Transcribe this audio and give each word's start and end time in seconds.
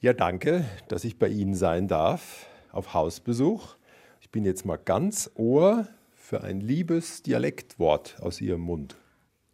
Ja, 0.00 0.12
danke, 0.12 0.66
dass 0.88 1.04
ich 1.04 1.18
bei 1.18 1.28
Ihnen 1.28 1.54
sein 1.54 1.88
darf 1.88 2.46
auf 2.70 2.92
Hausbesuch. 2.92 3.76
Ich 4.20 4.30
bin 4.30 4.44
jetzt 4.44 4.66
mal 4.66 4.76
ganz 4.76 5.30
Ohr 5.36 5.88
für 6.14 6.42
ein 6.42 6.60
liebes 6.60 7.22
Dialektwort 7.22 8.16
aus 8.20 8.42
Ihrem 8.42 8.60
Mund. 8.60 8.96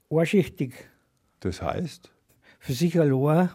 Ohrschichtig. 0.09 0.91
Das 1.39 1.63
heißt? 1.63 2.11
Für 2.59 2.73
sich 2.73 2.99
allein 2.99 3.51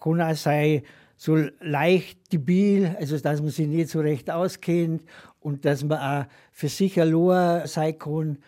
kann 0.00 0.20
auch 0.22 0.34
sein, 0.34 0.84
so 1.16 1.36
leicht 1.60 2.32
debil, 2.32 2.96
also 2.98 3.18
dass 3.18 3.42
man 3.42 3.50
sich 3.50 3.68
nicht 3.68 3.90
so 3.90 4.00
recht 4.00 4.30
auskennt 4.30 5.04
und 5.40 5.66
dass 5.66 5.84
man 5.84 5.98
auch 5.98 6.30
für 6.50 6.68
sich 6.68 6.98
allein 6.98 7.66
sein 7.66 7.98
kann. 7.98 8.38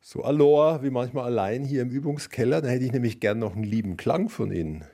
So 0.00 0.22
Aloha, 0.22 0.82
wie 0.82 0.90
manchmal 0.90 1.24
allein 1.24 1.64
hier 1.64 1.80
im 1.80 1.88
Übungskeller, 1.88 2.60
da 2.60 2.68
hätte 2.68 2.84
ich 2.84 2.92
nämlich 2.92 3.20
gern 3.20 3.38
noch 3.38 3.54
einen 3.54 3.64
lieben 3.64 3.96
Klang 3.96 4.28
von 4.28 4.52
Ihnen. 4.52 4.84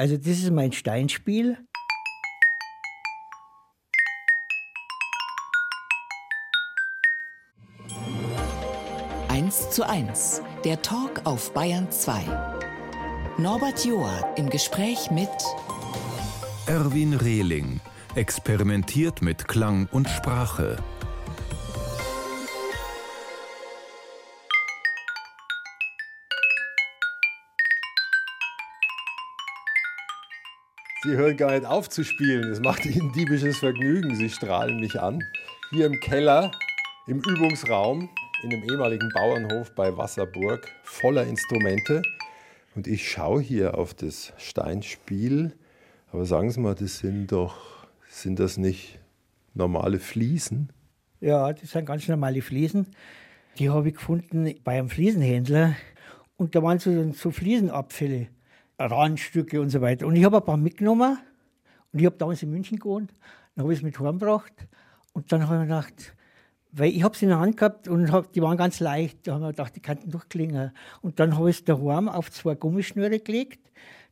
Also 0.00 0.16
das 0.16 0.28
ist 0.28 0.50
mein 0.52 0.70
Steinspiel. 0.70 1.58
Eins 9.26 9.70
zu 9.70 9.88
eins, 9.88 10.40
der 10.64 10.82
Talk 10.82 11.22
auf 11.24 11.52
Bayern 11.52 11.90
2. 11.90 12.22
Norbert 13.38 13.84
Joa 13.84 14.34
im 14.36 14.48
Gespräch 14.50 15.10
mit 15.10 15.28
Erwin 16.66 17.14
Rehling 17.14 17.80
experimentiert 18.14 19.20
mit 19.20 19.48
Klang 19.48 19.88
und 19.90 20.08
Sprache. 20.08 20.76
Sie 31.04 31.10
hören 31.10 31.36
gar 31.36 31.52
nicht 31.52 31.64
auf 31.64 31.88
zu 31.88 32.02
spielen. 32.02 32.50
Es 32.50 32.58
macht 32.58 32.84
Ihnen 32.84 33.12
diebisches 33.12 33.58
Vergnügen. 33.58 34.16
Sie 34.16 34.28
strahlen 34.28 34.80
mich 34.80 35.00
an. 35.00 35.22
Hier 35.70 35.86
im 35.86 36.00
Keller, 36.00 36.50
im 37.06 37.18
Übungsraum, 37.18 38.08
in 38.42 38.50
dem 38.50 38.64
ehemaligen 38.64 39.08
Bauernhof 39.14 39.72
bei 39.76 39.96
Wasserburg, 39.96 40.66
voller 40.82 41.24
Instrumente. 41.24 42.02
Und 42.74 42.88
ich 42.88 43.08
schaue 43.08 43.40
hier 43.40 43.78
auf 43.78 43.94
das 43.94 44.32
Steinspiel. 44.38 45.52
Aber 46.10 46.24
sagen 46.24 46.50
Sie 46.50 46.58
mal, 46.58 46.74
das 46.74 46.98
sind 46.98 47.30
doch, 47.30 47.86
sind 48.08 48.40
das 48.40 48.56
nicht 48.56 48.98
normale 49.54 50.00
Fliesen? 50.00 50.72
Ja, 51.20 51.52
das 51.52 51.70
sind 51.70 51.86
ganz 51.86 52.08
normale 52.08 52.42
Fliesen. 52.42 52.88
Die 53.60 53.70
habe 53.70 53.86
ich 53.88 53.94
gefunden 53.94 54.52
bei 54.64 54.76
einem 54.76 54.88
Fliesenhändler. 54.88 55.76
Und 56.36 56.56
da 56.56 56.62
waren 56.64 56.80
so, 56.80 57.12
so 57.12 57.30
Fliesenabfälle, 57.30 58.26
Randstücke 58.78 59.60
und 59.60 59.70
so 59.70 59.80
weiter. 59.80 60.06
Und 60.06 60.16
ich 60.16 60.24
habe 60.24 60.38
ein 60.38 60.44
paar 60.44 60.56
mitgenommen. 60.56 61.18
Und 61.92 62.00
ich 62.00 62.06
habe 62.06 62.16
damals 62.16 62.42
in 62.42 62.50
München 62.50 62.78
gewohnt. 62.78 63.12
Dann 63.54 63.64
habe 63.64 63.72
ich 63.72 63.80
es 63.80 63.82
mit 63.82 63.98
heimgebracht. 63.98 64.52
Und 65.12 65.32
dann 65.32 65.42
habe 65.42 65.54
ich 65.54 65.60
mir 65.60 65.66
gedacht, 65.66 66.14
weil 66.72 66.90
ich 66.90 67.02
habe 67.02 67.16
sie 67.16 67.24
in 67.24 67.30
der 67.30 67.40
Hand 67.40 67.56
gehabt 67.56 67.88
und 67.88 68.12
hab, 68.12 68.32
die 68.32 68.42
waren 68.42 68.56
ganz 68.56 68.80
leicht. 68.80 69.26
Da 69.26 69.34
haben 69.34 69.40
wir 69.40 69.48
gedacht, 69.48 69.74
die 69.74 69.80
könnten 69.80 70.10
durchklingen. 70.10 70.72
Und 71.00 71.18
dann 71.18 71.36
habe 71.36 71.50
ich 71.50 71.58
es 71.58 71.64
daheim 71.64 72.08
auf 72.08 72.30
zwei 72.30 72.54
Gummischnüre 72.54 73.18
gelegt, 73.18 73.60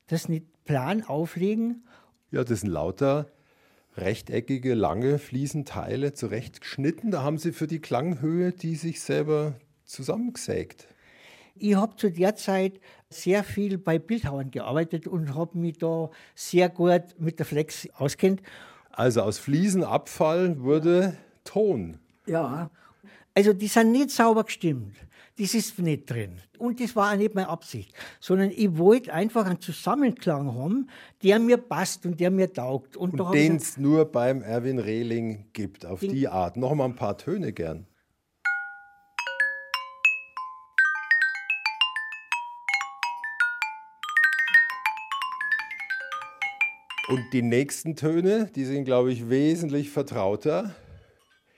das 0.09 0.28
nicht 0.28 0.47
plan 0.64 1.03
auflegen. 1.03 1.84
Ja, 2.31 2.44
das 2.44 2.61
sind 2.61 2.70
lauter 2.70 3.27
rechteckige, 3.97 4.75
lange 4.75 5.19
Fliesenteile 5.19 6.12
zurechtgeschnitten. 6.12 7.11
Da 7.11 7.22
haben 7.22 7.39
Sie 7.39 7.53
für 7.53 7.67
die 7.67 7.81
Klanghöhe 7.81 8.53
die 8.53 8.75
sich 8.75 9.00
selber 9.00 9.55
zusammengesägt. 9.84 10.89
Ich 11.59 11.75
habe 11.75 11.97
zu 11.97 12.11
der 12.11 12.37
Zeit 12.37 12.81
sehr 13.09 13.45
viel 13.45 13.79
bei 13.79 13.99
Bildhauern 13.99 14.51
gearbeitet 14.51 15.07
und 15.07 15.35
habe 15.35 15.59
mich 15.59 15.79
da 15.79 16.11
sehr 16.35 16.69
gut 16.69 17.03
mit 17.19 17.39
der 17.39 17.47
Flex 17.47 17.89
auskennt. 17.97 18.43
Also 18.91 19.23
aus 19.23 19.39
Fliesenabfall 19.39 20.61
wurde 20.61 21.17
Ton. 21.45 21.99
Ja. 22.27 22.71
Also 23.34 23.53
die 23.53 23.69
sind 23.69 23.93
nicht 23.93 24.11
sauber 24.11 24.45
gestimmt. 24.45 24.97
Das 25.39 25.53
ist 25.53 25.78
nicht 25.78 26.09
drin. 26.09 26.39
Und 26.59 26.81
das 26.81 26.97
war 26.97 27.12
auch 27.12 27.16
nicht 27.16 27.34
meine 27.34 27.49
Absicht. 27.49 27.93
Sondern 28.21 28.50
ich 28.50 28.78
wollte 28.78 29.12
einfach 29.12 29.45
einen 29.45 29.61
Zusammenklang 29.61 30.55
haben, 30.55 30.89
der 31.22 31.39
mir 31.39 31.59
passt 31.59 32.06
und 32.06 32.19
der 32.19 32.31
mir 32.31 32.50
taugt. 32.50 32.97
Und, 32.97 33.21
Und 33.21 33.34
den 33.34 33.56
es 33.56 33.77
nur 33.77 34.06
beim 34.06 34.43
Erwin 34.43 34.78
Rehling 34.78 35.45
gibt, 35.53 35.84
auf 35.84 36.00
die 36.00 36.28
Art. 36.28 36.56
Noch 36.56 36.75
mal 36.75 36.87
ein 36.87 36.95
paar 36.95 37.19
Töne 37.19 37.53
gern. 37.53 37.87
Und 47.09 47.33
die 47.33 47.43
nächsten 47.43 47.94
Töne, 47.94 48.50
die 48.56 48.65
sind, 48.65 48.84
glaube 48.84 49.12
ich, 49.12 49.31
wesentlich 49.31 49.91
vertrauter. 49.91 50.75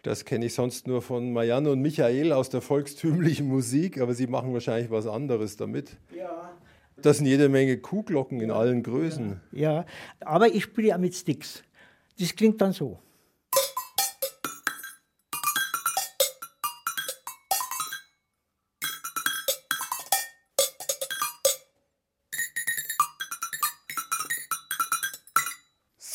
Das 0.03 0.25
kenne 0.25 0.47
ich 0.47 0.55
sonst 0.55 0.87
nur 0.87 1.01
von 1.01 1.33
Marianne 1.33 1.71
und 1.71 1.81
Michael 1.81 2.33
aus 2.33 2.51
der 2.51 2.61
volkstümlichen 2.61 3.49
Musik, 3.49 3.99
aber 4.01 4.15
sie 4.15 4.27
machen 4.27 4.53
wahrscheinlich 4.53 4.91
was 4.91 5.07
anderes 5.07 5.57
damit. 5.57 5.97
Ja. 6.15 6.53
Das 7.01 7.19
sind 7.19 7.27
jede 7.27 7.49
Menge 7.49 7.79
Kuhglocken 7.79 8.41
in 8.41 8.51
allen 8.51 8.83
Größen. 8.83 9.41
Ja, 9.53 9.87
aber 10.21 10.49
ich 10.49 10.65
spiele 10.65 10.95
auch 10.95 10.99
mit 10.99 11.15
Sticks. 11.15 11.63
Das 12.19 12.35
klingt 12.35 12.61
dann 12.61 12.73
so. 12.73 12.99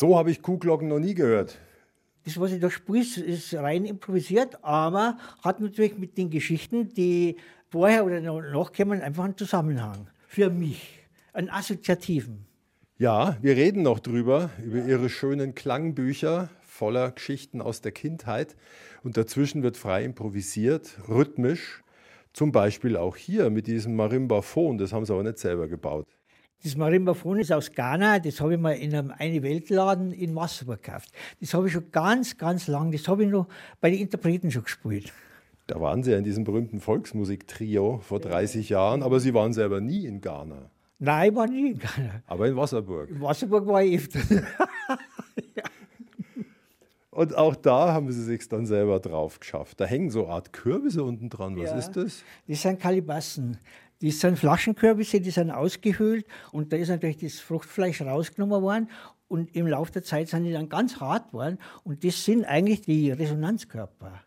So 0.03 0.17
habe 0.17 0.31
ich 0.31 0.41
Kuhglocken 0.41 0.89
noch 0.89 0.99
nie 0.99 1.13
gehört. 1.13 1.57
Das, 2.25 2.37
was 2.37 2.51
ich 2.51 2.59
da 2.59 2.69
spiele, 2.69 2.99
ist- 3.25 3.53
rein 3.53 3.85
improvisiert, 3.85 4.61
aber 4.61 5.17
hat 5.41 5.61
natürlich 5.61 5.97
mit 5.97 6.17
den 6.17 6.29
Geschichten, 6.29 6.93
die 6.93 7.37
vorher 7.69 8.03
oder 8.03 8.19
noch- 8.19 8.41
nachkommen, 8.41 8.99
einfach 9.01 9.23
einen 9.23 9.37
Zusammenhang. 9.37 10.09
Für 10.27 10.49
mich. 10.49 10.99
Einen 11.31 11.49
assoziativen. 11.49 12.45
Ja, 12.97 13.37
wir 13.41 13.55
reden 13.55 13.81
noch 13.83 13.99
drüber, 14.01 14.49
über 14.61 14.83
ihre 14.83 15.07
schönen 15.07 15.55
Klangbücher 15.55 16.49
voller 16.63 17.11
Geschichten 17.11 17.61
aus 17.61 17.79
der 17.79 17.93
Kindheit. 17.93 18.57
Und 19.03 19.15
dazwischen 19.15 19.63
wird 19.63 19.77
frei 19.77 20.03
improvisiert, 20.03 20.97
rhythmisch. 21.07 21.81
Zum 22.33 22.51
Beispiel 22.51 22.97
auch 22.97 23.15
hier 23.15 23.49
mit 23.49 23.67
diesem 23.67 23.95
Marimbaphon, 23.95 24.77
das 24.77 24.91
haben 24.91 25.05
sie 25.05 25.13
aber 25.13 25.23
nicht 25.23 25.37
selber 25.37 25.69
gebaut. 25.69 26.05
Das 26.63 26.77
Marimbaphon 26.77 27.39
ist 27.39 27.51
aus 27.51 27.71
Ghana, 27.73 28.19
das 28.19 28.39
habe 28.39 28.53
ich 28.53 28.59
mal 28.59 28.71
in 28.71 28.95
einem 28.95 29.11
Eine-Welt-Laden 29.17 30.13
in 30.13 30.33
Wasserburg 30.35 30.81
gekauft. 30.81 31.09
Das 31.41 31.53
habe 31.53 31.67
ich 31.67 31.73
schon 31.73 31.91
ganz, 31.91 32.37
ganz 32.37 32.67
lang, 32.67 32.91
das 32.91 33.05
habe 33.07 33.25
ich 33.25 33.29
noch 33.29 33.47
bei 33.81 33.89
den 33.89 33.99
Interpreten 33.99 34.49
schon 34.49 34.63
gespielt. 34.63 35.11
Da 35.67 35.79
waren 35.81 36.03
sie 36.03 36.11
ja 36.11 36.17
in 36.17 36.23
diesem 36.23 36.45
berühmten 36.45 36.79
Volksmusiktrio 36.79 37.99
vor 37.99 38.19
30 38.21 38.69
Jahren, 38.69 39.03
aber 39.03 39.19
sie 39.19 39.33
waren 39.33 39.51
selber 39.53 39.81
nie 39.81 40.05
in 40.05 40.21
Ghana, 40.21 40.69
Nein, 40.99 41.31
ich 41.31 41.35
war 41.35 41.47
nie 41.47 41.71
in 41.71 41.79
Ghana. 41.79 42.21
aber 42.27 42.47
in 42.47 42.55
Wasserburg. 42.55 43.09
In 43.09 43.19
Wasserburg 43.19 43.67
war 43.67 43.83
ich 43.83 43.97
öfter. 43.97 44.19
Und 47.11 47.35
auch 47.37 47.55
da 47.55 47.93
haben 47.93 48.11
sie 48.11 48.23
sich 48.23 48.47
dann 48.49 48.65
selber 48.65 48.99
drauf 48.99 49.39
geschafft. 49.39 49.79
Da 49.79 49.85
hängen 49.85 50.09
so 50.09 50.23
eine 50.25 50.33
Art 50.33 50.51
Kürbisse 50.51 51.03
unten 51.03 51.29
dran. 51.29 51.55
Was 51.57 51.69
Ja. 51.69 51.77
ist 51.77 51.91
das? 51.91 52.23
Das 52.47 52.61
sind 52.61 52.79
Kalibassen. 52.79 53.57
Das 54.03 54.19
sind 54.19 54.37
Flaschenkürbisse, 54.37 55.21
die 55.21 55.31
sind 55.31 55.49
ausgehöhlt 55.49 56.25
und 56.51 56.73
da 56.73 56.77
ist 56.77 56.89
natürlich 56.89 57.19
das 57.19 57.39
Fruchtfleisch 57.39 58.01
rausgenommen 58.01 58.61
worden 58.61 58.89
und 59.29 59.55
im 59.55 59.65
Laufe 59.65 59.93
der 59.93 60.03
Zeit 60.03 60.27
sind 60.27 60.43
die 60.43 60.51
dann 60.51 60.67
ganz 60.67 60.99
hart 60.99 61.31
geworden 61.31 61.57
und 61.85 62.03
das 62.03 62.25
sind 62.25 62.43
eigentlich 62.43 62.81
die 62.81 63.11
Resonanzkörper. 63.11 64.21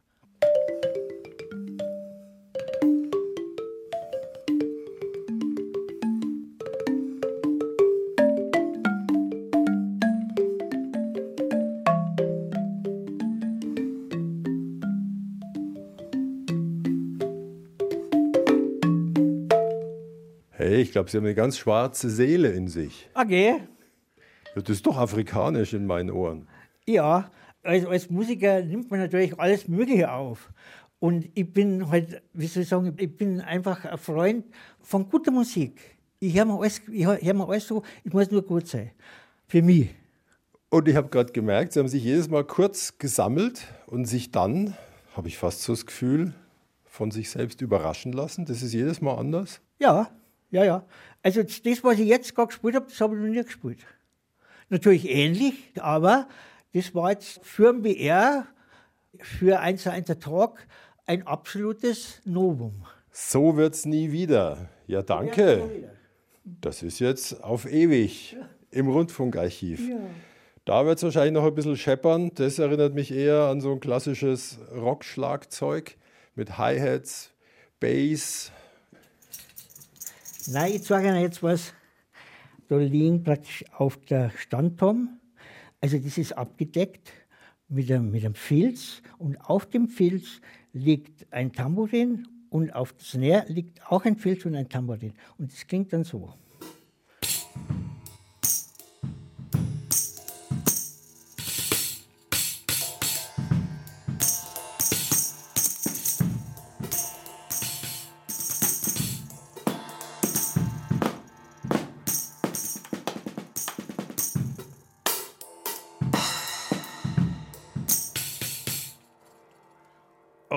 Glaube, 20.96 21.10
sie 21.10 21.18
haben 21.18 21.24
eine 21.24 21.34
ganz 21.34 21.58
schwarze 21.58 22.08
Seele 22.10 22.50
in 22.52 22.68
sich. 22.68 23.08
Okay, 23.14 23.60
Ja, 24.54 24.62
das 24.62 24.70
ist 24.70 24.86
doch 24.86 24.96
afrikanisch 24.96 25.74
in 25.74 25.86
meinen 25.86 26.10
Ohren. 26.10 26.48
ja, 26.86 27.30
also 27.62 27.88
als 27.88 28.08
Musiker 28.10 28.62
nimmt 28.62 28.90
man 28.90 29.00
natürlich 29.00 29.38
alles 29.38 29.66
Mögliche 29.68 30.10
auf. 30.12 30.50
Und 31.00 31.28
ich 31.34 31.52
bin 31.52 31.90
halt, 31.90 32.22
wie 32.32 32.46
soll 32.46 32.62
ich 32.62 32.68
sagen, 32.68 32.94
ich 32.96 33.16
bin 33.16 33.40
einfach 33.40 33.84
ein 33.84 33.98
Freund 33.98 34.44
von 34.80 35.08
guter 35.10 35.30
Musik. 35.32 35.80
Ich 36.20 36.34
höre 36.36 36.44
mir, 36.46 36.58
alles- 36.58 36.80
ich 36.90 37.04
hör 37.04 37.18
hör 37.20 37.34
mir 37.34 37.48
alles 37.48 37.66
so, 37.66 37.82
ich 38.04 38.12
muss 38.12 38.30
nur 38.30 38.42
gut 38.42 38.66
sein. 38.66 38.92
Für 39.48 39.60
mich. 39.62 39.90
Und 40.70 40.88
ich 40.88 40.96
habe 40.96 41.08
gerade 41.08 41.32
gemerkt, 41.32 41.72
sie 41.74 41.80
haben 41.80 41.88
sich 41.88 42.02
jedes 42.04 42.28
Mal 42.30 42.44
kurz 42.44 42.96
gesammelt 42.98 43.66
und 43.86 44.06
sich 44.06 44.30
dann, 44.30 44.74
habe 45.14 45.28
ich 45.28 45.36
fast 45.36 45.62
so 45.62 45.72
das 45.74 45.84
Gefühl, 45.86 46.32
von 46.84 47.10
sich 47.10 47.28
selbst 47.30 47.60
überraschen 47.60 48.12
lassen. 48.12 48.46
Das 48.46 48.62
ist 48.62 48.72
jedes 48.72 49.00
Mal 49.02 49.14
anders. 49.16 49.60
Ja, 49.78 50.08
ja, 50.50 50.64
ja. 50.64 50.84
Also 51.22 51.42
das, 51.42 51.84
was 51.84 51.98
ich 51.98 52.08
jetzt 52.08 52.34
gerade 52.34 52.48
gespielt 52.48 52.74
habe, 52.74 52.86
das 52.88 53.00
habe 53.00 53.16
ich 53.16 53.22
noch 53.22 53.28
nie 53.28 53.42
gespielt. 53.42 53.78
natürlich 54.68 55.08
ähnlich, 55.08 55.54
aber 55.76 56.28
das 56.72 56.94
war 56.94 57.10
jetzt 57.10 57.40
für 57.42 57.72
den 57.72 57.82
BR, 57.82 58.46
für 59.18 59.60
1 59.60 59.82
zu 59.82 59.90
1 59.90 60.06
Talk, 60.20 60.66
ein 61.06 61.26
absolutes 61.26 62.20
Novum. 62.24 62.84
So 63.10 63.56
wird 63.56 63.74
es 63.74 63.86
nie 63.86 64.12
wieder. 64.12 64.68
Ja, 64.86 65.02
danke. 65.02 65.88
Das 66.44 66.82
ist 66.82 66.98
jetzt 66.98 67.42
auf 67.42 67.64
ewig 67.64 68.36
im 68.70 68.88
Rundfunkarchiv. 68.88 69.88
Ja. 69.88 69.96
Da 70.64 70.84
wird 70.84 70.98
es 70.98 71.04
wahrscheinlich 71.04 71.32
noch 71.32 71.44
ein 71.44 71.54
bisschen 71.54 71.76
scheppern. 71.76 72.30
Das 72.34 72.58
erinnert 72.58 72.92
mich 72.94 73.12
eher 73.12 73.44
an 73.44 73.60
so 73.60 73.72
ein 73.72 73.80
klassisches 73.80 74.58
Rockschlagzeug 74.74 75.96
mit 76.34 76.58
Hi-Hats, 76.58 77.32
Bass. 77.80 78.52
Nein, 80.48 80.74
ich 80.74 80.82
sage 80.82 81.08
Ihnen 81.08 81.20
jetzt 81.20 81.42
was. 81.42 81.72
Da 82.68 82.76
liegen 82.76 83.22
praktisch 83.22 83.64
auf 83.72 83.96
der 83.96 84.30
Standtom, 84.30 85.20
also 85.80 85.98
das 85.98 86.18
ist 86.18 86.32
abgedeckt 86.32 87.12
mit 87.68 87.90
einem, 87.90 88.10
mit 88.10 88.24
einem 88.24 88.34
Filz 88.34 89.02
und 89.18 89.36
auf 89.40 89.66
dem 89.66 89.88
Filz 89.88 90.40
liegt 90.72 91.32
ein 91.32 91.52
Tambourin 91.52 92.26
und 92.50 92.74
auf 92.74 92.92
das 92.92 93.10
Snare 93.10 93.44
liegt 93.48 93.84
auch 93.90 94.04
ein 94.04 94.16
Filz 94.16 94.44
und 94.44 94.54
ein 94.54 94.68
Tambourin. 94.68 95.14
Und 95.38 95.52
das 95.52 95.66
klingt 95.66 95.92
dann 95.92 96.04
so. 96.04 96.32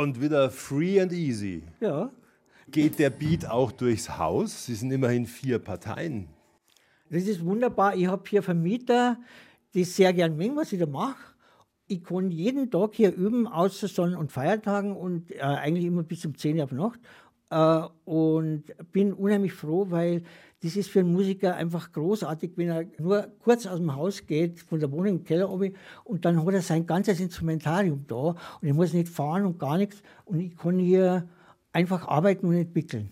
Und 0.09 0.19
wieder 0.19 0.50
free 0.50 1.00
and 1.00 1.13
easy. 1.13 1.61
Ja, 1.79 2.09
Geht 2.71 2.97
der 2.97 3.11
Beat 3.11 3.45
auch 3.47 3.71
durchs 3.71 4.17
Haus? 4.17 4.65
Sie 4.65 4.73
sind 4.73 4.89
immerhin 4.89 5.27
vier 5.27 5.59
Parteien. 5.59 6.27
das 7.11 7.27
ist 7.27 7.45
wunderbar. 7.45 7.95
Ich 7.95 8.07
habe 8.07 8.23
hier 8.27 8.41
Vermieter, 8.41 9.19
die 9.75 9.83
sehr 9.83 10.11
gern 10.13 10.35
mögen, 10.35 10.56
was 10.56 10.73
ich 10.73 10.79
da 10.79 10.88
mache. 10.88 11.35
Ich 11.85 12.03
kann 12.03 12.31
jeden 12.31 12.71
Tag 12.71 12.95
hier 12.95 13.13
üben, 13.13 13.45
außer 13.45 13.88
Sonn- 13.88 14.15
und 14.15 14.31
Feiertagen 14.31 14.97
und 14.97 15.29
äh, 15.29 15.41
eigentlich 15.41 15.85
immer 15.85 16.01
bis 16.01 16.25
um 16.25 16.35
10 16.35 16.57
Uhr 16.57 16.63
auf 16.63 16.71
Nacht. 16.71 17.00
Äh, 17.51 18.09
und 18.09 18.63
bin 18.91 19.13
unheimlich 19.13 19.53
froh, 19.53 19.91
weil 19.91 20.23
das 20.61 20.75
ist 20.75 20.89
für 20.89 21.00
einen 21.00 21.13
Musiker 21.13 21.56
einfach 21.56 21.91
großartig, 21.91 22.51
wenn 22.56 22.69
er 22.69 22.85
nur 22.97 23.27
kurz 23.39 23.65
aus 23.65 23.77
dem 23.79 23.95
Haus 23.95 24.25
geht, 24.25 24.59
von 24.59 24.79
der 24.79 24.91
Wohnung 24.91 25.19
im 25.19 25.23
Keller 25.23 25.45
runter, 25.45 25.77
und 26.03 26.25
dann 26.25 26.45
hat 26.45 26.53
er 26.53 26.61
sein 26.61 26.85
ganzes 26.85 27.19
Instrumentarium 27.19 28.06
da 28.07 28.35
und 28.61 28.67
ich 28.67 28.73
muss 28.73 28.94
nicht 28.94 29.09
fahren 29.09 29.45
und 29.45 29.59
gar 29.59 29.77
nichts 29.77 30.01
und 30.25 30.39
ich 30.39 30.57
kann 30.57 30.79
hier 30.79 31.27
einfach 31.71 32.07
arbeiten 32.07 32.47
und 32.47 32.56
entwickeln. 32.56 33.11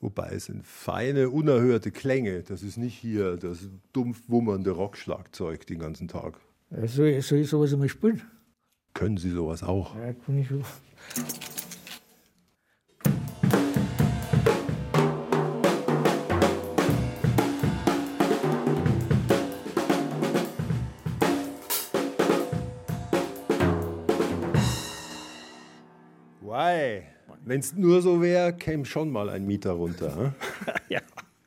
Wobei 0.00 0.32
es 0.34 0.46
sind 0.46 0.66
feine, 0.66 1.30
unerhörte 1.30 1.90
Klänge. 1.90 2.42
Das 2.42 2.62
ist 2.62 2.76
nicht 2.76 2.94
hier 2.94 3.36
das 3.38 3.70
dumpf 3.94 4.28
wummernde 4.28 4.72
Rockschlagzeug 4.72 5.66
den 5.66 5.78
ganzen 5.78 6.08
Tag. 6.08 6.38
Ja, 6.70 6.86
Soll, 6.86 7.20
soll 7.22 7.38
ich 7.38 7.48
sowas 7.48 7.72
einmal 7.72 7.88
spielen? 7.88 8.20
Können 8.92 9.16
Sie 9.16 9.30
sowas 9.30 9.62
auch? 9.62 9.96
Ja, 9.96 10.12
kann 10.12 10.38
ich 10.38 10.48
schon. 10.48 10.62
Wenn 27.54 27.60
es 27.60 27.72
nur 27.72 28.02
so 28.02 28.20
wäre, 28.20 28.52
käme 28.52 28.84
schon 28.84 29.10
mal 29.10 29.28
ein 29.30 29.46
Mieter 29.46 29.74
runter. 29.74 30.34
Ja, 30.88 31.00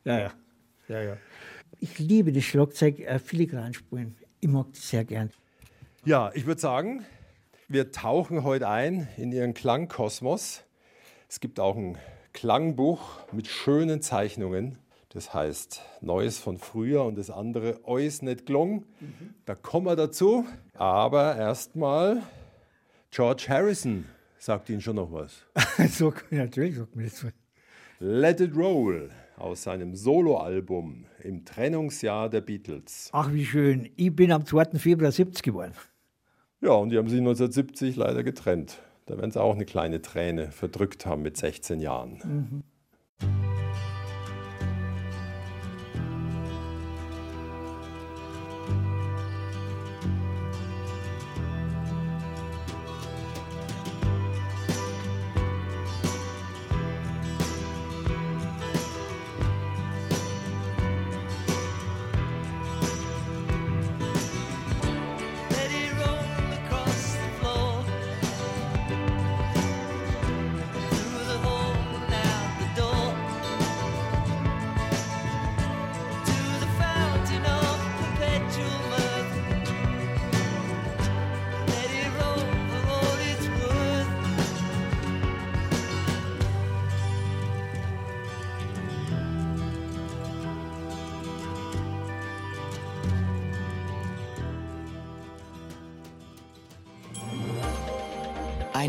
ja, 0.05 0.19
ja. 0.19 0.33
ja, 0.87 1.01
ja. 1.01 1.17
Ich 1.81 1.99
liebe 1.99 2.31
das 2.31 2.45
Schlagzeug 2.45 2.99
äh, 3.01 3.19
filigran 3.19 3.73
spielen. 3.73 4.15
Ich 4.39 4.47
mag 4.47 4.67
das 4.71 4.87
sehr 4.87 5.03
gern. 5.03 5.31
Ja, 6.05 6.31
ich 6.33 6.45
würde 6.45 6.61
sagen, 6.61 7.03
wir 7.67 7.91
tauchen 7.91 8.45
heute 8.45 8.69
ein 8.69 9.09
in 9.17 9.33
Ihren 9.33 9.53
Klangkosmos. 9.53 10.63
Es 11.27 11.41
gibt 11.41 11.59
auch 11.59 11.75
ein 11.75 11.97
Klangbuch 12.31 13.01
mit 13.33 13.47
schönen 13.47 14.01
Zeichnungen. 14.01 14.77
Das 15.09 15.33
heißt 15.33 15.81
Neues 15.99 16.39
von 16.39 16.57
früher 16.57 17.03
und 17.03 17.17
das 17.17 17.29
andere 17.29 17.85
Eus 17.85 18.21
nicht 18.21 18.45
gelungen. 18.45 18.85
Da 19.45 19.55
kommen 19.55 19.87
wir 19.87 19.97
dazu. 19.97 20.45
Aber 20.73 21.35
erstmal 21.35 22.23
George 23.11 23.47
Harrison 23.49 24.05
sagt 24.39 24.69
Ihnen 24.69 24.81
schon 24.81 24.95
noch 24.95 25.11
was. 25.11 25.45
so, 25.89 26.13
natürlich 26.31 26.75
sagt 26.75 26.95
mir 26.95 27.03
das 27.03 27.23
was. 27.23 27.33
Let 27.99 28.41
It 28.41 28.55
Roll 28.55 29.09
aus 29.37 29.63
seinem 29.63 29.95
Soloalbum 29.95 31.05
im 31.23 31.45
Trennungsjahr 31.45 32.29
der 32.29 32.41
Beatles. 32.41 33.09
Ach, 33.11 33.31
wie 33.33 33.45
schön. 33.45 33.89
Ich 33.95 34.15
bin 34.15 34.31
am 34.31 34.45
2. 34.45 34.77
Februar 34.77 35.11
70 35.11 35.41
geworden. 35.43 35.73
Ja, 36.61 36.71
und 36.71 36.89
die 36.89 36.97
haben 36.97 37.07
sich 37.07 37.19
1970 37.19 37.95
leider 37.95 38.23
getrennt. 38.23 38.79
Da 39.05 39.17
werden 39.17 39.31
sie 39.31 39.41
auch 39.41 39.55
eine 39.55 39.65
kleine 39.65 40.01
Träne 40.01 40.51
verdrückt 40.51 41.05
haben 41.05 41.21
mit 41.21 41.37
16 41.37 41.79
Jahren. 41.79 42.63
Let 43.19 43.46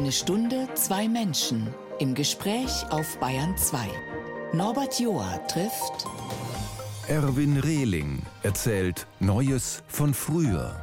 Eine 0.08 0.14
Stunde, 0.14 0.66
zwei 0.72 1.06
Menschen 1.06 1.68
im 1.98 2.14
Gespräch 2.14 2.70
auf 2.88 3.18
Bayern 3.18 3.54
2. 3.58 3.78
Norbert 4.54 4.98
Joa 4.98 5.36
trifft 5.48 6.06
Erwin 7.08 7.58
Rehling 7.58 8.22
erzählt 8.42 9.06
Neues 9.20 9.82
von 9.86 10.14
früher. 10.14 10.82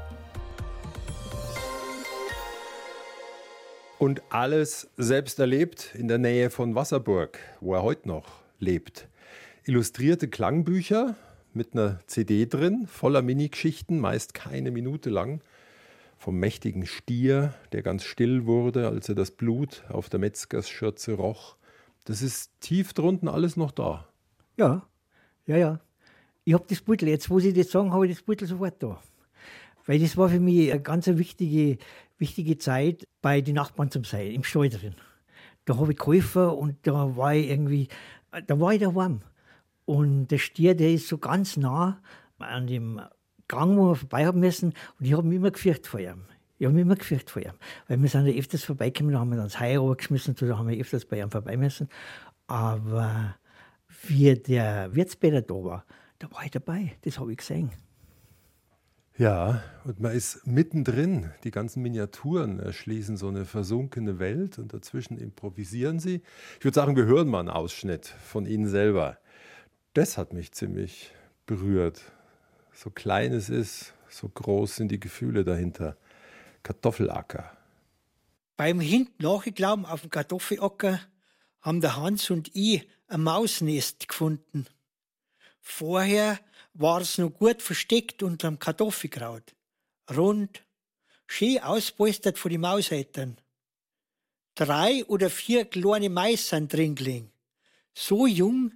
Und 3.98 4.22
alles 4.30 4.92
selbst 4.96 5.40
erlebt 5.40 5.96
in 5.96 6.08
der 6.08 6.20
Nähe 6.20 6.52
von 6.52 6.76
Wasserburg, 6.76 7.40
wo 7.62 7.74
er 7.74 7.82
heute 7.82 8.08
noch 8.08 8.28
lebt. 8.60 9.08
Illustrierte 9.64 10.28
Klangbücher 10.28 11.16
mit 11.52 11.74
einer 11.74 12.00
CD 12.06 12.46
drin, 12.46 12.86
voller 12.86 13.24
Minigeschichten, 13.24 14.00
meist 14.00 14.36
keine 14.36 14.70
Minute 14.70 15.10
lang. 15.10 15.42
Vom 16.26 16.40
mächtigen 16.40 16.88
Stier, 16.88 17.54
der 17.72 17.84
ganz 17.84 18.04
still 18.04 18.48
wurde, 18.48 18.88
als 18.88 19.08
er 19.10 19.14
das 19.14 19.30
Blut 19.30 19.84
auf 19.90 20.10
der 20.10 20.20
Metzgersschürze 20.20 21.14
roch. 21.14 21.56
Das 22.06 22.24
ist 22.24 22.50
tief 22.62 22.94
drunten 22.94 23.28
alles 23.28 23.58
noch 23.58 23.70
da. 23.70 24.08
Ja, 24.58 24.88
ja, 25.46 25.58
ja. 25.58 25.80
Ich 26.44 26.56
habe 26.56 26.66
das 26.68 26.82
Beutel, 26.82 27.10
jetzt 27.10 27.30
wo 27.30 27.40
Sie 27.40 27.54
das 27.54 27.70
sagen, 27.70 27.94
habe 27.94 28.08
ich 28.08 28.16
das 28.16 28.24
Beutel 28.24 28.48
sofort 28.48 28.82
da. 28.82 29.00
Weil 29.86 30.00
das 30.00 30.18
war 30.18 30.30
für 30.30 30.40
mich 30.40 30.72
eine 30.72 30.82
ganz 30.82 31.06
wichtige, 31.06 31.78
wichtige 32.18 32.58
Zeit, 32.58 33.08
bei 33.22 33.42
den 33.42 33.54
Nachbarn 33.54 33.92
zum 33.92 34.04
sein, 34.04 34.32
im 34.32 34.44
Stall 34.44 34.70
drin. 34.70 34.96
Da 35.66 35.78
habe 35.78 35.92
ich 35.92 36.00
geholfen 36.00 36.50
und 36.50 36.78
da 36.88 37.16
war 37.16 37.36
ich 37.36 37.52
irgendwie, 37.52 37.88
da 38.48 38.60
war 38.60 38.74
ich 38.74 38.80
daheim. 38.80 39.20
Und 39.86 40.30
der 40.30 40.40
Stier, 40.40 40.74
der 40.74 40.92
ist 40.92 41.08
so 41.08 41.20
ganz 41.20 41.56
nah 41.56 42.02
an 42.40 42.66
dem 42.66 43.00
Gang, 43.48 43.78
wo 43.78 43.90
wir 43.90 43.96
vorbei 43.96 44.26
haben 44.26 44.40
müssen. 44.40 44.74
Und 45.00 45.06
ich 45.06 45.14
habe 45.14 45.28
mich 45.28 45.38
immer 45.38 45.52
gefürchtet 45.52 45.88
vor 45.88 46.00
ihm. 46.00 46.26
Ich 46.58 46.66
habe 46.66 46.74
mich 46.74 46.84
immer 46.84 46.96
gefürchtet 46.96 47.30
vor 47.30 47.42
ihm. 47.42 47.54
Weil 47.88 48.02
wir 48.02 48.10
sind 48.10 48.26
ja 48.28 48.34
öfters 48.38 48.64
vorbeigekommen, 48.64 49.14
da 49.14 49.20
haben 49.20 49.30
wir 49.30 49.38
dann 49.38 49.48
das 49.48 49.60
Heu 49.60 49.78
runtergeschmissen, 49.78 50.36
da 50.36 50.58
haben 50.58 50.68
wir 50.68 50.80
öfters 50.80 51.06
bei 51.06 51.20
ihm 51.20 51.30
vorbei 51.30 51.58
müssen. 51.58 51.90
Aber 52.48 53.36
wie 54.08 54.34
der 54.36 54.94
Wirtsbäder 54.96 55.42
da 55.42 55.54
war, 55.56 55.86
da 56.20 56.32
war 56.32 56.46
ich 56.46 56.52
dabei. 56.52 56.94
Das 57.02 57.20
habe 57.20 57.32
ich 57.32 57.38
gesehen. 57.38 57.72
Ja, 59.18 59.64
und 59.86 60.02
man 60.02 60.12
ist 60.12 60.46
mittendrin. 60.46 61.32
Die 61.46 61.52
ganzen 61.52 61.82
Miniaturen 61.82 62.60
erschließen 62.60 63.16
so 63.16 63.30
eine 63.30 63.46
versunkene 63.46 64.20
Welt 64.20 64.60
und 64.60 64.74
dazwischen 64.74 65.18
improvisieren 65.18 66.00
sie. 66.00 66.22
Ich 66.60 66.66
würde 66.66 66.76
sagen, 66.76 66.98
wir 66.98 67.06
hören 67.06 67.30
mal 67.30 67.40
einen 67.40 67.50
Ausschnitt 67.50 68.08
von 68.08 68.46
Ihnen 68.46 68.68
selber. 68.68 69.18
Das 69.94 70.18
hat 70.18 70.34
mich 70.34 70.52
ziemlich 70.52 71.14
berührt. 71.46 72.12
So 72.76 72.90
klein 72.90 73.32
es 73.32 73.48
ist, 73.48 73.94
so 74.10 74.28
groß 74.28 74.76
sind 74.76 74.90
die 74.90 75.00
Gefühle 75.00 75.46
dahinter. 75.46 75.96
Kartoffelacker. 76.62 77.56
Beim 78.58 78.82
hinten 78.82 79.24
nachgeglauben 79.24 79.86
auf 79.86 80.02
dem 80.02 80.10
Kartoffelacker 80.10 81.00
haben 81.62 81.80
der 81.80 81.96
Hans 81.96 82.30
und 82.30 82.54
ich 82.54 82.86
ein 83.08 83.24
Mausnest 83.24 84.10
gefunden. 84.10 84.66
Vorher 85.62 86.38
war 86.74 87.00
es 87.00 87.18
noch 87.18 87.30
gut 87.30 87.62
versteckt 87.62 88.24
unterm 88.24 88.60
Kartoffelkraut. 88.60 89.56
Rund, 90.14 90.64
schön 91.28 91.60
auspolstert 91.60 92.38
von 92.38 92.52
die 92.52 92.58
Maushätern. 92.58 93.38
Drei 94.54 95.06
oder 95.06 95.30
vier 95.30 95.64
kleine 95.64 96.10
Mais 96.10 96.50
sind 96.50 96.74
drin 96.74 96.96
gelegen. 96.96 97.32
So 97.94 98.28
jung, 98.28 98.74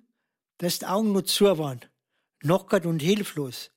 dass 0.58 0.80
die 0.80 0.86
Augen 0.86 1.12
noch 1.12 1.24
zu 1.24 1.58
waren. 1.58 1.82
Knockert 2.40 2.86
und 2.86 3.02
hilflos. 3.02 3.72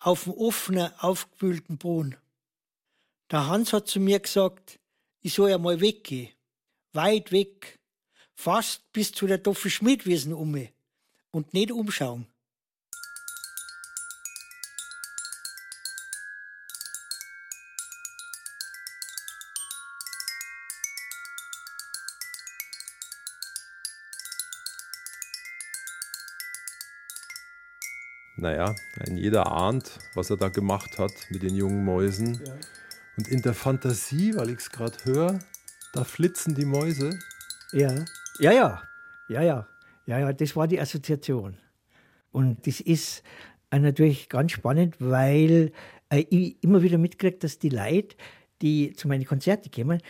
Auf 0.00 0.24
dem 0.24 0.34
offenen, 0.34 0.92
aufgewühlten 0.98 1.78
Boden. 1.78 2.16
Der 3.30 3.46
Hans 3.46 3.72
hat 3.72 3.88
zu 3.88 4.00
mir 4.00 4.20
gesagt, 4.20 4.78
ich 5.20 5.34
soll 5.34 5.50
ja 5.50 5.58
mal 5.58 5.80
weggehen. 5.80 6.32
Weit 6.92 7.32
weg. 7.32 7.78
Fast 8.34 8.90
bis 8.92 9.12
zu 9.12 9.26
der 9.26 9.42
Toffe 9.42 9.68
Schmidwiesen 9.68 10.32
um 10.32 10.52
mich. 10.52 10.72
Und 11.30 11.52
nicht 11.52 11.72
umschauen. 11.72 12.26
Naja, 28.38 28.76
ein 29.00 29.16
jeder 29.16 29.50
ahnt, 29.50 29.98
was 30.14 30.30
er 30.30 30.36
da 30.36 30.48
gemacht 30.48 30.98
hat 30.98 31.12
mit 31.28 31.42
den 31.42 31.56
jungen 31.56 31.84
Mäusen. 31.84 32.40
Und 33.16 33.26
in 33.26 33.42
der 33.42 33.52
Fantasie, 33.52 34.36
weil 34.36 34.50
ich 34.50 34.58
es 34.58 34.70
gerade 34.70 34.96
höre, 35.02 35.40
da 35.92 36.04
flitzen 36.04 36.54
die 36.54 36.64
Mäuse. 36.64 37.18
Ja, 37.72 37.92
ja, 38.38 38.52
ja, 38.52 38.82
ja, 39.28 39.42
ja, 39.42 39.68
ja, 40.06 40.18
ja, 40.20 40.32
das 40.32 40.54
war 40.54 40.68
die 40.68 40.80
Assoziation. 40.80 41.56
Und 42.30 42.64
das 42.68 42.78
ist 42.80 43.24
äh, 43.70 43.80
natürlich 43.80 44.28
ganz 44.28 44.52
spannend, 44.52 44.94
weil 45.00 45.72
äh, 46.08 46.24
ich 46.30 46.62
immer 46.62 46.82
wieder 46.82 46.96
mitkriege, 46.96 47.38
dass 47.38 47.58
die 47.58 47.70
Leute, 47.70 48.16
die 48.62 48.92
zu 48.92 49.08
meinen 49.08 49.24
Konzerten 49.24 49.72
kommen, 49.72 50.00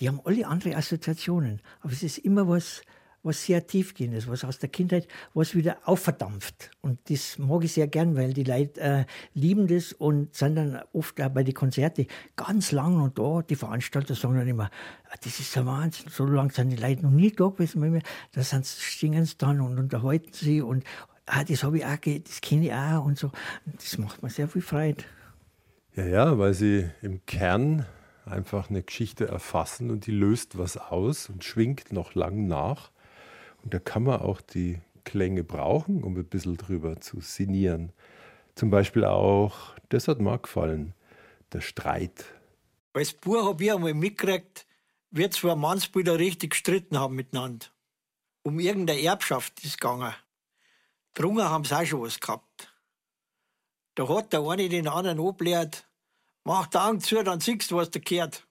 die 0.00 0.08
haben 0.08 0.22
alle 0.24 0.46
andere 0.46 0.74
Assoziationen. 0.74 1.60
Aber 1.80 1.92
es 1.92 2.02
ist 2.02 2.16
immer 2.16 2.48
was, 2.48 2.80
was 3.22 3.44
sehr 3.44 3.66
tiefgehendes, 3.66 4.28
was 4.28 4.44
aus 4.44 4.58
der 4.58 4.68
Kindheit, 4.68 5.08
was 5.34 5.54
wieder 5.54 5.78
aufverdampft. 5.84 6.70
Und 6.80 6.98
das 7.10 7.38
mag 7.38 7.64
ich 7.64 7.72
sehr 7.72 7.86
gern, 7.86 8.16
weil 8.16 8.32
die 8.32 8.44
Leute 8.44 8.80
äh, 8.80 9.04
lieben 9.34 9.66
das 9.66 9.92
und 9.92 10.34
sind 10.34 10.56
dann 10.56 10.80
oft 10.92 11.20
auch 11.20 11.28
bei 11.28 11.42
den 11.42 11.54
Konzerten 11.54 12.06
ganz 12.36 12.72
lang 12.72 13.00
und 13.00 13.18
da. 13.18 13.42
Die 13.42 13.56
Veranstalter 13.56 14.14
sagen 14.14 14.36
dann 14.36 14.48
immer, 14.48 14.70
"Ah, 15.10 15.16
das 15.22 15.40
ist 15.40 15.54
der 15.56 15.66
Wahnsinn, 15.66 16.06
so 16.10 16.24
lange 16.24 16.52
sind 16.52 16.70
die 16.70 16.76
Leute 16.76 17.02
noch 17.02 17.10
nie 17.10 17.30
da 17.30 17.48
gewesen. 17.48 17.80
bei 17.80 17.90
mir." 17.90 18.02
Da 18.32 18.42
singen 18.42 19.24
sie 19.24 19.36
dann 19.36 19.60
und 19.60 19.78
unterhalten 19.78 20.32
sie 20.32 20.62
und 20.62 20.84
ah, 21.26 21.44
das 21.44 21.62
habe 21.62 21.78
ich 21.78 21.84
auch, 21.84 21.96
das 21.96 22.40
kenne 22.40 22.66
ich 22.66 22.72
auch 22.72 23.04
und 23.04 23.18
so. 23.18 23.30
Das 23.66 23.98
macht 23.98 24.22
mir 24.22 24.30
sehr 24.30 24.48
viel 24.48 24.62
Freude. 24.62 25.04
Ja, 25.96 26.06
ja, 26.06 26.38
weil 26.38 26.54
sie 26.54 26.88
im 27.02 27.24
Kern 27.26 27.84
einfach 28.24 28.70
eine 28.70 28.82
Geschichte 28.82 29.26
erfassen 29.26 29.90
und 29.90 30.06
die 30.06 30.12
löst 30.12 30.58
was 30.58 30.76
aus 30.76 31.28
und 31.28 31.44
schwingt 31.44 31.92
noch 31.92 32.14
lang 32.14 32.46
nach. 32.46 32.90
Und 33.62 33.74
da 33.74 33.78
kann 33.78 34.04
man 34.04 34.20
auch 34.20 34.40
die 34.40 34.80
Klänge 35.04 35.42
brauchen, 35.42 36.02
um 36.02 36.16
ein 36.16 36.24
bisschen 36.24 36.56
drüber 36.56 37.00
zu 37.00 37.20
sinnieren. 37.20 37.92
Zum 38.54 38.70
Beispiel 38.70 39.04
auch, 39.04 39.74
das 39.88 40.06
hat 40.06 40.20
mir 40.20 40.38
gefallen, 40.38 40.94
der 41.52 41.60
Streit. 41.60 42.26
Als 42.92 43.12
Bub 43.12 43.44
habe 43.44 43.64
ich 43.64 43.72
einmal 43.72 43.94
mitgekriegt, 43.94 44.66
wie 45.10 45.30
zwei 45.30 45.54
Mannsbrüder 45.54 46.18
richtig 46.18 46.50
gestritten 46.50 46.98
haben 46.98 47.14
miteinander. 47.14 47.66
Um 48.42 48.60
irgendeine 48.60 49.00
Erbschaft 49.00 49.58
ist 49.60 49.66
es 49.66 49.76
gegangen. 49.78 50.14
Drungen 51.14 51.48
haben 51.48 51.64
sie 51.64 51.76
auch 51.76 51.86
schon 51.86 52.02
was 52.02 52.20
gehabt. 52.20 52.74
Da 53.94 54.08
hat 54.08 54.32
der 54.32 54.42
eine 54.42 54.68
den 54.68 54.88
anderen 54.88 55.20
angelehrt, 55.20 55.88
mach 56.44 56.66
die 56.66 56.76
Augen 56.76 57.00
zu, 57.00 57.22
dann 57.24 57.40
siehst 57.40 57.70
du, 57.70 57.76
was 57.76 57.90
da 57.90 57.98
gehört. 57.98 58.46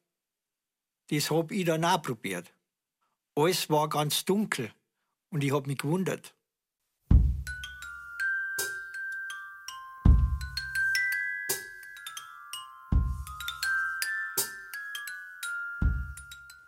Das 1.10 1.30
hab 1.30 1.52
ich 1.52 1.66
dann 1.66 1.86
auch 1.86 2.02
probiert. 2.02 2.52
Alles 3.36 3.70
war 3.70 3.88
ganz 3.88 4.26
dunkel 4.26 4.72
und 5.30 5.44
ich 5.44 5.54
hab 5.54 5.68
mich 5.68 5.78
gewundert. 5.78 6.34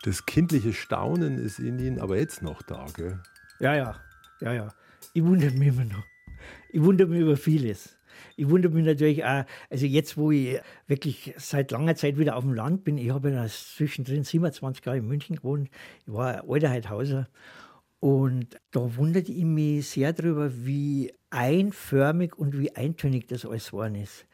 Das 0.02 0.24
kindliche 0.24 0.72
Staunen 0.72 1.38
ist 1.38 1.58
in 1.58 1.78
ihnen 1.78 2.00
aber 2.00 2.16
jetzt 2.16 2.42
noch 2.42 2.62
da, 2.62 2.86
gell? 2.96 3.20
Ja, 3.58 3.76
ja, 3.76 4.00
ja, 4.40 4.52
ja. 4.54 4.68
Ich 5.12 5.22
wundere 5.22 5.50
mich 5.50 5.68
immer 5.68 5.84
noch. 5.84 6.04
Ich 6.70 6.82
wundere 6.82 7.06
mich 7.08 7.20
über 7.20 7.36
vieles. 7.36 7.98
Ich 8.36 8.48
wundere 8.48 8.72
mich 8.72 8.86
natürlich 8.86 9.24
auch, 9.24 9.44
also 9.68 9.84
jetzt, 9.84 10.16
wo 10.16 10.30
ich 10.30 10.58
wirklich 10.86 11.34
seit 11.36 11.70
langer 11.70 11.96
Zeit 11.96 12.16
wieder 12.16 12.36
auf 12.36 12.44
dem 12.44 12.54
Land 12.54 12.84
bin, 12.84 12.96
ich 12.96 13.10
habe 13.10 13.30
ja 13.30 13.46
zwischendrin 13.46 14.24
27 14.24 14.84
Jahre 14.84 14.98
in 14.98 15.06
München 15.06 15.36
gewohnt, 15.36 15.68
ich 16.06 16.12
war 16.12 16.42
ein 16.42 16.48
alter 16.48 16.70
Heidhauser 16.70 17.28
und 18.00 18.58
da 18.70 18.96
wunderte 18.96 19.30
ich 19.30 19.44
mich 19.44 19.88
sehr 19.88 20.12
darüber, 20.14 20.50
wie 20.64 21.12
einförmig 21.28 22.36
und 22.36 22.58
wie 22.58 22.74
eintönig 22.74 23.28
das 23.28 23.44
alles 23.44 23.70
geworden 23.70 23.94
ist. 23.94 24.26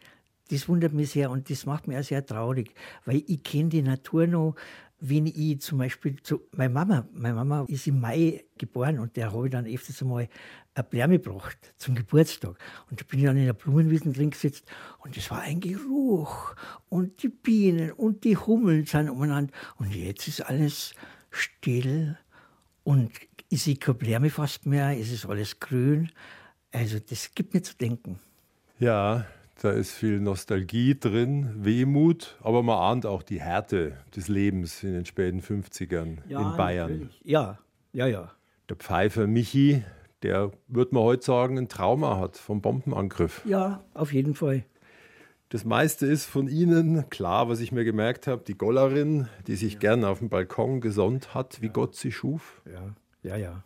Das 0.50 0.68
wundert 0.68 0.92
mich 0.92 1.10
sehr 1.10 1.30
und 1.32 1.50
das 1.50 1.66
macht 1.66 1.88
mich 1.88 1.98
auch 1.98 2.04
sehr 2.04 2.24
traurig, 2.24 2.72
weil 3.04 3.24
ich 3.26 3.42
kenne 3.42 3.68
die 3.68 3.82
Natur 3.82 4.28
noch, 4.28 4.54
wenn 5.00 5.26
ich 5.26 5.60
zum 5.60 5.78
Beispiel 5.78 6.16
zu 6.22 6.42
meine 6.52 6.72
Mama, 6.72 7.06
meine 7.12 7.34
Mama 7.34 7.66
ist 7.68 7.86
im 7.86 8.00
Mai 8.00 8.44
geboren 8.56 8.98
und 9.00 9.16
der 9.16 9.32
habe 9.32 9.46
ich 9.46 9.52
dann 9.52 9.66
öfters 9.66 10.00
einmal 10.00 10.28
eine 10.74 10.84
Blume 10.84 11.18
gebracht 11.18 11.74
zum 11.76 11.96
Geburtstag. 11.96 12.56
Und 12.88 13.00
da 13.00 13.04
bin 13.04 13.18
ich 13.18 13.26
dann 13.26 13.36
in 13.36 13.46
der 13.46 13.52
Blumenwiesen 13.52 14.12
drin 14.12 14.30
gesetzt 14.30 14.64
und 14.98 15.16
es 15.16 15.30
war 15.30 15.40
ein 15.40 15.60
Geruch 15.60 16.54
und 16.88 17.22
die 17.22 17.28
Bienen 17.28 17.92
und 17.92 18.24
die 18.24 18.36
Hummeln 18.36 18.86
sind 18.86 19.10
umeinander. 19.10 19.52
Und 19.76 19.94
jetzt 19.94 20.28
ist 20.28 20.40
alles 20.40 20.94
still 21.30 22.16
und 22.84 23.10
ich 23.48 23.80
keine 23.80 23.98
Blume 23.98 24.30
fast 24.30 24.66
mehr, 24.66 24.98
es 24.98 25.12
ist 25.12 25.26
alles 25.26 25.60
grün. 25.60 26.10
Also 26.72 26.98
das 26.98 27.34
gibt 27.34 27.54
mir 27.54 27.62
zu 27.62 27.76
denken. 27.76 28.18
Ja, 28.78 29.26
da 29.62 29.70
ist 29.70 29.92
viel 29.92 30.20
Nostalgie 30.20 30.98
drin, 30.98 31.64
Wehmut, 31.64 32.36
aber 32.42 32.62
man 32.62 32.78
ahnt 32.78 33.06
auch 33.06 33.22
die 33.22 33.40
Härte 33.40 33.96
des 34.14 34.28
Lebens 34.28 34.82
in 34.82 34.92
den 34.92 35.06
späten 35.06 35.40
50ern 35.40 36.18
in 36.28 36.56
Bayern. 36.56 36.90
natürlich. 36.90 37.20
Ja, 37.24 37.58
ja, 37.92 38.06
ja. 38.06 38.32
Der 38.68 38.76
Pfeifer 38.76 39.26
Michi, 39.26 39.82
der, 40.22 40.52
würde 40.68 40.94
man 40.94 41.04
heute 41.04 41.24
sagen, 41.24 41.56
ein 41.56 41.68
Trauma 41.68 42.18
hat 42.18 42.36
vom 42.36 42.60
Bombenangriff. 42.60 43.42
Ja, 43.46 43.82
auf 43.94 44.12
jeden 44.12 44.34
Fall. 44.34 44.64
Das 45.48 45.64
meiste 45.64 46.06
ist 46.06 46.26
von 46.26 46.48
Ihnen, 46.48 47.08
klar, 47.08 47.48
was 47.48 47.60
ich 47.60 47.70
mir 47.70 47.84
gemerkt 47.84 48.26
habe, 48.26 48.42
die 48.44 48.58
Gollerin, 48.58 49.28
die 49.46 49.54
sich 49.54 49.78
gern 49.78 50.04
auf 50.04 50.18
dem 50.18 50.28
Balkon 50.28 50.80
gesonnt 50.80 51.34
hat, 51.34 51.62
wie 51.62 51.68
Gott 51.68 51.94
sie 51.94 52.10
schuf. 52.10 52.60
Ja, 52.70 52.94
ja, 53.26 53.36
ja. 53.36 53.64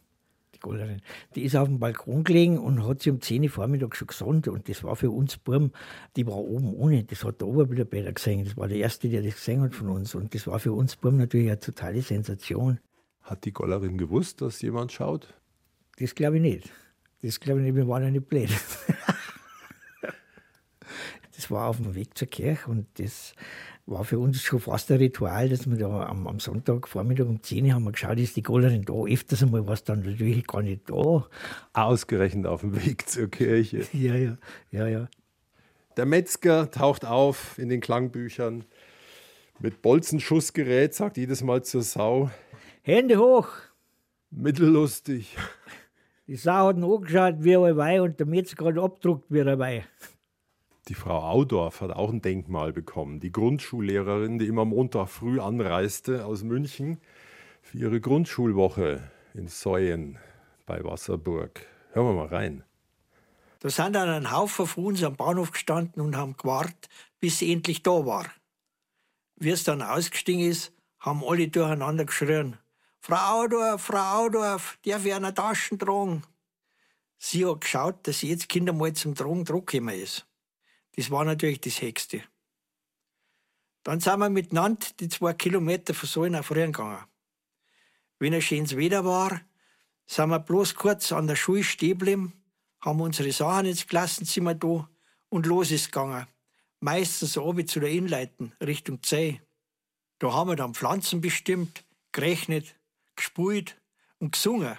Die 0.54 0.58
Golderin. 0.58 1.00
Die 1.34 1.42
ist 1.42 1.54
auf 1.54 1.68
dem 1.68 1.78
Balkon 1.78 2.24
gelegen 2.24 2.58
und 2.58 2.86
hat 2.86 3.02
sie 3.02 3.10
um 3.10 3.20
10 3.20 3.44
Uhr 3.44 3.50
Vormittag 3.50 3.94
schon 3.94 4.08
gesund. 4.08 4.48
Und 4.48 4.68
das 4.68 4.82
war 4.82 4.96
für 4.96 5.10
uns 5.10 5.36
Burm, 5.36 5.72
die 6.16 6.26
war 6.26 6.36
oben 6.36 6.74
ohne. 6.74 7.04
Das 7.04 7.24
hat 7.24 7.40
der 7.40 7.48
Oberbilderbeter 7.48 8.12
gesehen. 8.12 8.44
Das 8.44 8.56
war 8.56 8.68
der 8.68 8.78
Erste, 8.78 9.08
der 9.08 9.22
das 9.22 9.34
gesehen 9.34 9.60
hat 9.60 9.74
von 9.74 9.88
uns. 9.90 10.14
Und 10.14 10.34
das 10.34 10.46
war 10.46 10.58
für 10.58 10.72
uns 10.72 10.96
Burm 10.96 11.16
natürlich 11.16 11.48
eine 11.48 11.60
totale 11.60 12.02
Sensation. 12.02 12.80
Hat 13.22 13.44
die 13.44 13.52
Gollerin 13.52 13.96
gewusst, 13.96 14.40
dass 14.40 14.60
jemand 14.62 14.92
schaut? 14.92 15.34
Das 15.98 16.14
glaube 16.14 16.36
ich 16.36 16.42
nicht. 16.42 16.72
Das 17.22 17.38
glaube 17.38 17.60
ich 17.60 17.66
nicht, 17.66 17.76
wir 17.76 17.86
waren 17.86 18.02
ja 18.02 18.10
nicht 18.10 18.28
blöd. 18.28 18.50
Das 21.40 21.50
war 21.50 21.68
auf 21.68 21.78
dem 21.78 21.94
Weg 21.94 22.18
zur 22.18 22.28
Kirche 22.28 22.70
und 22.70 22.86
das 22.98 23.34
war 23.90 24.04
für 24.04 24.18
uns 24.18 24.40
schon 24.40 24.60
fast 24.60 24.90
ein 24.92 24.98
Ritual, 24.98 25.48
dass 25.48 25.68
wir 25.68 25.76
da 25.76 26.06
am, 26.06 26.26
am 26.26 26.38
Sonntag 26.38 26.86
Vormittag 26.86 27.26
um 27.26 27.42
10 27.42 27.66
Uhr 27.66 27.72
haben 27.72 27.84
wir 27.84 27.92
geschaut, 27.92 28.18
ist 28.18 28.36
die 28.36 28.42
Gollerin 28.42 28.84
da. 28.84 28.92
Öfters 28.92 29.42
einmal 29.42 29.66
war 29.66 29.74
es 29.74 29.84
dann 29.84 30.00
natürlich 30.02 30.46
gar 30.46 30.62
nicht 30.62 30.88
da. 30.88 31.26
Ausgerechnet 31.72 32.46
auf 32.46 32.60
dem 32.60 32.76
Weg 32.84 33.08
zur 33.08 33.28
Kirche. 33.28 33.84
Ja, 33.92 34.14
ja, 34.14 34.38
ja, 34.70 34.86
ja. 34.86 35.08
Der 35.96 36.06
Metzger 36.06 36.70
taucht 36.70 37.04
auf 37.04 37.58
in 37.58 37.68
den 37.68 37.80
Klangbüchern 37.80 38.64
mit 39.58 39.82
Bolzenschussgerät, 39.82 40.94
sagt 40.94 41.16
jedes 41.16 41.42
Mal 41.42 41.62
zur 41.64 41.82
Sau. 41.82 42.30
Hände 42.82 43.18
hoch! 43.18 43.48
Mittellustig. 44.30 45.36
Die 46.28 46.36
Sau 46.36 46.68
hat 46.68 46.76
ihn 46.76 46.84
angeschaut 46.84 47.36
wie 47.40 47.56
ein 47.56 47.76
Weih 47.76 48.00
und 48.00 48.20
der 48.20 48.26
Metzger 48.26 48.66
hat 48.66 48.78
abgedruckt 48.78 49.26
wie 49.28 49.40
ein 49.40 49.58
Weih. 49.58 49.84
Die 50.88 50.94
Frau 50.94 51.20
Audorf 51.20 51.82
hat 51.82 51.90
auch 51.90 52.10
ein 52.10 52.22
Denkmal 52.22 52.72
bekommen. 52.72 53.20
Die 53.20 53.32
Grundschullehrerin, 53.32 54.38
die 54.38 54.46
immer 54.46 54.64
Montag 54.64 55.08
früh 55.08 55.38
anreiste 55.40 56.24
aus 56.24 56.42
München 56.42 57.00
für 57.62 57.78
ihre 57.78 58.00
Grundschulwoche 58.00 59.10
in 59.34 59.48
Säuen 59.48 60.18
bei 60.66 60.82
Wasserburg. 60.82 61.66
Hören 61.92 62.06
wir 62.06 62.14
mal 62.14 62.26
rein. 62.26 62.64
Da 63.60 63.68
sind 63.68 63.92
dann 63.92 64.08
ein 64.08 64.32
Haufen 64.32 64.66
von 64.66 64.86
uns 64.86 65.02
am 65.02 65.16
Bahnhof 65.16 65.52
gestanden 65.52 66.02
und 66.02 66.16
haben 66.16 66.36
gewartet, 66.36 66.88
bis 67.20 67.38
sie 67.38 67.52
endlich 67.52 67.82
da 67.82 68.06
war. 68.06 68.26
Wie 69.36 69.50
es 69.50 69.64
dann 69.64 69.82
ausgestiegen 69.82 70.40
ist, 70.40 70.72
haben 70.98 71.22
alle 71.24 71.48
durcheinander 71.48 72.06
geschrien. 72.06 72.56
Frau 73.00 73.42
Audorf, 73.42 73.82
Frau 73.82 74.24
Audorf, 74.24 74.78
darf 74.84 75.04
ich 75.04 75.14
eine 75.14 75.34
Taschen 75.34 75.78
tragen? 75.78 76.22
Sie 77.18 77.44
hat 77.44 77.60
geschaut, 77.60 78.06
dass 78.06 78.20
sie 78.20 78.30
jetzt 78.30 78.48
Kinder 78.48 78.72
mal 78.72 78.92
zum 78.94 79.14
Tragen 79.14 79.44
zurückgekommen 79.44 79.94
ist. 79.94 80.26
Das 81.00 81.10
war 81.10 81.24
natürlich 81.24 81.62
das 81.62 81.80
Höchste. 81.80 82.22
Dann 83.84 84.00
sind 84.00 84.18
wir 84.18 84.28
miteinander 84.28 84.86
die 85.00 85.08
zwei 85.08 85.32
Kilometer 85.32 85.94
von 85.94 86.06
Sollen 86.06 86.36
auf 86.36 86.50
Rhein 86.50 86.72
gegangen. 86.72 87.02
Wenn 88.18 88.34
ein 88.34 88.42
schönes 88.42 88.76
Wetter 88.76 89.02
war, 89.02 89.40
sind 90.06 90.28
wir 90.28 90.40
bloß 90.40 90.74
kurz 90.74 91.10
an 91.12 91.26
der 91.26 91.36
Schule 91.36 91.64
stehen 91.64 91.98
geblieben, 91.98 92.34
haben 92.82 93.00
unsere 93.00 93.32
Sachen 93.32 93.64
ins 93.64 93.86
Klassenzimmer 93.86 94.54
da 94.54 94.90
und 95.30 95.46
los 95.46 95.70
ist 95.70 95.86
gegangen. 95.86 96.26
Meistens 96.80 97.32
so 97.32 97.44
oben 97.44 97.66
zu 97.66 97.80
der 97.80 97.88
Innleiten, 97.88 98.52
Richtung 98.60 99.02
Zeh. 99.02 99.40
Da 100.18 100.34
haben 100.34 100.50
wir 100.50 100.56
dann 100.56 100.74
Pflanzen 100.74 101.22
bestimmt, 101.22 101.82
gerechnet, 102.12 102.76
gespult 103.16 103.80
und 104.18 104.32
gesungen. 104.32 104.76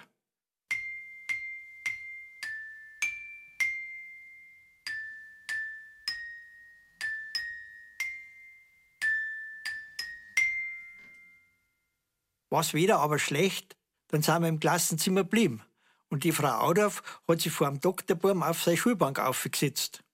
Was 12.52 12.74
wieder 12.74 12.98
aber 12.98 13.18
schlecht, 13.18 13.78
dann 14.08 14.20
sind 14.20 14.42
wir 14.42 14.48
im 14.50 14.60
Klassenzimmer 14.60 15.22
geblieben. 15.22 15.62
Und 16.10 16.22
die 16.22 16.32
Frau 16.32 16.60
Audorf 16.60 17.02
hat 17.26 17.40
sich 17.40 17.50
vor 17.50 17.66
dem 17.66 17.80
Doktorbaum 17.80 18.42
auf 18.42 18.62
seine 18.62 18.76
Schulbank 18.76 19.18
aufgesetzt. 19.18 20.04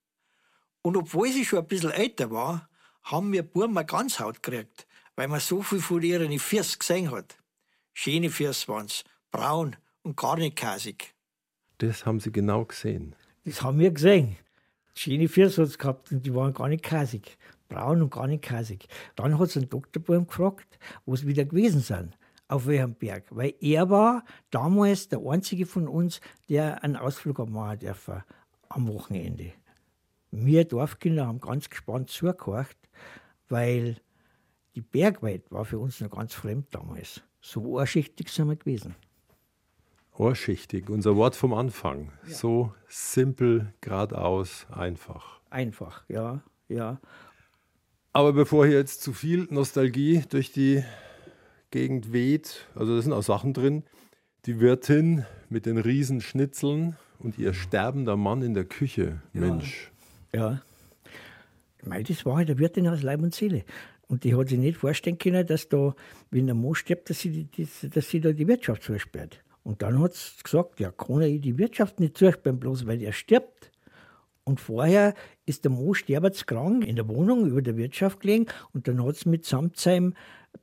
Und 0.81 0.97
obwohl 0.97 1.33
sie 1.33 1.45
schon 1.45 1.59
ein 1.59 1.67
bisschen 1.67 1.91
älter 1.91 2.31
war, 2.31 2.69
haben 3.03 3.33
wir 3.33 3.43
Buben 3.43 3.77
eine 3.77 3.85
Ganzhaut 3.85 4.41
gekriegt, 4.41 4.87
weil 5.17 5.27
man 5.27 5.41
so 5.41 5.63
viel 5.63 5.81
von 5.81 6.01
ihren 6.01 6.39
Füßen 6.39 6.79
gesehen 6.79 7.11
hat. 7.11 7.37
Schöne 7.93 8.31
Füße 8.31 8.69
waren's, 8.69 9.03
braun 9.33 9.75
und 10.03 10.17
gar 10.17 10.37
nicht 10.37 10.55
kasig. 10.55 11.17
Das 11.79 12.07
haben 12.07 12.21
Sie 12.21 12.31
genau 12.31 12.67
gesehen. 12.67 13.17
Das 13.47 13.63
haben 13.63 13.81
wir 13.81 13.91
gesehen. 13.91 14.37
Schöne 14.95 15.29
Füße 15.29 15.61
hat 15.61 15.77
gehabt 15.77 16.13
und 16.13 16.25
die 16.25 16.33
waren 16.33 16.55
gar 16.55 16.69
nicht 16.69 16.85
kasig. 16.85 17.37
Braun 17.69 18.01
und 18.01 18.13
gar 18.13 18.29
nicht 18.29 18.45
kasig. 18.45 18.87
Dann 19.17 19.41
hat 19.41 19.49
es 19.49 19.57
einen 19.57 19.69
Doktorbaum 19.69 20.29
gefragt, 20.29 20.79
wo 21.05 21.17
sie 21.17 21.27
wieder 21.27 21.45
gewesen 21.45 21.81
sind. 21.81 22.17
Auf 22.49 22.67
welchem 22.67 22.95
Berg. 22.95 23.25
Weil 23.31 23.55
er 23.61 23.91
war 23.91 24.25
damals 24.51 25.09
der 25.09 25.21
einzige 25.21 25.67
von 25.67 25.87
uns, 25.87 26.21
der 26.49 26.83
einen 26.83 26.97
Ausflug 26.97 27.39
hat 27.39 27.51
machen 27.51 27.79
dürfen 27.79 28.25
am 28.69 28.89
Wochenende. 28.89 29.53
Wir 30.31 30.65
Dorfkinder 30.65 31.27
haben 31.27 31.41
ganz 31.41 31.71
gespannt 31.71 32.11
zugehört, 32.11 32.77
weil 33.49 33.97
die 34.75 34.81
Bergwelt 34.81 35.51
war 35.51 35.65
für 35.65 35.79
uns 35.79 36.01
noch 36.01 36.11
ganz 36.11 36.35
fremd 36.35 36.75
damals. 36.75 37.23
So 37.41 37.79
anschichtig 37.79 38.29
sind 38.31 38.49
wir 38.49 38.57
gewesen. 38.57 38.95
Ohrschichtig, 40.15 40.91
unser 40.91 41.17
Wort 41.17 41.37
vom 41.37 41.55
Anfang. 41.55 42.13
So 42.27 42.75
simpel, 42.89 43.73
geradeaus, 43.81 44.67
einfach. 44.71 45.41
Einfach, 45.49 46.05
ja, 46.09 46.43
ja. 46.69 47.01
Aber 48.13 48.33
bevor 48.33 48.67
hier 48.67 48.79
jetzt 48.79 49.03
zu 49.03 49.13
viel 49.13 49.47
Nostalgie 49.51 50.25
durch 50.29 50.51
die 50.51 50.83
Gegend 51.71 52.13
weht, 52.13 52.67
also 52.75 52.97
da 52.97 53.03
sind 53.03 53.13
auch 53.13 53.23
Sachen 53.23 53.53
drin. 53.53 53.85
Die 54.47 54.61
Wirtin 54.61 55.27
mit 55.51 55.67
den 55.67 55.79
Riesenschnitzeln 55.79 56.97
und 57.19 57.39
ihr 57.39 57.53
sterbender 57.53 58.17
Mann 58.17 58.43
in 58.43 58.55
der 58.55 58.65
Küche. 58.65 59.21
Mensch. 59.33 59.91
Ja. 60.33 60.63
Ich 61.81 61.87
meine, 61.87 62.05
das 62.05 62.25
war 62.25 62.37
halt 62.37 62.49
der 62.49 62.59
Wirtin 62.59 62.89
aus 62.89 63.03
Leib 63.03 63.23
und 63.23 63.35
Seele. 63.35 63.65
Und 64.09 64.25
die 64.25 64.35
hat 64.35 64.49
sich 64.49 64.59
nicht 64.59 64.79
vorstellen 64.79 65.19
können, 65.19 65.47
dass 65.47 65.69
da, 65.69 65.95
wenn 66.31 66.47
der 66.47 66.55
Mann 66.55 66.75
stirbt, 66.75 67.11
dass 67.11 67.21
sie, 67.21 67.45
die, 67.45 67.69
dass 67.91 68.09
sie 68.09 68.21
da 68.21 68.33
die 68.33 68.49
Wirtschaft 68.49 68.83
zusperrt. 68.83 69.41
Und 69.63 69.83
dann 69.83 70.01
hat 70.01 70.15
sie 70.15 70.43
gesagt, 70.43 70.81
ja, 70.81 70.91
kann 70.91 71.21
er 71.21 71.29
die 71.29 71.59
Wirtschaft 71.59 72.01
nicht 72.01 72.17
zusperren, 72.17 72.59
bloß 72.59 72.87
weil 72.87 73.03
er 73.03 73.13
stirbt. 73.13 73.71
Und 74.45 74.61
vorher 74.61 75.13
ist 75.45 75.65
der 75.65 75.71
Mann 75.71 75.95
sterbenskrank 75.95 76.87
in 76.87 76.97
der 76.97 77.07
Wohnung 77.07 77.47
über 77.47 77.61
der 77.61 77.77
Wirtschaft 77.77 78.21
gelegen 78.21 78.47
und 78.73 78.89
dann 78.89 79.05
hat 79.05 79.17
sie 79.17 79.29
mitsamt 79.29 79.77
seinem 79.77 80.15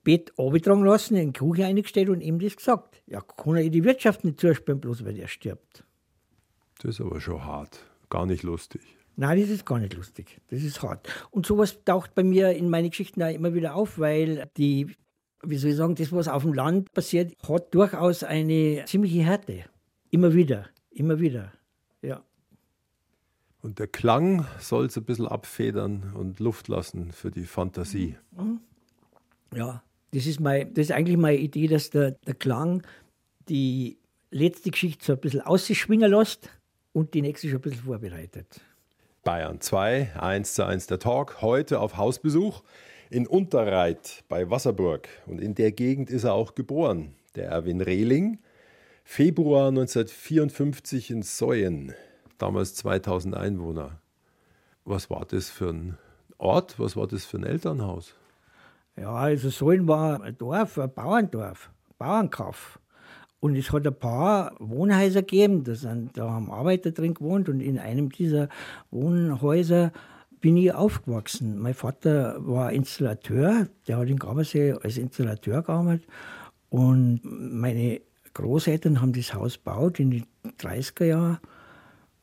Bett 0.05 0.31
abgetragen 0.37 0.85
lassen, 0.85 1.17
in 1.17 1.33
die 1.33 1.39
Küche 1.39 1.65
eingestellt 1.65 2.07
und 2.07 2.21
ihm 2.21 2.39
das 2.39 2.55
gesagt. 2.55 3.01
Ja, 3.07 3.19
kann 3.19 3.57
er 3.57 3.69
die 3.69 3.83
Wirtschaft 3.83 4.23
nicht 4.23 4.39
zusperren, 4.39 4.79
bloß 4.79 5.03
weil 5.03 5.19
er 5.19 5.27
stirbt. 5.27 5.83
Das 6.81 6.95
ist 6.95 7.01
aber 7.01 7.19
schon 7.19 7.43
hart. 7.43 7.83
Gar 8.09 8.25
nicht 8.25 8.43
lustig. 8.43 8.81
Nein, 9.17 9.41
das 9.41 9.49
ist 9.49 9.65
gar 9.65 9.79
nicht 9.79 9.93
lustig. 9.93 10.39
Das 10.49 10.61
ist 10.61 10.81
hart. 10.81 11.09
Und 11.31 11.45
sowas 11.45 11.83
taucht 11.83 12.15
bei 12.15 12.23
mir 12.23 12.51
in 12.51 12.69
meinen 12.69 12.89
Geschichten 12.89 13.23
auch 13.23 13.33
immer 13.33 13.53
wieder 13.53 13.75
auf, 13.75 13.97
weil 13.97 14.49
die, 14.57 14.95
wie 15.41 15.57
soll 15.57 15.71
ich 15.71 15.77
sagen, 15.77 15.95
das, 15.95 16.11
was 16.11 16.27
auf 16.27 16.43
dem 16.43 16.53
Land 16.53 16.93
passiert, 16.93 17.33
hat 17.47 17.73
durchaus 17.73 18.23
eine 18.23 18.83
ziemliche 18.85 19.23
Härte. 19.23 19.65
Immer 20.11 20.33
wieder, 20.33 20.67
immer 20.91 21.19
wieder. 21.19 21.51
Ja. 22.01 22.23
Und 23.61 23.79
der 23.79 23.87
Klang 23.87 24.45
soll 24.59 24.85
es 24.85 24.97
ein 24.97 25.05
bisschen 25.05 25.27
abfedern 25.27 26.13
und 26.13 26.39
Luft 26.39 26.67
lassen 26.67 27.11
für 27.11 27.31
die 27.31 27.45
Fantasie. 27.45 28.17
Ja, 29.55 29.81
das 30.15 30.25
ist, 30.27 30.39
mein, 30.39 30.73
das 30.73 30.85
ist 30.85 30.91
eigentlich 30.91 31.17
meine 31.17 31.37
Idee, 31.37 31.67
dass 31.67 31.89
der, 31.89 32.11
der 32.11 32.35
Klang 32.35 32.83
die 33.49 33.97
letzte 34.31 34.71
Geschichte 34.71 35.03
so 35.03 35.13
ein 35.13 35.19
bisschen 35.19 35.41
ausschwingen 35.41 36.09
lässt 36.09 36.49
und 36.93 37.13
die 37.13 37.21
nächste 37.21 37.49
schon 37.49 37.57
ein 37.57 37.61
bisschen 37.61 37.83
vorbereitet. 37.83 38.61
Bayern 39.25 39.59
2, 39.59 40.13
1 40.17 40.53
zu 40.53 40.65
1 40.65 40.87
der 40.87 40.99
Talk. 40.99 41.41
Heute 41.41 41.81
auf 41.81 41.97
Hausbesuch 41.97 42.63
in 43.09 43.27
Unterreit 43.27 44.23
bei 44.29 44.49
Wasserburg. 44.49 45.09
Und 45.25 45.41
in 45.41 45.53
der 45.53 45.73
Gegend 45.73 46.09
ist 46.09 46.23
er 46.23 46.33
auch 46.33 46.55
geboren. 46.55 47.15
Der 47.35 47.49
Erwin 47.49 47.81
Rehling. 47.81 48.39
Februar 49.03 49.67
1954 49.67 51.11
in 51.11 51.23
Säuen. 51.23 51.93
Damals 52.37 52.75
2000 52.75 53.35
Einwohner. 53.35 53.99
Was 54.85 55.09
war 55.09 55.25
das 55.25 55.49
für 55.49 55.69
ein 55.71 55.97
Ort? 56.37 56.79
Was 56.79 56.95
war 56.95 57.07
das 57.07 57.25
für 57.25 57.37
ein 57.37 57.43
Elternhaus? 57.43 58.15
Ja, 58.97 59.13
also 59.13 59.49
Sollen 59.49 59.87
war 59.87 60.21
ein 60.21 60.37
Dorf, 60.37 60.79
ein 60.79 60.93
Bauerndorf, 60.93 61.69
Bauernkauf. 61.97 62.79
Und 63.41 63.55
es 63.55 63.71
hat 63.71 63.85
ein 63.85 63.93
paar 63.93 64.55
Wohnhäuser 64.59 65.21
gegeben, 65.21 65.63
sind, 65.75 66.17
da 66.17 66.31
haben 66.31 66.49
Arbeiter 66.49 66.91
drin 66.91 67.13
gewohnt 67.13 67.49
und 67.49 67.59
in 67.59 67.77
einem 67.77 68.09
dieser 68.09 68.49
Wohnhäuser 68.91 69.91
bin 70.39 70.57
ich 70.57 70.73
aufgewachsen. 70.73 71.59
Mein 71.59 71.73
Vater 71.73 72.37
war 72.39 72.71
Installateur, 72.71 73.67
der 73.87 73.97
hat 73.97 74.07
in 74.07 74.17
Gabelsee 74.17 74.73
als 74.81 74.97
Installateur 74.97 75.61
gearbeitet 75.61 76.07
und 76.69 77.21
meine 77.23 78.01
Großeltern 78.33 79.01
haben 79.01 79.13
das 79.13 79.33
Haus 79.33 79.55
gebaut 79.55 79.99
in 79.99 80.11
den 80.11 80.25
30er 80.59 81.05
Jahren. 81.05 81.39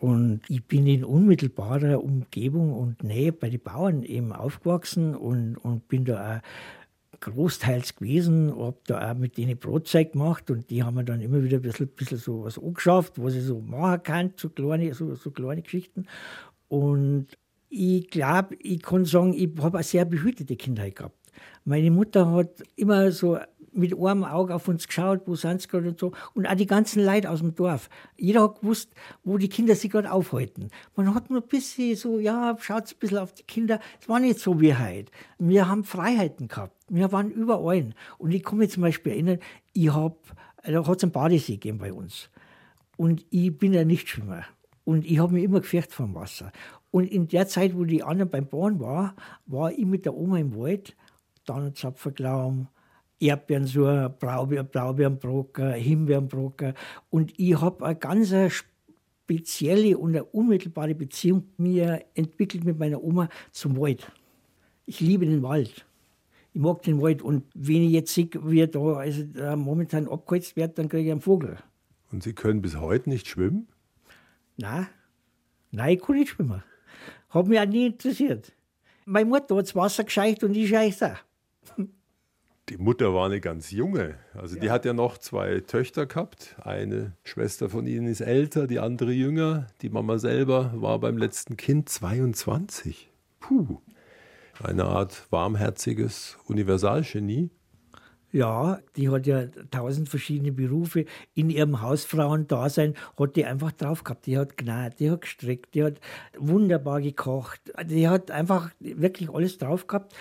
Und 0.03 0.41
ich 0.49 0.65
bin 0.65 0.89
in 0.89 1.05
unmittelbarer 1.05 2.03
Umgebung 2.03 2.73
und 2.73 3.05
Nähe 3.05 3.33
bei 3.33 3.49
den 3.51 3.61
Bauern 3.61 4.03
eben 4.03 4.33
aufgewachsen 4.33 5.15
und, 5.15 5.57
und 5.59 5.87
bin 5.87 6.05
da 6.05 6.39
auch 6.39 7.21
großteils 7.21 7.95
gewesen, 7.95 8.53
habe 8.59 8.79
da 8.89 9.13
auch 9.13 9.17
mit 9.17 9.37
denen 9.37 9.57
Brotzeit 9.57 10.15
gemacht 10.15 10.51
und 10.51 10.71
die 10.71 10.83
haben 10.83 10.97
mir 10.97 11.05
dann 11.05 11.21
immer 11.21 11.45
wieder 11.45 11.59
ein 11.59 11.63
bisschen, 11.63 11.87
bisschen 11.87 12.19
so 12.19 12.43
was 12.43 12.59
angeschafft, 12.59 13.23
was 13.23 13.37
ich 13.37 13.45
so 13.45 13.61
machen 13.61 14.03
kann, 14.03 14.33
so 14.35 14.49
kleine, 14.49 14.93
so, 14.93 15.15
so 15.15 15.31
kleine 15.31 15.63
Geschichten. 15.63 16.07
Und 16.67 17.29
ich 17.69 18.11
glaube, 18.11 18.57
ich 18.59 18.83
kann 18.83 19.05
sagen, 19.05 19.33
ich 19.35 19.51
habe 19.61 19.79
eine 19.79 19.85
sehr 19.85 20.05
behütete 20.05 20.57
Kindheit 20.57 20.97
gehabt. 20.97 21.17
Meine 21.65 21.93
Mutter 21.93 22.29
hat 22.33 22.65
immer 22.75 23.13
so 23.13 23.39
mit 23.73 23.93
einem 23.93 24.25
Auge 24.25 24.55
auf 24.55 24.69
uns 24.69 24.87
geschaut, 24.87 25.23
wo 25.27 25.35
sind 25.35 25.63
sie 25.63 25.69
gerade 25.69 25.89
und 25.89 25.99
so. 25.99 26.13
Und 26.35 26.47
auch 26.47 26.55
die 26.55 26.67
ganzen 26.67 27.05
Leute 27.05 27.31
aus 27.31 27.41
dem 27.41 27.55
Dorf. 27.55 27.89
Jeder 28.17 28.43
hat 28.43 28.61
gewusst, 28.61 28.91
wo 29.25 29.39
die 29.39 29.49
Kinder 29.49 29.75
sich 29.75 29.91
gerade 29.91 30.11
aufhalten. 30.11 30.69
Man 30.97 31.15
hat 31.15 31.31
nur 31.31 31.43
ein 31.43 31.49
bisschen 31.49 31.97
so, 31.97 32.19
ja, 32.19 32.57
schaut 32.61 32.91
ein 32.91 32.99
bisschen 32.99 33.19
auf 33.19 33.33
die 33.33 33.45
Kinder. 33.45 33.81
Es 34.01 34.09
war 34.09 34.21
nicht 34.21 34.39
so 34.39 34.61
wie 34.61 34.75
heute. 34.75 35.11
Wir 35.39 35.69
haben 35.69 35.85
Freiheiten 35.85 36.49
gehabt. 36.49 36.77
Wir 36.89 37.13
waren 37.13 37.31
überall. 37.31 37.91
Und 38.19 38.33
ich 38.33 38.43
kann 38.43 38.59
mich 38.59 38.71
zum 38.71 38.83
Beispiel 38.83 39.13
erinnern, 39.13 39.39
ich 39.73 39.93
habe, 39.93 40.17
da 40.65 40.87
hat 40.87 40.97
es 40.97 41.03
einen 41.03 41.13
Badesee 41.13 41.55
gegeben 41.55 41.79
bei 41.79 41.93
uns. 41.93 42.31
Und 42.97 43.25
ich 43.31 43.57
bin 43.57 43.73
ja 43.73 43.85
Nichtschwimmer. 43.85 44.45
Und 44.85 45.07
ich 45.07 45.19
habe 45.19 45.35
mich 45.35 45.45
immer 45.45 45.61
gefürchtet 45.61 45.95
vom 45.95 46.15
Wasser. 46.15 46.53
Und 46.91 47.11
in 47.11 47.29
der 47.29 47.49
Zeit, 47.49 47.77
wo 47.77 47.85
die 47.85 48.03
anderen 48.03 48.31
beim 48.31 48.47
Bauen 48.47 48.79
waren, 48.79 49.13
war 49.47 49.73
ich 49.73 49.87
mit 49.87 50.05
der 50.05 50.15
Oma 50.15 50.39
im 50.39 50.57
Wald, 50.57 50.95
Tannenzapferklaum, 51.47 52.69
Erdbeerensuhr, 53.23 54.09
Blaubeer, 54.09 54.65
Blaubeerenbrocker, 54.65 55.73
Himbeerenbrocker. 55.73 56.75
Und 57.11 57.33
ich 57.39 57.61
habe 57.61 57.85
eine 57.87 57.97
ganz 57.97 58.35
spezielle 58.53 59.97
und 59.97 60.11
eine 60.11 60.25
unmittelbare 60.25 60.95
Beziehung 60.95 61.45
mir 61.57 62.05
entwickelt 62.15 62.65
mit 62.65 62.79
meiner 62.79 63.03
Oma 63.03 63.29
zum 63.53 63.79
Wald. 63.79 64.11
Ich 64.87 65.01
liebe 65.01 65.25
den 65.25 65.43
Wald. 65.43 65.87
Ich 66.53 66.61
mag 66.61 66.83
den 66.83 67.01
Wald. 67.01 67.23
Und 67.23 67.45
wenn 67.55 67.83
ich 67.83 67.93
jetzt 67.93 68.13
sehe, 68.13 68.29
wie 68.43 68.61
er 68.61 68.67
da 68.67 68.81
also 68.95 69.23
da 69.23 69.57
momentan 69.57 70.09
abgeholzt 70.09 70.57
wird, 70.57 70.77
dann 70.79 70.89
kriege 70.89 71.05
ich 71.05 71.13
einen 71.13 71.21
Vogel. 71.21 71.57
Und 72.11 72.23
Sie 72.23 72.35
können 72.35 72.61
bis 72.61 72.77
heute 72.77 73.09
nicht 73.09 73.27
schwimmen? 73.27 73.69
Nein, 74.57 74.87
nein, 75.71 75.95
ich 75.95 76.03
kann 76.03 76.17
nicht 76.17 76.31
schwimmen. 76.31 76.63
Hat 77.31 77.47
mich 77.47 77.59
auch 77.59 77.67
nie 77.67 77.87
interessiert. 77.87 78.53
Meine 79.07 79.27
Mutter 79.27 79.57
hat 79.57 79.67
das 79.67 79.75
Wasser 79.75 80.05
gescheicht 80.05 80.45
und 80.45 80.55
ich 80.55 80.69
scheiß 80.69 81.05
auch. 81.05 81.17
Die 82.73 82.79
Mutter 82.79 83.13
war 83.13 83.27
eine 83.27 83.39
ganz 83.39 83.71
junge. 83.71 84.15
Also 84.33 84.59
die 84.59 84.71
hat 84.71 84.87
ja 84.87 84.95
noch 84.95 85.19
zwei 85.19 85.61
Töchter 85.61 86.07
gehabt. 86.07 86.57
Eine 86.63 87.13
Schwester 87.23 87.69
von 87.69 87.87
ihnen 87.87 88.07
ist 88.07 88.23
älter, 88.23 88.67
die 88.67 88.79
andere 88.79 89.13
jünger. 89.13 89.67
Die 89.83 89.91
Mama 89.91 90.17
selber 90.17 90.73
war 90.75 90.99
beim 90.99 91.19
letzten 91.19 91.59
Kind 91.59 91.91
22. 91.91 93.11
Puh. 93.41 93.77
Eine 94.63 94.87
Art 94.87 95.27
warmherziges 95.29 96.39
Universalgenie. 96.47 97.51
Ja, 98.31 98.79
die 98.97 99.11
hat 99.11 99.27
ja 99.27 99.49
tausend 99.71 100.09
verschiedene 100.09 100.53
Berufe. 100.53 101.05
In 101.35 101.51
ihrem 101.51 101.83
Hausfrauendasein 101.83 102.95
hat 103.19 103.37
die 103.37 103.45
einfach 103.45 103.73
drauf 103.73 104.03
gehabt. 104.03 104.25
Die 104.25 104.39
hat 104.39 104.57
genäht, 104.57 104.99
die 104.99 105.11
hat 105.11 105.21
gestrickt, 105.21 105.75
die 105.75 105.85
hat 105.85 106.01
wunderbar 106.39 107.03
gekocht. 107.03 107.61
Die 107.85 108.09
hat 108.09 108.31
einfach 108.31 108.71
wirklich 108.81 109.29
alles 109.29 109.59
drauf 109.59 109.87
gehabt. 109.87 110.15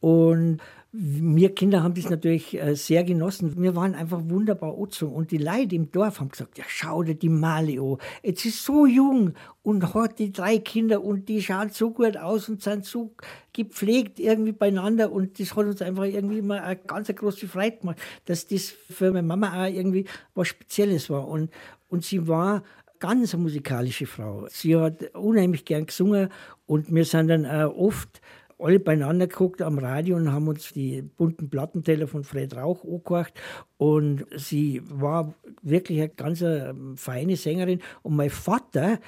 Und 0.00 0.60
wir 0.90 1.54
Kinder 1.54 1.82
haben 1.82 1.92
das 1.92 2.08
natürlich 2.08 2.58
äh, 2.58 2.74
sehr 2.74 3.04
genossen. 3.04 3.60
Wir 3.60 3.76
waren 3.76 3.94
einfach 3.94 4.22
wunderbar 4.24 4.74
angezogen. 4.74 5.14
Und 5.14 5.30
die 5.30 5.36
Leute 5.36 5.74
im 5.74 5.92
Dorf 5.92 6.18
haben 6.18 6.30
gesagt, 6.30 6.56
ja, 6.56 6.64
schau 6.66 7.02
dir 7.02 7.14
die 7.14 7.28
Mali 7.28 7.78
an. 7.78 7.98
Jetzt 8.22 8.46
ist 8.46 8.64
so 8.64 8.86
jung 8.86 9.34
und 9.62 9.92
hat 9.92 10.18
die 10.18 10.32
drei 10.32 10.58
Kinder 10.58 11.04
und 11.04 11.28
die 11.28 11.42
schauen 11.42 11.68
so 11.68 11.90
gut 11.90 12.16
aus 12.16 12.48
und 12.48 12.62
sind 12.62 12.86
so 12.86 13.14
gepflegt 13.52 14.18
irgendwie 14.18 14.52
beieinander. 14.52 15.12
Und 15.12 15.38
das 15.38 15.54
hat 15.54 15.66
uns 15.66 15.82
einfach 15.82 16.04
irgendwie 16.04 16.38
immer 16.38 16.62
eine 16.62 16.76
ganz 16.76 17.08
große 17.08 17.48
Freude 17.48 17.76
gemacht, 17.76 17.98
dass 18.24 18.46
das 18.46 18.70
für 18.70 19.12
meine 19.12 19.26
Mama 19.26 19.64
auch 19.64 19.70
irgendwie 19.70 20.06
was 20.34 20.48
Spezielles 20.48 21.10
war. 21.10 21.28
Und, 21.28 21.50
und 21.90 22.02
sie 22.02 22.26
war 22.26 22.62
ganz 22.98 23.36
musikalische 23.36 24.06
Frau. 24.06 24.46
Sie 24.48 24.74
hat 24.74 25.14
unheimlich 25.14 25.66
gern 25.66 25.84
gesungen 25.84 26.30
und 26.64 26.92
wir 26.94 27.04
sind 27.04 27.28
dann 27.28 27.44
äh, 27.44 27.64
oft 27.64 28.22
alle 28.58 28.80
beieinander 28.80 29.26
geguckt 29.26 29.62
am 29.62 29.78
Radio 29.78 30.16
und 30.16 30.32
haben 30.32 30.48
uns 30.48 30.72
die 30.72 31.02
bunten 31.02 31.48
Plattenteller 31.50 32.06
von 32.06 32.24
Fred 32.24 32.56
Rauch 32.56 32.84
angehört. 32.84 33.32
Und 33.76 34.26
sie 34.36 34.82
war 34.84 35.34
wirklich 35.62 36.00
eine 36.00 36.08
ganz 36.08 36.42
äh, 36.42 36.74
feine 36.96 37.36
Sängerin. 37.36 37.80
Und 38.02 38.16
mein 38.16 38.30
Vater, 38.30 38.98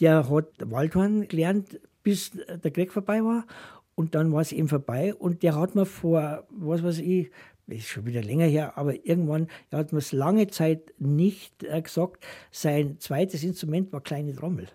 der 0.00 0.28
hat 0.28 0.46
Waldhorn 0.60 1.28
gelernt, 1.28 1.80
bis 2.02 2.32
der 2.32 2.70
Krieg 2.70 2.92
vorbei 2.92 3.22
war. 3.24 3.46
Und 3.94 4.14
dann 4.14 4.32
war 4.32 4.42
es 4.42 4.52
eben 4.52 4.68
vorbei. 4.68 5.14
Und 5.14 5.42
der 5.42 5.56
hat 5.56 5.74
mir 5.74 5.86
vor, 5.86 6.46
was 6.50 6.82
weiß 6.82 6.98
ich, 6.98 7.30
ist 7.68 7.88
schon 7.88 8.06
wieder 8.06 8.22
länger 8.22 8.46
her, 8.46 8.78
aber 8.78 9.04
irgendwann, 9.04 9.48
er 9.70 9.80
hat 9.80 9.92
mir 9.92 9.98
es 9.98 10.12
lange 10.12 10.46
Zeit 10.48 10.94
nicht 10.98 11.64
äh, 11.64 11.82
gesagt, 11.82 12.24
sein 12.50 12.98
zweites 12.98 13.44
Instrument 13.44 13.92
war 13.92 14.00
kleine 14.00 14.34
Trommel. 14.34 14.68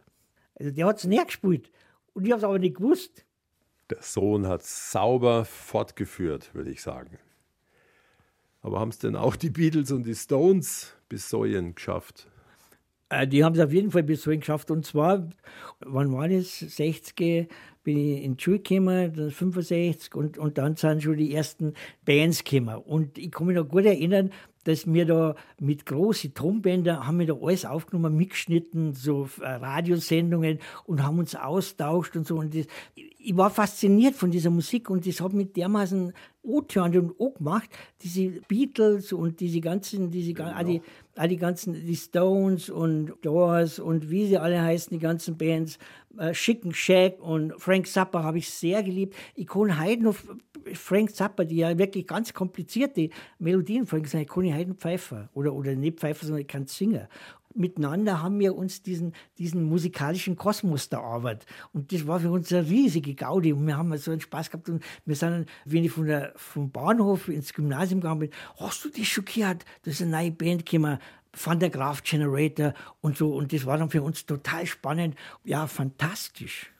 Also 0.55 0.71
der 0.71 0.85
hat 0.85 0.97
es 0.97 1.05
näher 1.05 1.25
gespielt. 1.25 1.71
Und 2.13 2.25
ich 2.25 2.31
habe 2.31 2.39
es 2.39 2.43
aber 2.43 2.59
nicht 2.59 2.77
gewusst. 2.77 3.25
Der 3.93 4.01
Sohn 4.01 4.47
hat 4.47 4.63
sauber 4.63 5.45
fortgeführt, 5.45 6.55
würde 6.55 6.71
ich 6.71 6.81
sagen. 6.81 7.19
Aber 8.61 8.79
haben 8.79 8.89
es 8.89 8.97
denn 8.97 9.15
auch 9.15 9.35
die 9.35 9.51
Beatles 9.51 9.91
und 9.91 10.07
die 10.07 10.15
Stones 10.15 10.95
bis 11.09 11.29
Sojen 11.29 11.75
geschafft? 11.75 12.27
Äh, 13.09 13.27
Die 13.27 13.43
haben 13.43 13.53
es 13.53 13.59
auf 13.59 13.71
jeden 13.71 13.91
Fall 13.91 14.01
bis 14.01 14.23
dahin 14.23 14.39
geschafft. 14.39 14.71
Und 14.71 14.83
zwar, 14.83 15.29
wann 15.81 16.11
war 16.11 16.27
das? 16.27 16.57
60 16.57 17.47
bin 17.83 17.97
ich 17.97 18.23
in 18.23 18.37
die 18.37 18.43
Schule 18.43 18.61
gekommen, 18.61 19.13
dann 19.13 19.29
65 19.29 20.15
und, 20.15 20.39
und 20.39 20.57
dann 20.57 20.75
sind 20.75 21.03
schon 21.03 21.17
die 21.17 21.35
ersten 21.35 21.73
Bands 22.03 22.43
gekommen. 22.43 22.77
Und 22.77 23.19
ich 23.19 23.29
kann 23.31 23.45
mich 23.45 23.57
noch 23.57 23.67
gut 23.67 23.85
erinnern, 23.85 24.31
dass 24.63 24.91
wir 24.91 25.05
da 25.05 25.35
mit 25.59 25.85
großen 25.85 26.33
Tonbändern 26.33 27.05
haben 27.05 27.19
wir 27.19 27.27
da 27.27 27.35
alles 27.41 27.65
aufgenommen, 27.65 28.15
mitgeschnitten, 28.15 28.93
so 28.93 29.29
äh, 29.41 29.45
Radiosendungen 29.45 30.59
und 30.85 31.03
haben 31.03 31.19
uns 31.19 31.35
austauscht 31.35 32.15
und 32.15 32.25
so. 32.27 32.37
Und 32.37 32.55
das, 32.55 32.65
ich 32.95 33.37
war 33.37 33.49
fasziniert 33.49 34.15
von 34.15 34.31
dieser 34.31 34.49
Musik 34.49 34.89
und 34.89 35.05
das 35.05 35.21
hat 35.21 35.33
mich 35.33 35.53
dermaßen 35.53 36.13
angehört 36.43 36.95
und 37.19 37.19
angemacht, 37.21 37.69
diese 38.01 38.29
Beatles 38.47 39.13
und 39.13 39.39
diese 39.39 39.61
ganzen, 39.61 40.11
diese, 40.11 40.33
ga- 40.33 40.51
all 40.51 40.65
die, 40.65 40.81
all 41.15 41.27
die 41.27 41.37
ganzen, 41.37 41.73
die 41.73 41.95
Stones 41.95 42.69
und 42.69 43.13
Doors 43.21 43.79
und 43.79 44.09
wie 44.09 44.27
sie 44.27 44.37
alle 44.37 44.61
heißen, 44.61 44.89
die 44.91 44.99
ganzen 45.01 45.37
Bands, 45.37 45.77
äh, 46.17 46.31
Chicken 46.33 46.73
Shack 46.73 47.21
und 47.21 47.53
Frank 47.59 47.87
Zappa 47.87 48.23
habe 48.23 48.37
ich 48.39 48.49
sehr 48.49 48.83
geliebt. 48.83 49.15
Heute 49.79 50.03
noch 50.03 50.15
Frank 50.73 51.13
Zappa, 51.15 51.43
die 51.43 51.57
ja 51.57 51.77
wirklich 51.77 52.07
ganz 52.07 52.33
komplizierte 52.33 53.09
Melodien 53.39 53.85
ich 54.47 54.53
heute 54.53 54.69
noch 54.69 54.77
pfeifen. 54.77 55.29
Oder, 55.33 55.53
oder 55.53 55.75
nicht 55.75 55.99
pfeifen, 55.99 56.27
sondern 56.27 56.41
ich 56.41 56.47
kann 56.47 56.67
singen. 56.67 57.07
Miteinander 57.55 58.21
haben 58.21 58.39
wir 58.39 58.55
uns 58.55 58.81
diesen, 58.81 59.13
diesen 59.37 59.63
musikalischen 59.63 60.35
Kosmos 60.35 60.89
da 60.89 60.99
arbeitet. 60.99 61.47
Und 61.71 61.91
das 61.91 62.07
war 62.07 62.19
für 62.19 62.31
uns 62.31 62.51
eine 62.51 62.67
riesige 62.67 63.15
Gaudi. 63.15 63.53
Und 63.53 63.65
wir 63.67 63.77
haben 63.77 63.95
so 63.97 64.11
einen 64.11 64.21
Spaß 64.21 64.49
gehabt. 64.49 64.69
Und 64.69 64.83
wir 65.05 65.15
sind, 65.15 65.47
wenn 65.65 65.83
ich 65.83 65.91
von 65.91 66.05
der, 66.05 66.33
vom 66.35 66.71
Bahnhof 66.71 67.27
ins 67.27 67.53
Gymnasium 67.53 68.01
gegangen 68.01 68.19
bin, 68.19 68.29
hast 68.57 68.83
du 68.83 68.89
dich 68.89 69.11
schockiert? 69.11 69.65
Das 69.83 69.95
ist 69.95 70.01
eine 70.01 70.11
neue 70.11 70.31
Band 70.31 70.65
gekommen. 70.65 70.99
Van 71.35 71.59
der 71.59 71.69
Graaf 71.69 72.03
Generator 72.03 72.73
und 73.01 73.17
so. 73.17 73.35
Und 73.35 73.53
das 73.53 73.65
war 73.65 73.77
dann 73.77 73.89
für 73.89 74.03
uns 74.03 74.25
total 74.25 74.65
spannend. 74.65 75.15
Ja, 75.43 75.67
fantastisch. 75.67 76.71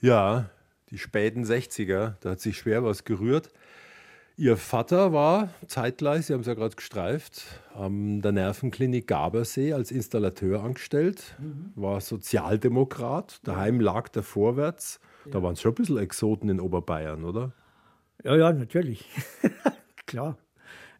Ja, 0.00 0.50
die 0.90 0.98
späten 0.98 1.44
60er, 1.44 2.16
da 2.20 2.30
hat 2.30 2.40
sich 2.40 2.58
schwer 2.58 2.84
was 2.84 3.04
gerührt. 3.04 3.50
Ihr 4.36 4.56
Vater 4.56 5.12
war 5.12 5.50
zeitgleich, 5.66 6.26
Sie 6.26 6.32
haben 6.32 6.40
es 6.40 6.46
ja 6.46 6.54
gerade 6.54 6.74
gestreift, 6.74 7.44
an 7.74 8.22
der 8.22 8.32
Nervenklinik 8.32 9.06
Gabersee 9.06 9.74
als 9.74 9.90
Installateur 9.90 10.64
angestellt, 10.64 11.36
war 11.74 12.00
Sozialdemokrat, 12.00 13.40
daheim 13.44 13.78
lag 13.80 14.08
der 14.08 14.22
Vorwärts. 14.22 15.00
Da 15.30 15.42
waren 15.42 15.52
es 15.52 15.60
schon 15.60 15.72
ein 15.72 15.76
bisschen 15.76 15.98
Exoten 15.98 16.48
in 16.48 16.60
Oberbayern, 16.60 17.24
oder? 17.24 17.52
Ja, 18.24 18.36
ja, 18.36 18.52
natürlich. 18.52 19.04
Klar. 20.06 20.38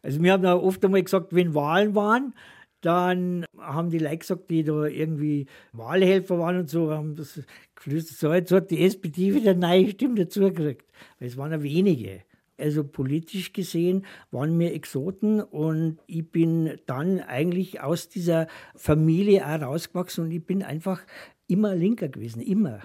Also 0.01 0.21
wir 0.21 0.31
haben 0.31 0.43
da 0.43 0.55
oft 0.55 0.83
einmal 0.85 1.03
gesagt, 1.03 1.33
wenn 1.33 1.53
Wahlen 1.53 1.95
waren, 1.95 2.33
dann 2.81 3.45
haben 3.57 3.89
die 3.89 3.97
Leute 3.97 4.17
gesagt, 4.17 4.49
die 4.49 4.63
da 4.63 4.85
irgendwie 4.85 5.47
Wahlhelfer 5.71 6.37
waren 6.37 6.59
und 6.59 6.69
so, 6.69 6.91
haben 6.91 7.15
das 7.15 7.41
geflüstert, 7.75 8.17
so, 8.17 8.33
jetzt 8.33 8.51
hat 8.51 8.71
die 8.71 8.83
SPD 8.83 9.33
wieder 9.33 9.53
neue 9.53 9.89
Stimme 9.89 10.15
dazu 10.15 10.41
gekriegt. 10.41 10.85
Weil 11.19 11.29
es 11.29 11.37
waren 11.37 11.51
ja 11.51 11.63
wenige. 11.63 12.21
Also 12.57 12.83
politisch 12.83 13.53
gesehen 13.53 14.05
waren 14.31 14.57
wir 14.59 14.73
Exoten 14.73 15.41
und 15.41 15.99
ich 16.05 16.29
bin 16.29 16.79
dann 16.85 17.19
eigentlich 17.19 17.81
aus 17.81 18.09
dieser 18.09 18.47
Familie 18.75 19.45
auch 19.45 19.61
rausgewachsen 19.61 20.25
und 20.25 20.31
ich 20.31 20.45
bin 20.45 20.61
einfach 20.61 21.01
immer 21.47 21.75
linker 21.75 22.09
gewesen, 22.09 22.41
immer, 22.41 22.81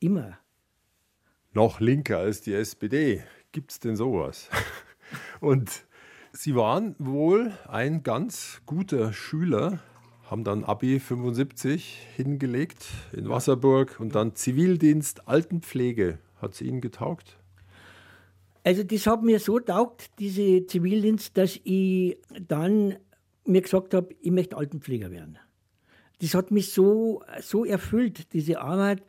immer. 0.00 0.38
Noch 1.52 1.80
linker 1.80 2.18
als 2.18 2.40
die 2.40 2.54
SPD. 2.54 3.22
Gibt 3.52 3.72
es 3.72 3.80
denn 3.80 3.96
sowas? 3.96 4.48
Und 5.40 5.84
Sie 6.34 6.56
waren 6.56 6.96
wohl 6.98 7.52
ein 7.68 8.02
ganz 8.02 8.62
guter 8.64 9.12
Schüler, 9.12 9.80
haben 10.30 10.44
dann 10.44 10.64
Abi 10.64 10.98
75 10.98 12.08
hingelegt 12.16 12.86
in 13.12 13.28
Wasserburg 13.28 14.00
und 14.00 14.14
dann 14.14 14.34
Zivildienst, 14.34 15.28
Altenpflege. 15.28 16.18
Hat 16.40 16.54
es 16.54 16.62
Ihnen 16.62 16.80
getaugt? 16.80 17.36
Also 18.64 18.84
das 18.84 19.06
hat 19.06 19.22
mir 19.22 19.40
so 19.40 19.58
taugt, 19.58 20.10
diese 20.18 20.66
Zivildienst, 20.66 21.36
dass 21.36 21.58
ich 21.64 22.18
dann 22.46 22.96
mir 23.44 23.60
gesagt 23.60 23.94
habe, 23.94 24.14
ich 24.20 24.30
möchte 24.30 24.56
Altenpfleger 24.56 25.10
werden. 25.10 25.38
Das 26.20 26.34
hat 26.34 26.52
mich 26.52 26.72
so, 26.72 27.22
so 27.40 27.64
erfüllt, 27.64 28.32
diese 28.32 28.60
Arbeit. 28.60 29.02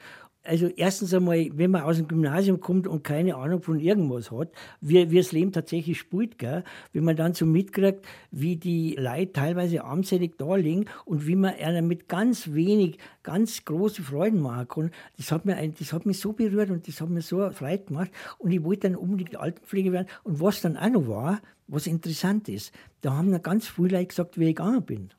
Also 0.45 0.67
erstens 0.67 1.13
einmal, 1.13 1.47
wenn 1.53 1.71
man 1.71 1.84
aus 1.84 1.95
dem 1.95 2.10
Gymnasium 2.10 2.60
kommt 2.60 2.86
und 2.86 3.01
keine 3.06 3.36
Ahnung 3.36 3.62
von 3.62 3.79
irgendwas 3.79 4.29
hat, 4.29 4.49
wie, 4.82 5.10
wie 5.10 5.17
das 5.17 5.32
Leben 5.32 5.53
tatsächlich 5.53 5.97
spielt, 5.97 6.38
gell? 6.38 6.65
wenn 6.91 7.06
man 7.06 7.15
dann 7.15 7.34
so 7.34 7.45
mitkriegt, 7.45 8.06
wie 8.29 8.58
die 8.58 8.95
Leute 8.99 9.32
teilweise 9.32 9.86
armselig 9.86 10.38
da 10.38 10.56
liegen 10.56 10.88
und 11.06 11.27
wie 11.27 11.38
man 11.38 11.53
einer 11.56 11.82
mit 11.82 12.10
ganz 12.10 12.51
wenig 12.51 12.97
ganz 13.23 13.63
große 13.63 14.03
Freuden 14.03 14.41
machen 14.41 14.67
kann, 14.67 14.91
das 15.15 15.32
hat, 15.32 15.45
mir 15.45 15.56
das 15.79 15.93
hat 15.93 16.06
mich 16.06 16.19
so 16.19 16.34
berührt 16.34 16.71
und 16.71 16.89
das 16.89 16.99
hat 16.99 17.10
mir 17.10 17.21
so 17.21 17.49
Freude 17.51 17.86
gemacht 17.86 18.12
und 18.38 18.51
ich 18.51 18.65
wollte 18.65 18.89
dann 18.89 18.97
unbedingt 18.97 19.38
Altenpflege 19.38 19.93
werden. 19.93 20.08
Und 20.23 20.41
was 20.41 20.60
dann 20.60 20.75
auch 20.75 20.89
noch 20.89 21.08
war, 21.08 21.41
was 21.67 21.88
interessant 21.88 22.49
ist, 22.49 22.73
da 22.99 23.13
haben 23.13 23.32
dann 23.32 23.41
ganz 23.41 23.69
viele 23.69 23.97
Leute 23.97 24.08
gesagt, 24.08 24.38
wie 24.38 24.49
ich 24.49 24.56
gegangen 24.58 24.84
bin 24.84 25.10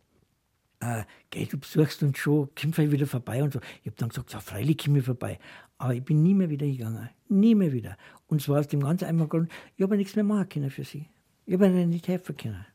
äh, 0.80 1.04
gell, 1.30 1.46
du 1.46 1.58
besuchst 1.58 2.02
uns 2.02 2.18
schon, 2.18 2.48
komm 2.60 2.72
vielleicht 2.72 2.92
wieder 2.92 3.06
vorbei 3.06 3.42
und 3.42 3.52
so. 3.52 3.60
Ich 3.82 3.86
habe 3.86 3.96
dann 3.96 4.08
gesagt, 4.10 4.32
ja, 4.32 4.40
freilich 4.40 4.78
komme 4.78 4.98
ich 4.98 5.04
vorbei. 5.04 5.38
Aber 5.78 5.94
ich 5.94 6.04
bin 6.04 6.22
nie 6.22 6.34
mehr 6.34 6.50
wieder 6.50 6.66
gegangen. 6.66 7.08
Nie 7.28 7.54
mehr 7.54 7.72
wieder. 7.72 7.96
Und 8.26 8.42
zwar 8.42 8.60
aus 8.60 8.68
dem 8.68 8.80
ganz 8.80 9.02
einfachen 9.02 9.28
Grund, 9.28 9.52
ich 9.76 9.82
habe 9.82 9.96
nichts 9.96 10.14
mehr 10.14 10.24
machen 10.24 10.48
können 10.48 10.70
für 10.70 10.84
sie. 10.84 11.06
Ich 11.46 11.54
habe 11.54 11.66
ihnen 11.66 11.90
nicht 11.90 12.08
helfen 12.08 12.36
können. 12.36 12.66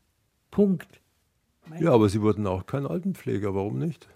Punkt. 0.50 1.00
Ja, 1.78 1.92
aber 1.92 2.08
Sie 2.08 2.20
wurden 2.20 2.46
auch 2.46 2.66
kein 2.66 2.86
Altenpfleger. 2.86 3.54
Warum 3.54 3.78
nicht? 3.78 4.08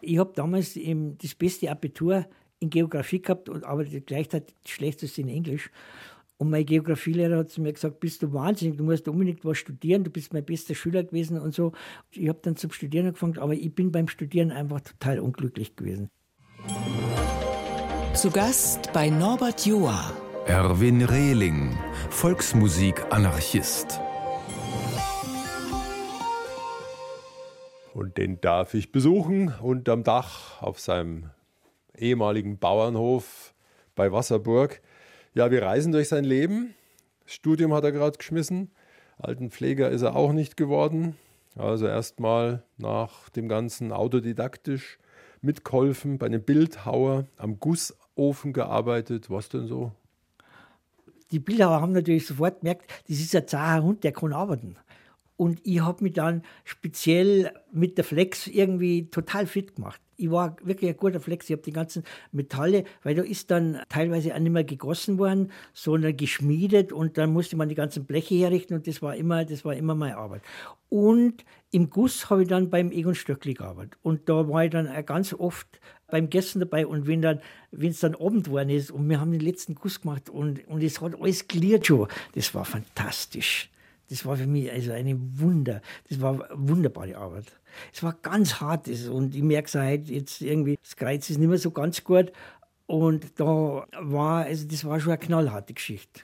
Ich 0.00 0.18
habe 0.18 0.32
damals 0.34 0.76
eben 0.76 1.16
das 1.18 1.34
beste 1.34 1.70
Abitur 1.70 2.26
in 2.58 2.70
Geografie 2.70 3.20
gehabt, 3.20 3.48
und 3.48 3.64
aber 3.64 3.84
gleichzeitig 3.84 4.54
das 4.62 4.72
schlechteste 4.72 5.20
in 5.22 5.28
Englisch. 5.28 5.70
Und 6.38 6.50
mein 6.50 6.66
Geografielehrer 6.66 7.38
hat 7.38 7.50
zu 7.50 7.62
mir 7.62 7.72
gesagt, 7.72 7.98
bist 8.00 8.22
du 8.22 8.32
wahnsinnig, 8.34 8.76
du 8.76 8.84
musst 8.84 9.08
unbedingt 9.08 9.44
was 9.44 9.56
studieren, 9.56 10.04
du 10.04 10.10
bist 10.10 10.34
mein 10.34 10.44
bester 10.44 10.74
Schüler 10.74 11.02
gewesen 11.02 11.40
und 11.40 11.54
so. 11.54 11.72
Ich 12.10 12.28
habe 12.28 12.38
dann 12.42 12.56
zum 12.56 12.72
Studieren 12.72 13.06
angefangen, 13.06 13.38
aber 13.38 13.54
ich 13.54 13.74
bin 13.74 13.90
beim 13.90 14.06
Studieren 14.08 14.50
einfach 14.50 14.82
total 14.82 15.20
unglücklich 15.20 15.76
gewesen. 15.76 16.10
Zu 18.12 18.30
Gast 18.30 18.92
bei 18.92 19.08
Norbert 19.08 19.64
Joa. 19.64 20.12
Erwin 20.46 21.02
Rehling, 21.02 21.76
Volksmusik-Anarchist. 22.10 24.00
Und 27.94 28.18
den 28.18 28.42
darf 28.42 28.74
ich 28.74 28.92
besuchen 28.92 29.54
unterm 29.62 30.04
Dach 30.04 30.60
auf 30.62 30.80
seinem 30.80 31.30
ehemaligen 31.96 32.58
Bauernhof 32.58 33.54
bei 33.94 34.12
Wasserburg. 34.12 34.82
Ja, 35.36 35.50
wir 35.50 35.62
reisen 35.62 35.92
durch 35.92 36.08
sein 36.08 36.24
Leben. 36.24 36.74
Studium 37.26 37.74
hat 37.74 37.84
er 37.84 37.92
gerade 37.92 38.16
geschmissen. 38.16 38.70
Altenpfleger 39.18 39.90
ist 39.90 40.00
er 40.00 40.16
auch 40.16 40.32
nicht 40.32 40.56
geworden. 40.56 41.14
Also 41.54 41.86
erstmal 41.86 42.62
nach 42.78 43.28
dem 43.28 43.46
Ganzen 43.46 43.92
autodidaktisch 43.92 44.98
mitgeholfen, 45.42 46.16
bei 46.16 46.24
einem 46.24 46.42
Bildhauer 46.42 47.26
am 47.36 47.60
Gussofen 47.60 48.54
gearbeitet. 48.54 49.28
Was 49.28 49.50
denn 49.50 49.66
so? 49.66 49.92
die 51.32 51.38
Bildhauer 51.38 51.80
haben 51.80 51.92
natürlich 51.92 52.26
sofort 52.26 52.60
gemerkt, 52.60 52.90
das 53.08 53.18
ist 53.18 53.34
ein 53.34 53.46
zaher 53.46 53.82
Hund, 53.82 54.04
der 54.04 54.12
kann 54.12 54.32
arbeiten. 54.32 54.76
Und 55.36 55.60
ich 55.64 55.80
habe 55.80 56.02
mich 56.02 56.14
dann 56.14 56.42
speziell 56.64 57.52
mit 57.72 57.98
der 57.98 58.04
Flex 58.04 58.46
irgendwie 58.46 59.10
total 59.10 59.46
fit 59.46 59.76
gemacht. 59.76 60.00
Ich 60.16 60.30
war 60.30 60.56
wirklich 60.62 60.90
ein 60.90 60.96
guter 60.96 61.20
Flex. 61.20 61.48
Ich 61.48 61.52
habe 61.52 61.62
die 61.62 61.72
ganzen 61.72 62.04
Metalle, 62.32 62.84
weil 63.02 63.14
da 63.14 63.22
ist 63.22 63.50
dann 63.50 63.80
teilweise 63.88 64.34
auch 64.34 64.38
nicht 64.38 64.52
mehr 64.52 64.64
gegossen 64.64 65.18
worden, 65.18 65.52
sondern 65.72 66.16
geschmiedet 66.16 66.92
und 66.92 67.18
dann 67.18 67.32
musste 67.32 67.56
man 67.56 67.68
die 67.68 67.74
ganzen 67.74 68.04
Bleche 68.04 68.34
herrichten 68.34 68.74
und 68.74 68.86
das 68.86 69.02
war 69.02 69.14
immer, 69.16 69.44
das 69.44 69.64
war 69.64 69.74
immer 69.74 69.94
meine 69.94 70.16
Arbeit. 70.16 70.42
Und 70.88 71.44
im 71.70 71.90
Guss 71.90 72.30
habe 72.30 72.42
ich 72.42 72.48
dann 72.48 72.70
beim 72.70 72.92
Egon 72.92 73.14
Stöckli 73.14 73.54
gearbeitet. 73.54 73.98
Und 74.02 74.28
da 74.28 74.48
war 74.48 74.64
ich 74.64 74.70
dann 74.70 74.88
ganz 75.04 75.34
oft 75.34 75.80
beim 76.08 76.30
Gessen 76.30 76.60
dabei 76.60 76.86
und 76.86 77.06
wenn 77.06 77.22
dann, 77.22 77.40
wenn 77.70 77.90
es 77.90 78.00
dann 78.00 78.14
Abend 78.14 78.44
geworden 78.44 78.70
ist 78.70 78.90
und 78.90 79.08
wir 79.08 79.20
haben 79.20 79.32
den 79.32 79.40
letzten 79.40 79.74
Guss 79.74 80.00
gemacht 80.00 80.30
und, 80.30 80.66
und 80.68 80.82
es 80.82 81.00
hat 81.00 81.20
alles 81.20 81.48
gliert 81.48 81.86
schon, 81.86 82.08
das 82.34 82.54
war 82.54 82.64
fantastisch. 82.64 83.70
Das 84.08 84.24
war 84.24 84.36
für 84.36 84.46
mich 84.46 84.70
also 84.70 84.92
eine 84.92 85.16
Wunder, 85.18 85.80
das 86.08 86.20
war 86.20 86.48
wunderbare 86.52 87.16
Arbeit. 87.16 87.46
Es 87.92 88.02
war 88.02 88.14
ganz 88.22 88.60
hart 88.60 88.88
das, 88.88 89.08
und 89.08 89.34
ich 89.34 89.42
merke 89.42 89.66
es 89.66 89.74
halt 89.74 90.08
jetzt 90.08 90.40
irgendwie, 90.40 90.78
das 90.82 90.96
Kreuz 90.96 91.28
ist 91.28 91.38
nicht 91.38 91.48
mehr 91.48 91.58
so 91.58 91.70
ganz 91.70 92.04
gut 92.04 92.32
und 92.86 93.38
da 93.40 93.86
war, 93.98 94.44
also 94.44 94.66
das 94.66 94.84
war 94.84 95.00
schon 95.00 95.12
eine 95.12 95.18
knallharte 95.18 95.74
Geschichte. 95.74 96.22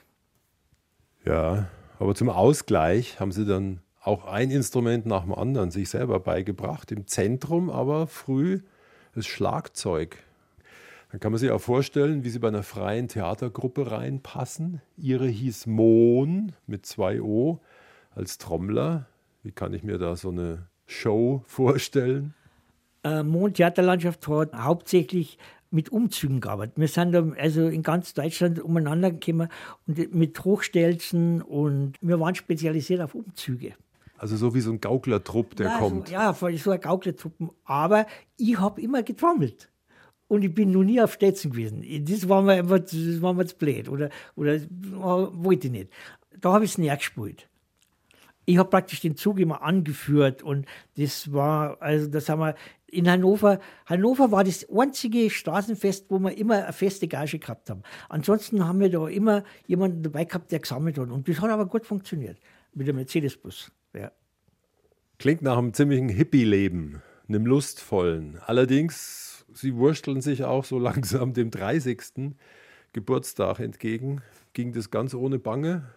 Ja, 1.24 1.68
aber 1.98 2.14
zum 2.14 2.28
Ausgleich 2.28 3.20
haben 3.20 3.32
sie 3.32 3.44
dann 3.44 3.80
auch 4.00 4.24
ein 4.24 4.50
Instrument 4.50 5.06
nach 5.06 5.22
dem 5.22 5.34
anderen 5.34 5.70
sich 5.70 5.88
selber 5.88 6.18
beigebracht. 6.20 6.90
Im 6.90 7.06
Zentrum 7.06 7.70
aber 7.70 8.06
früh 8.06 8.60
das 9.14 9.26
Schlagzeug. 9.26 10.18
Dann 11.10 11.20
kann 11.20 11.30
man 11.30 11.38
sich 11.38 11.50
auch 11.50 11.60
vorstellen, 11.60 12.24
wie 12.24 12.30
sie 12.30 12.38
bei 12.38 12.48
einer 12.48 12.62
freien 12.62 13.06
Theatergruppe 13.06 13.90
reinpassen. 13.90 14.80
Ihre 14.96 15.28
hieß 15.28 15.66
Mohn 15.66 16.52
mit 16.66 16.86
zwei 16.86 17.20
O 17.20 17.60
als 18.14 18.38
Trommler. 18.38 19.06
Wie 19.42 19.52
kann 19.52 19.74
ich 19.74 19.82
mir 19.82 19.98
da 19.98 20.16
so 20.16 20.30
eine 20.30 20.68
Show 20.86 21.42
vorstellen? 21.46 22.34
äh, 23.04 23.22
Mondtheaterlandschaft 23.22 24.26
hat 24.28 24.52
hauptsächlich 24.54 25.38
mit 25.70 25.90
Umzügen 25.90 26.40
gearbeitet. 26.40 26.74
Wir 26.76 26.88
sind 26.88 27.14
also 27.38 27.66
in 27.66 27.82
ganz 27.82 28.12
Deutschland 28.14 28.60
umeinander 28.60 29.10
gekommen 29.10 29.48
und 29.86 30.14
mit 30.14 30.44
Hochstelzen 30.44 31.40
und 31.40 31.94
wir 32.02 32.20
waren 32.20 32.34
spezialisiert 32.34 33.00
auf 33.00 33.14
Umzüge. 33.14 33.74
Also 34.18 34.36
so 34.36 34.54
wie 34.54 34.60
so 34.60 34.70
ein 34.70 34.80
Gauklertrupp, 34.80 35.56
der 35.56 35.66
ja, 35.66 35.78
kommt. 35.78 36.08
So, 36.08 36.14
ja, 36.14 36.32
voll 36.34 36.56
so 36.56 36.70
ein 36.70 36.80
Gauklertruppen. 36.80 37.50
Aber 37.64 38.06
ich 38.36 38.58
habe 38.58 38.80
immer 38.80 39.02
getrommelt. 39.02 39.68
Und 40.28 40.44
ich 40.44 40.54
bin 40.54 40.70
noch 40.70 40.84
nie 40.84 41.00
auf 41.00 41.14
Stelzen 41.14 41.50
gewesen. 41.50 41.84
Das 42.04 42.28
war 42.28 42.40
mir 42.40 42.52
einfach 42.52 42.78
das 42.78 43.20
war 43.20 43.34
mir 43.34 43.46
zu 43.46 43.56
blöd. 43.56 43.88
Oder, 43.88 44.10
oder 44.36 44.54
äh, 44.54 44.66
wollte 44.70 45.66
ich 45.66 45.72
nicht. 45.72 45.92
Da 46.38 46.52
habe 46.52 46.64
ich 46.64 46.72
es 46.72 46.78
näher 46.78 46.96
gespielt 46.96 47.48
ich 48.44 48.58
habe 48.58 48.70
praktisch 48.70 49.00
den 49.00 49.16
Zug 49.16 49.38
immer 49.38 49.62
angeführt 49.62 50.42
und 50.42 50.66
das 50.96 51.32
war, 51.32 51.80
also 51.80 52.08
das 52.08 52.28
haben 52.28 52.40
wir 52.40 52.54
in 52.88 53.08
Hannover, 53.08 53.58
Hannover 53.86 54.30
war 54.30 54.44
das 54.44 54.68
einzige 54.68 55.30
Straßenfest, 55.30 56.06
wo 56.10 56.18
wir 56.18 56.36
immer 56.36 56.64
eine 56.64 56.72
feste 56.72 57.08
Gage 57.08 57.38
gehabt 57.38 57.70
haben. 57.70 57.82
Ansonsten 58.08 58.66
haben 58.66 58.80
wir 58.80 58.90
da 58.90 59.08
immer 59.08 59.44
jemanden 59.66 60.02
dabei 60.02 60.24
gehabt, 60.24 60.52
der 60.52 60.58
gesammelt 60.58 60.98
hat 60.98 61.10
und 61.10 61.28
das 61.28 61.40
hat 61.40 61.50
aber 61.50 61.66
gut 61.66 61.86
funktioniert 61.86 62.38
mit 62.74 62.86
dem 62.86 62.96
Mercedes-Bus. 62.96 63.72
Ja. 63.94 64.12
Klingt 65.18 65.42
nach 65.42 65.56
einem 65.56 65.72
ziemlichen 65.72 66.08
Hippie-Leben, 66.08 67.02
einem 67.28 67.46
lustvollen. 67.46 68.38
Allerdings, 68.44 69.44
sie 69.54 69.76
wursteln 69.76 70.20
sich 70.20 70.44
auch 70.44 70.64
so 70.64 70.78
langsam 70.80 71.32
dem 71.32 71.50
30. 71.50 72.34
Geburtstag 72.92 73.60
entgegen. 73.60 74.20
Ging 74.52 74.72
das 74.72 74.90
ganz 74.90 75.14
ohne 75.14 75.38
Bange? 75.38 75.88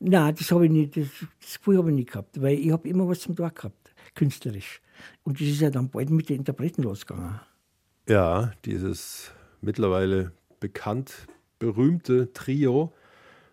Nein, 0.00 0.34
das 0.34 0.50
habe 0.50 0.64
ich 0.64 0.72
nicht, 0.72 0.96
das, 0.96 1.08
das 1.40 1.58
Gefühl 1.58 1.76
habe 1.78 1.90
ich 1.90 1.96
nicht 1.96 2.10
gehabt, 2.10 2.40
weil 2.40 2.58
ich 2.58 2.72
habe 2.72 2.88
immer 2.88 3.06
was 3.06 3.20
zum 3.20 3.36
Tag 3.36 3.56
gehabt, 3.56 3.94
künstlerisch. 4.14 4.80
Und 5.22 5.40
das 5.40 5.48
ist 5.48 5.60
ja 5.60 5.70
dann 5.70 5.90
bald 5.90 6.10
mit 6.10 6.30
den 6.30 6.38
Interpreten 6.38 6.82
losgegangen. 6.82 7.40
Ja, 8.08 8.52
dieses 8.64 9.30
mittlerweile 9.60 10.32
bekannt 10.58 11.26
berühmte 11.58 12.32
Trio. 12.32 12.92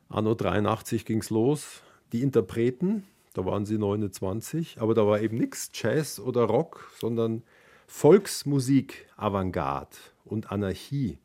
Anno 0.07 0.35
83 0.35 1.05
ging 1.05 1.19
es 1.19 1.29
los. 1.29 1.81
Die 2.13 2.21
Interpreten, 2.21 3.03
da 3.33 3.45
waren 3.45 3.65
sie 3.65 3.77
29, 3.77 4.77
aber 4.79 4.93
da 4.93 5.05
war 5.05 5.19
eben 5.19 5.37
nichts 5.37 5.69
Jazz 5.73 6.17
oder 6.17 6.43
Rock, 6.43 6.89
sondern 6.97 7.43
Volksmusik, 7.87 9.07
Avantgarde 9.17 9.97
und 10.23 10.51
Anarchie. 10.51 11.19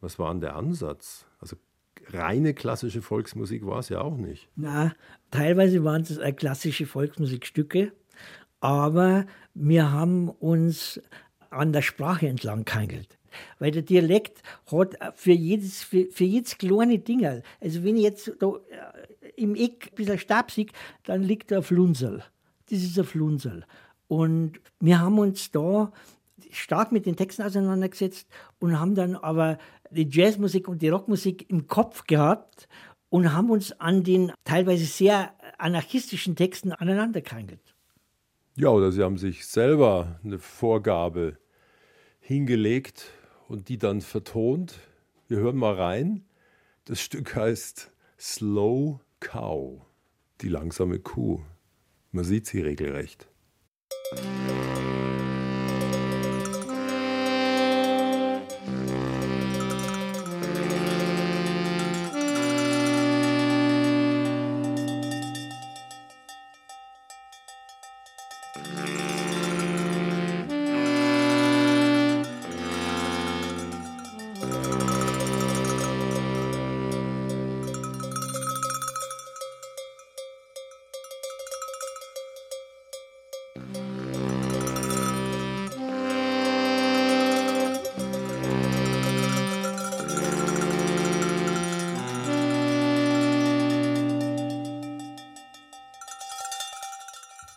Was 0.00 0.18
war 0.18 0.32
denn 0.32 0.40
der 0.40 0.56
Ansatz? 0.56 1.26
Reine 2.10 2.54
klassische 2.54 3.02
Volksmusik 3.02 3.66
war 3.66 3.78
es 3.78 3.88
ja 3.88 4.00
auch 4.00 4.16
nicht. 4.16 4.48
Na, 4.56 4.92
teilweise 5.30 5.84
waren 5.84 6.02
es 6.02 6.18
klassische 6.36 6.86
Volksmusikstücke, 6.86 7.92
aber 8.60 9.26
wir 9.54 9.92
haben 9.92 10.28
uns 10.28 11.00
an 11.50 11.72
der 11.72 11.82
Sprache 11.82 12.28
entlang 12.28 12.64
gehangelt. 12.64 13.18
Weil 13.58 13.70
der 13.70 13.82
Dialekt 13.82 14.42
hat 14.70 14.96
für 15.16 15.32
jedes, 15.32 15.82
für, 15.82 16.06
für 16.06 16.24
jedes 16.24 16.58
kleine 16.58 16.98
Ding, 16.98 17.24
also 17.24 17.84
wenn 17.84 17.96
ich 17.96 18.02
jetzt 18.02 18.32
da 18.40 18.48
äh, 18.48 19.28
im 19.36 19.54
Eck 19.54 19.88
ein 19.90 19.94
bisschen 19.94 20.18
stabsig, 20.18 20.72
dann 21.04 21.22
liegt 21.22 21.50
da 21.50 21.58
ein 21.58 21.62
Flunsel. 21.62 22.22
Das 22.68 22.78
ist 22.78 22.98
ein 22.98 23.04
Flunsel. 23.04 23.64
Und 24.08 24.60
wir 24.80 25.00
haben 25.00 25.18
uns 25.18 25.50
da 25.50 25.92
stark 26.50 26.92
mit 26.92 27.06
den 27.06 27.16
Texten 27.16 27.42
auseinandergesetzt 27.42 28.28
und 28.58 28.78
haben 28.78 28.94
dann 28.94 29.16
aber 29.16 29.58
die 29.92 30.08
Jazzmusik 30.10 30.68
und 30.68 30.82
die 30.82 30.88
Rockmusik 30.88 31.48
im 31.50 31.66
Kopf 31.66 32.04
gehabt 32.06 32.68
und 33.08 33.32
haben 33.32 33.50
uns 33.50 33.72
an 33.80 34.02
den 34.02 34.32
teilweise 34.44 34.84
sehr 34.84 35.34
anarchistischen 35.58 36.34
Texten 36.34 36.72
aneinandergekrangelt. 36.72 37.74
Ja, 38.56 38.68
oder 38.68 38.92
sie 38.92 39.02
haben 39.02 39.18
sich 39.18 39.46
selber 39.46 40.20
eine 40.24 40.38
Vorgabe 40.38 41.38
hingelegt 42.20 43.10
und 43.48 43.68
die 43.68 43.78
dann 43.78 44.00
vertont. 44.00 44.74
Wir 45.28 45.38
hören 45.38 45.56
mal 45.56 45.74
rein. 45.74 46.24
Das 46.84 47.00
Stück 47.00 47.34
heißt 47.34 47.90
Slow 48.18 49.00
Cow, 49.20 49.80
die 50.40 50.48
langsame 50.48 50.98
Kuh. 50.98 51.40
Man 52.10 52.24
sieht 52.24 52.46
sie 52.46 52.60
regelrecht. 52.60 53.28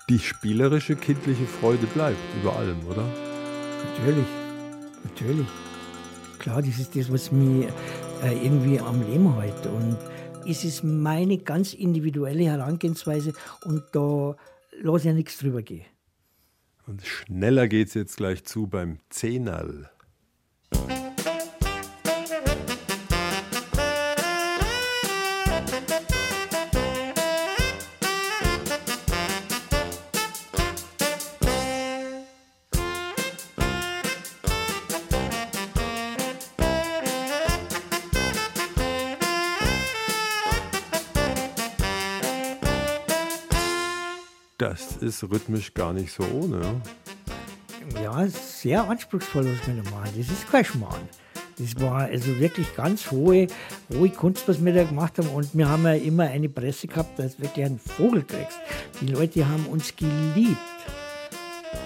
Die 0.08 0.20
spielerische 0.20 0.96
kindliche 0.96 1.46
Freude 1.48 1.88
bleibt 1.88 2.20
über 2.40 2.56
allem, 2.56 2.78
oder? 2.86 3.04
Natürlich, 3.84 4.28
natürlich. 5.04 5.48
Klar, 6.38 6.62
das 6.62 6.78
ist 6.78 6.96
das, 6.96 7.12
was 7.12 7.32
mich 7.32 7.66
äh, 8.24 8.46
irgendwie 8.46 8.80
am 8.80 9.02
Leben 9.02 9.36
hält. 9.40 9.66
Und 9.66 9.98
es 10.48 10.64
ist 10.64 10.84
meine 10.84 11.40
ganz 11.40 11.74
individuelle 11.74 12.44
Herangehensweise 12.44 13.34
und 13.64 13.84
da 13.94 14.36
lasse 14.80 15.00
ich 15.00 15.06
ja 15.06 15.14
nichts 15.14 15.40
drüber 15.40 15.64
gehen. 15.64 15.86
Und 16.86 17.04
schneller 17.04 17.68
geht's 17.68 17.96
jetzt 17.96 18.18
gleich 18.18 18.46
zu 18.46 18.68
beim 18.68 19.00
Zehnerl. 19.10 19.90
Ist 45.06 45.24
rhythmisch 45.24 45.74
gar 45.74 45.94
nicht 45.94 46.12
so 46.12 46.24
ohne. 46.24 46.82
ja? 48.02 48.28
Sehr 48.28 48.90
anspruchsvoll, 48.90 49.46
was 49.46 49.68
wir 49.68 49.82
da 49.82 49.90
machen. 49.92 50.10
Das 50.18 50.28
ist 50.30 50.50
kein 50.50 50.66
Schmarrn. 50.66 51.08
Das 51.58 51.80
war 51.80 52.02
also 52.02 52.38
wirklich 52.40 52.76
ganz 52.76 53.10
hohe, 53.12 53.48
hohe 53.94 54.10
Kunst, 54.10 54.48
was 54.48 54.64
wir 54.66 54.74
da 54.74 54.84
gemacht 54.84 55.18
haben. 55.20 55.30
Und 55.30 55.56
wir 55.56 55.70
haben 55.70 55.86
ja 55.86 55.94
immer 55.94 56.24
eine 56.24 56.50
Presse 56.50 56.88
gehabt, 56.88 57.18
dass 57.18 57.38
du 57.38 57.44
wirklich 57.44 57.66
einen 57.66 57.80
Vogel 57.80 58.24
kriegst. 58.24 58.60
Die 59.00 59.08
Leute 59.08 59.48
haben 59.48 59.66
uns 59.68 59.96
geliebt. 59.96 60.58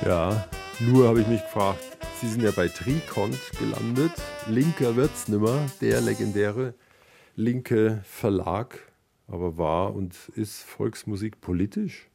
Ja, 0.06 0.48
nur 0.80 1.10
habe 1.10 1.22
ich 1.22 1.28
mich 1.28 1.42
gefragt, 1.42 1.84
Sie 2.22 2.28
sind 2.28 2.42
ja 2.42 2.52
bei 2.52 2.68
Trikont 2.68 3.38
gelandet. 3.60 4.12
Linker 4.48 4.96
wird's 4.96 5.28
nimmer, 5.28 5.60
der 5.82 6.02
legendäre 6.02 6.74
linke 7.36 8.02
Verlag. 8.04 8.80
Aber 9.28 9.58
war 9.58 9.94
und 9.94 10.16
ist 10.36 10.64
Volksmusik 10.64 11.40
politisch? 11.40 12.09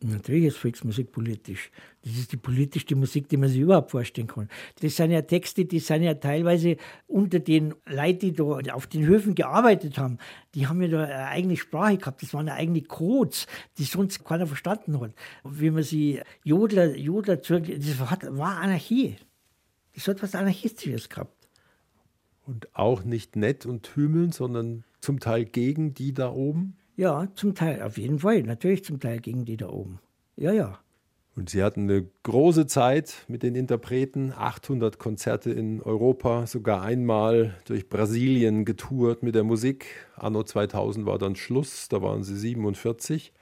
Natürlich 0.00 0.44
ist 0.44 0.58
Volksmusik 0.58 1.10
politisch. 1.10 1.70
Das 2.04 2.12
ist 2.12 2.30
die 2.30 2.36
politischste 2.36 2.94
Musik, 2.94 3.28
die 3.28 3.36
man 3.36 3.48
sich 3.48 3.60
überhaupt 3.60 3.90
vorstellen 3.90 4.28
kann. 4.28 4.48
Das 4.80 4.94
sind 4.94 5.10
ja 5.10 5.22
Texte, 5.22 5.64
die 5.64 5.80
sind 5.80 6.04
ja 6.04 6.14
teilweise 6.14 6.76
unter 7.08 7.40
den 7.40 7.74
Leuten, 7.84 8.20
die 8.20 8.32
da 8.32 8.74
auf 8.74 8.86
den 8.86 9.04
Höfen 9.04 9.34
gearbeitet 9.34 9.98
haben, 9.98 10.18
die 10.54 10.68
haben 10.68 10.80
ja 10.82 10.88
da 10.88 11.02
eine 11.02 11.26
eigene 11.26 11.56
Sprache 11.56 11.98
gehabt. 11.98 12.22
Das 12.22 12.32
waren 12.32 12.46
ja 12.46 12.54
eigene 12.54 12.82
Codes, 12.82 13.48
die 13.78 13.84
sonst 13.84 14.24
keiner 14.24 14.46
verstanden 14.46 15.00
hat. 15.00 15.12
Wie 15.44 15.70
man 15.70 15.82
sie 15.82 16.20
Jodler, 16.44 16.96
Jodler 16.96 17.36
das 17.36 17.50
war 17.50 18.58
Anarchie. 18.58 19.16
Das 19.94 20.06
hat 20.06 20.22
was 20.22 20.36
Anarchistisches 20.36 21.08
gehabt. 21.08 21.48
Und 22.46 22.74
auch 22.74 23.02
nicht 23.02 23.34
nett 23.34 23.66
und 23.66 23.96
hümmeln, 23.96 24.30
sondern 24.30 24.84
zum 25.00 25.18
Teil 25.18 25.44
gegen 25.44 25.92
die 25.92 26.14
da 26.14 26.30
oben? 26.30 26.76
Ja, 26.98 27.28
zum 27.34 27.54
Teil, 27.54 27.80
auf 27.82 27.96
jeden 27.96 28.18
Fall. 28.18 28.42
Natürlich 28.42 28.82
zum 28.84 28.98
Teil 28.98 29.20
gegen 29.20 29.44
die 29.44 29.56
da 29.56 29.68
oben. 29.68 30.00
Ja, 30.34 30.50
ja. 30.50 30.80
Und 31.36 31.48
Sie 31.48 31.62
hatten 31.62 31.82
eine 31.82 32.08
große 32.24 32.66
Zeit 32.66 33.24
mit 33.28 33.44
den 33.44 33.54
Interpreten, 33.54 34.32
800 34.36 34.98
Konzerte 34.98 35.52
in 35.52 35.80
Europa, 35.80 36.48
sogar 36.48 36.82
einmal 36.82 37.54
durch 37.66 37.88
Brasilien 37.88 38.64
getourt 38.64 39.22
mit 39.22 39.36
der 39.36 39.44
Musik. 39.44 39.86
Anno 40.16 40.42
2000 40.42 41.06
war 41.06 41.18
dann 41.18 41.36
Schluss, 41.36 41.88
da 41.88 42.02
waren 42.02 42.24
Sie 42.24 42.36
47 42.36 43.32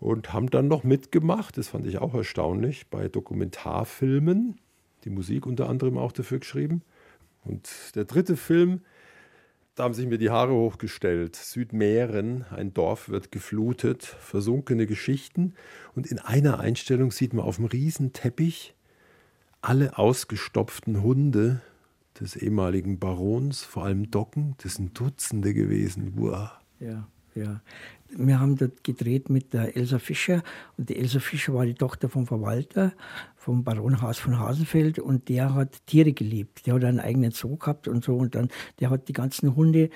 und 0.00 0.32
haben 0.32 0.48
dann 0.48 0.66
noch 0.66 0.84
mitgemacht, 0.84 1.58
das 1.58 1.68
fand 1.68 1.84
ich 1.86 1.98
auch 1.98 2.14
erstaunlich, 2.14 2.88
bei 2.88 3.08
Dokumentarfilmen, 3.08 4.58
die 5.04 5.10
Musik 5.10 5.44
unter 5.44 5.68
anderem 5.68 5.98
auch 5.98 6.12
dafür 6.12 6.38
geschrieben. 6.38 6.80
Und 7.44 7.68
der 7.94 8.06
dritte 8.06 8.38
Film, 8.38 8.80
da 9.74 9.84
haben 9.84 9.94
sich 9.94 10.06
mir 10.06 10.18
die 10.18 10.30
Haare 10.30 10.52
hochgestellt. 10.52 11.34
Südmähren, 11.36 12.44
ein 12.50 12.72
Dorf 12.74 13.08
wird 13.08 13.32
geflutet, 13.32 14.04
versunkene 14.04 14.86
Geschichten. 14.86 15.54
Und 15.94 16.06
in 16.06 16.18
einer 16.18 16.60
Einstellung 16.60 17.10
sieht 17.10 17.32
man 17.32 17.44
auf 17.44 17.56
dem 17.56 17.64
Riesenteppich 17.64 18.74
alle 19.60 19.98
ausgestopften 19.98 21.02
Hunde 21.02 21.60
des 22.20 22.36
ehemaligen 22.36 22.98
Barons, 23.00 23.64
vor 23.64 23.84
allem 23.84 24.10
Docken. 24.10 24.54
Das 24.62 24.74
sind 24.74 24.98
Dutzende 24.98 25.54
gewesen. 25.54 26.12
Wow. 26.16 26.50
Ja, 26.78 27.08
ja. 27.34 27.60
Wir 28.16 28.38
haben 28.38 28.56
dort 28.56 28.84
gedreht 28.84 29.28
mit 29.28 29.52
der 29.54 29.76
Elsa 29.76 29.98
Fischer 29.98 30.44
und 30.76 30.88
die 30.88 30.96
Elsa 30.96 31.18
Fischer 31.18 31.52
war 31.54 31.66
die 31.66 31.74
Tochter 31.74 32.08
vom 32.08 32.28
Verwalter, 32.28 32.92
vom 33.44 33.62
Baron 33.62 34.00
Haas 34.00 34.18
von 34.18 34.38
Hasenfeld 34.38 34.98
und 34.98 35.28
der 35.28 35.52
hat 35.52 35.86
Tiere 35.86 36.14
geliebt. 36.14 36.66
Der 36.66 36.74
hat 36.74 36.84
einen 36.84 36.98
eigenen 36.98 37.30
Zoo 37.30 37.56
gehabt 37.56 37.88
und 37.88 38.02
so 38.02 38.16
und 38.16 38.34
dann, 38.34 38.48
der 38.80 38.88
hat 38.88 39.06
die 39.08 39.12
ganzen 39.12 39.54
Hunde, 39.54 39.90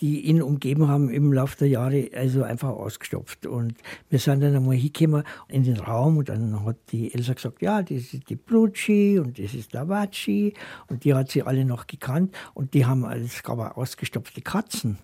die 0.00 0.20
ihn 0.20 0.40
umgeben 0.40 0.86
haben, 0.86 1.10
im 1.10 1.32
Laufe 1.32 1.56
der 1.58 1.68
Jahre 1.68 2.10
also 2.14 2.44
einfach 2.44 2.68
ausgestopft. 2.68 3.46
Und 3.46 3.74
wir 4.08 4.20
sind 4.20 4.40
dann 4.40 4.54
einmal 4.54 4.76
hingekommen 4.76 5.24
in 5.48 5.64
den 5.64 5.78
Raum 5.78 6.18
und 6.18 6.28
dann 6.28 6.64
hat 6.64 6.76
die 6.92 7.12
Elsa 7.12 7.32
gesagt, 7.32 7.60
ja, 7.60 7.82
das 7.82 8.14
ist 8.14 8.28
die 8.28 8.36
Brucci 8.36 9.18
und 9.18 9.36
das 9.36 9.52
ist 9.52 9.74
der 9.74 9.88
Vaci 9.88 10.54
und 10.86 11.02
die 11.02 11.12
hat 11.12 11.28
sie 11.32 11.42
alle 11.42 11.64
noch 11.64 11.88
gekannt 11.88 12.32
und 12.54 12.72
die 12.72 12.86
haben, 12.86 13.04
es 13.04 13.42
gab 13.42 13.76
ausgestopfte 13.76 14.42
Katzen. 14.42 14.98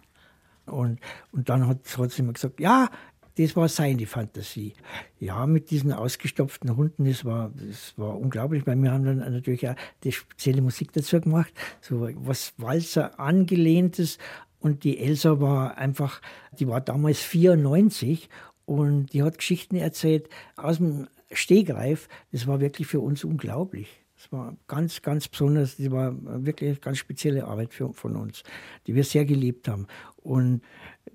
Und, 0.67 1.01
und 1.33 1.49
dann 1.49 1.67
hat, 1.67 1.79
hat 1.99 2.11
sie 2.13 2.23
mir 2.23 2.35
gesagt, 2.35 2.61
ja, 2.61 2.91
das 3.39 3.55
war 3.55 3.69
seine 3.69 4.07
Fantasie. 4.07 4.75
Ja, 5.21 5.47
mit 5.47 5.71
diesen 5.71 5.93
ausgestopften 5.93 6.77
Hunden, 6.77 7.05
das 7.05 7.25
war, 7.25 7.53
das 7.55 7.95
war 7.97 8.19
unglaublich, 8.19 8.67
weil 8.67 8.77
wir 8.77 8.91
haben 8.91 9.05
dann 9.05 9.19
natürlich 9.19 9.69
auch 9.69 9.77
die 10.03 10.13
spezielle 10.13 10.61
Musik 10.61 10.93
dazu 10.93 11.21
gemacht, 11.21 11.53
so 11.81 12.09
was 12.17 12.55
Walzer 12.59 13.21
angelehntes. 13.21 14.19
Und 14.61 14.83
die 14.83 14.99
Elsa 14.99 15.41
war 15.41 15.79
einfach, 15.79 16.21
die 16.59 16.67
war 16.67 16.81
damals 16.81 17.21
94 17.21 18.29
und 18.65 19.13
die 19.13 19.23
hat 19.23 19.39
Geschichten 19.39 19.77
erzählt 19.77 20.29
aus 20.57 20.79
dem 20.79 21.07
Stegreif. 21.31 22.09
Das 22.33 22.47
war 22.49 22.61
wirklich 22.61 22.89
für 22.89 23.01
uns 23.01 23.23
unglaublich. 23.23 23.89
Das 24.19 24.33
war 24.33 24.57
ganz, 24.67 25.01
ganz 25.01 25.29
besonders, 25.29 25.77
das 25.77 25.91
war 25.93 26.13
wirklich 26.45 26.71
eine 26.71 26.79
ganz 26.81 26.99
spezielle 26.99 27.45
Arbeit 27.45 27.73
für, 27.73 27.93
von 27.93 28.17
uns, 28.17 28.43
die 28.87 28.97
wir 28.97 29.05
sehr 29.05 29.25
geliebt 29.25 29.69
haben. 29.69 29.87
Und 30.17 30.63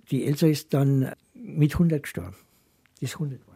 die 0.09 0.25
Elsa 0.25 0.47
ist 0.47 0.73
dann 0.73 1.11
mit 1.33 1.73
100 1.73 2.01
gestorben. 2.01 2.35
Die 3.01 3.05
ist 3.05 3.15
100 3.15 3.41
geworden. 3.41 3.53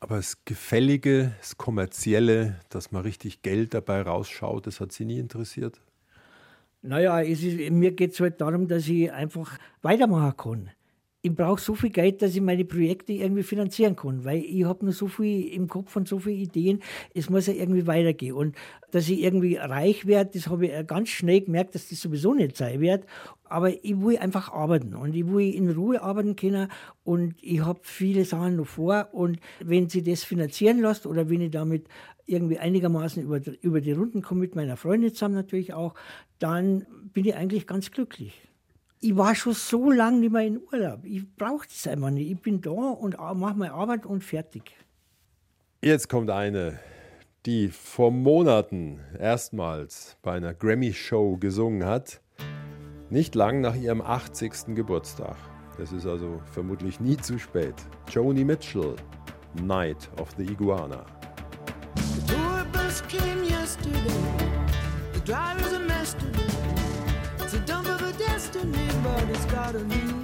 Aber 0.00 0.16
das 0.16 0.44
Gefällige, 0.44 1.34
das 1.38 1.56
Kommerzielle, 1.56 2.60
dass 2.68 2.90
man 2.90 3.02
richtig 3.02 3.42
Geld 3.42 3.72
dabei 3.72 4.02
rausschaut, 4.02 4.66
das 4.66 4.80
hat 4.80 4.92
Sie 4.92 5.04
nie 5.04 5.18
interessiert? 5.18 5.80
Naja, 6.82 7.22
es 7.22 7.42
ist, 7.42 7.70
mir 7.70 7.92
geht 7.92 8.12
es 8.12 8.20
halt 8.20 8.40
darum, 8.40 8.68
dass 8.68 8.86
ich 8.88 9.10
einfach 9.10 9.56
weitermachen 9.80 10.36
kann. 10.36 10.70
Ich 11.26 11.34
brauche 11.34 11.58
so 11.58 11.74
viel 11.74 11.88
Geld, 11.88 12.20
dass 12.20 12.34
ich 12.34 12.42
meine 12.42 12.66
Projekte 12.66 13.14
irgendwie 13.14 13.44
finanzieren 13.44 13.96
kann, 13.96 14.26
weil 14.26 14.40
ich 14.40 14.64
habe 14.64 14.84
nur 14.84 14.92
so 14.92 15.06
viel 15.06 15.54
im 15.54 15.68
Kopf 15.68 15.96
und 15.96 16.06
so 16.06 16.18
viele 16.18 16.36
Ideen, 16.36 16.82
es 17.14 17.30
muss 17.30 17.46
ja 17.46 17.54
irgendwie 17.54 17.86
weitergehen. 17.86 18.34
Und 18.34 18.54
dass 18.90 19.08
ich 19.08 19.22
irgendwie 19.22 19.56
reich 19.56 20.04
werde, 20.04 20.32
das 20.34 20.48
habe 20.48 20.66
ich 20.66 20.86
ganz 20.86 21.08
schnell 21.08 21.40
gemerkt, 21.40 21.74
dass 21.74 21.88
das 21.88 22.02
sowieso 22.02 22.34
nicht 22.34 22.58
sein 22.58 22.78
wird. 22.78 23.06
Aber 23.44 23.70
ich 23.70 23.98
will 23.98 24.18
einfach 24.18 24.52
arbeiten 24.52 24.94
und 24.94 25.14
ich 25.14 25.26
will 25.26 25.54
in 25.54 25.70
Ruhe 25.70 26.02
arbeiten 26.02 26.36
können 26.36 26.68
und 27.04 27.36
ich 27.40 27.64
habe 27.64 27.80
viele 27.84 28.26
Sachen 28.26 28.56
noch 28.56 28.66
vor. 28.66 29.08
Und 29.12 29.38
wenn 29.60 29.88
sie 29.88 30.02
das 30.02 30.24
finanzieren 30.24 30.82
lässt 30.82 31.06
oder 31.06 31.30
wenn 31.30 31.40
ich 31.40 31.52
damit 31.52 31.88
irgendwie 32.26 32.58
einigermaßen 32.58 33.22
über, 33.22 33.40
über 33.62 33.80
die 33.80 33.92
Runden 33.92 34.20
komme 34.20 34.40
mit 34.40 34.56
meiner 34.56 34.76
Freundin 34.76 35.14
zusammen 35.14 35.36
natürlich 35.36 35.72
auch, 35.72 35.94
dann 36.38 36.84
bin 37.14 37.24
ich 37.24 37.34
eigentlich 37.34 37.66
ganz 37.66 37.90
glücklich. 37.90 38.42
Ich 39.06 39.14
war 39.14 39.34
schon 39.34 39.52
so 39.52 39.90
lange 39.90 40.20
nicht 40.20 40.32
mehr 40.32 40.46
in 40.46 40.62
Urlaub. 40.72 41.00
Ich 41.04 41.30
brauche 41.36 41.66
das 41.66 41.86
einfach 41.86 42.08
nicht. 42.08 42.30
Ich 42.30 42.40
bin 42.40 42.62
da 42.62 42.70
und 42.70 43.18
mache 43.18 43.54
meine 43.54 43.74
Arbeit 43.74 44.06
und 44.06 44.24
fertig. 44.24 44.74
Jetzt 45.82 46.08
kommt 46.08 46.30
eine, 46.30 46.80
die 47.44 47.68
vor 47.68 48.10
Monaten 48.10 49.00
erstmals 49.18 50.16
bei 50.22 50.32
einer 50.32 50.54
Grammy-Show 50.54 51.36
gesungen 51.36 51.84
hat. 51.84 52.22
Nicht 53.10 53.34
lang 53.34 53.60
nach 53.60 53.76
ihrem 53.76 54.00
80. 54.00 54.74
Geburtstag. 54.74 55.36
Das 55.76 55.92
ist 55.92 56.06
also 56.06 56.40
vermutlich 56.54 56.98
nie 56.98 57.18
zu 57.18 57.38
spät. 57.38 57.74
Joni 58.08 58.42
Mitchell, 58.42 58.96
Night 59.62 60.08
of 60.18 60.30
the 60.38 60.44
Iguana. 60.44 61.04
Got 69.64 69.74
a 69.76 69.78
lead. 69.78 70.14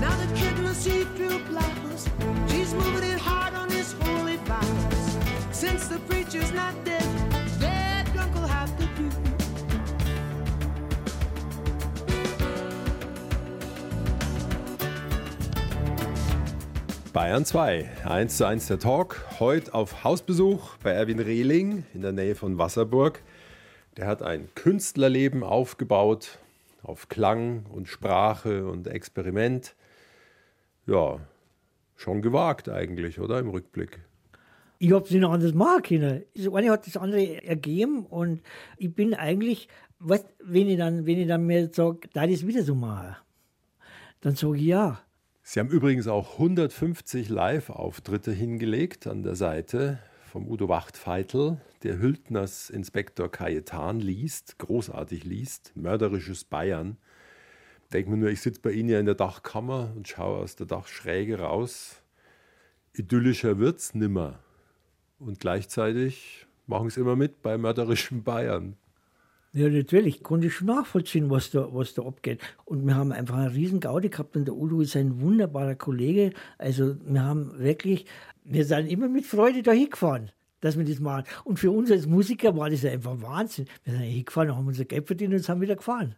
Now 0.00 0.14
the 0.22 0.28
kid 0.34 0.58
will 0.60 0.72
see 0.72 1.04
through 1.16 1.38
blouse. 1.50 2.08
She's 2.48 2.72
moving 2.72 3.04
it 3.12 3.20
hard 3.20 3.52
on 3.54 3.68
this 3.68 3.94
holy 4.00 4.38
vows. 4.46 5.18
Since 5.52 5.88
the 5.88 5.98
preacher's 6.08 6.50
not 6.52 6.72
dead, 6.86 7.04
dead 7.60 8.10
drunk 8.14 8.34
will 8.34 8.48
have 8.48 8.72
to 8.78 8.86
do. 8.96 9.10
Bayern 17.12 17.44
2, 17.44 17.84
1 18.04 18.28
zu 18.30 18.46
1 18.46 18.66
der 18.68 18.78
Talk. 18.78 19.26
Heute 19.40 19.74
auf 19.74 20.04
Hausbesuch 20.04 20.76
bei 20.82 20.92
Erwin 20.92 21.18
Rehling 21.18 21.84
in 21.92 22.00
der 22.00 22.12
Nähe 22.12 22.34
von 22.34 22.56
Wasserburg. 22.56 23.22
Der 23.96 24.06
hat 24.06 24.22
ein 24.22 24.48
Künstlerleben 24.54 25.42
aufgebaut 25.42 26.38
auf 26.82 27.08
Klang 27.08 27.64
und 27.72 27.88
Sprache 27.88 28.66
und 28.66 28.86
Experiment. 28.86 29.74
Ja, 30.86 31.18
schon 31.96 32.20
gewagt 32.20 32.68
eigentlich, 32.68 33.18
oder 33.18 33.38
im 33.38 33.48
Rückblick? 33.48 34.00
Ich 34.78 34.92
habe 34.92 35.04
es 35.04 35.10
nicht 35.10 35.24
anders 35.24 35.54
machen 35.54 35.82
können. 35.82 36.22
Das 36.34 36.52
eine 36.52 36.70
hat 36.70 36.86
das 36.86 36.98
andere 36.98 37.42
ergeben 37.42 38.04
und 38.04 38.42
ich 38.76 38.94
bin 38.94 39.14
eigentlich, 39.14 39.68
weißt, 40.00 40.26
wenn 40.44 40.68
ich 40.68 40.76
dann, 40.76 41.06
wenn 41.06 41.18
ich 41.18 41.26
dann 41.26 41.46
mir 41.46 41.70
sage, 41.72 42.00
da 42.12 42.24
ist 42.24 42.46
wieder 42.46 42.62
so 42.62 42.74
machen, 42.74 43.16
dann 44.20 44.36
sage 44.36 44.58
ich 44.58 44.64
ja. 44.64 45.00
Sie 45.42 45.58
haben 45.58 45.70
übrigens 45.70 46.06
auch 46.06 46.34
150 46.34 47.30
Live-Auftritte 47.30 48.32
hingelegt 48.32 49.06
an 49.06 49.22
der 49.22 49.36
Seite 49.36 50.00
vom 50.36 50.48
Udo 50.48 50.68
Wachtfeitel, 50.68 51.62
der 51.82 51.98
Hültners 51.98 52.68
Inspektor 52.68 53.30
Cajetan 53.30 54.00
liest, 54.00 54.58
großartig 54.58 55.24
liest, 55.24 55.72
mörderisches 55.74 56.44
Bayern. 56.44 56.98
Denkt 57.90 58.10
mir 58.10 58.18
nur, 58.18 58.28
ich 58.28 58.42
sitze 58.42 58.60
bei 58.60 58.72
Ihnen 58.72 58.90
ja 58.90 59.00
in 59.00 59.06
der 59.06 59.14
Dachkammer 59.14 59.94
und 59.96 60.06
schaue 60.06 60.40
aus 60.40 60.54
der 60.54 60.66
Dachschräge 60.66 61.38
raus. 61.38 62.02
Idyllischer 62.92 63.58
wird's 63.58 63.94
nimmer. 63.94 64.40
Und 65.18 65.40
gleichzeitig 65.40 66.46
machen 66.66 66.90
Sie 66.90 67.00
immer 67.00 67.16
mit 67.16 67.40
bei 67.40 67.56
mörderischem 67.56 68.22
Bayern. 68.22 68.76
Ja, 69.54 69.70
natürlich, 69.70 70.22
konnte 70.22 70.48
ich 70.48 70.54
schon 70.54 70.66
nachvollziehen, 70.66 71.30
was 71.30 71.50
da, 71.50 71.66
was 71.72 71.94
da 71.94 72.02
abgeht. 72.02 72.42
Und 72.66 72.86
wir 72.86 72.94
haben 72.94 73.10
einfach 73.10 73.36
einen 73.36 73.54
riesen 73.54 73.80
Gaudi 73.80 74.10
gehabt 74.10 74.36
und 74.36 74.44
der 74.44 74.54
Udo 74.54 74.82
ist 74.82 74.96
ein 74.96 75.22
wunderbarer 75.22 75.76
Kollege. 75.76 76.32
Also 76.58 76.94
wir 77.06 77.22
haben 77.22 77.58
wirklich, 77.58 78.04
wir 78.48 78.64
sind 78.64 78.86
immer 78.86 79.08
mit 79.08 79.26
Freude 79.26 79.62
da 79.62 79.72
hingefahren, 79.72 80.30
dass 80.60 80.78
wir 80.78 80.84
das 80.84 81.00
machen. 81.00 81.24
Und 81.44 81.58
für 81.58 81.70
uns 81.70 81.90
als 81.90 82.06
Musiker 82.06 82.56
war 82.56 82.70
das 82.70 82.82
ja 82.82 82.92
einfach 82.92 83.20
Wahnsinn. 83.20 83.66
Wir 83.84 83.94
sind 83.94 84.02
hingefahren, 84.02 84.54
haben 84.56 84.66
unser 84.66 84.84
Geld 84.84 85.06
verdient 85.06 85.34
und 85.34 85.40
sind 85.40 85.60
wieder 85.60 85.76
gefahren. 85.76 86.14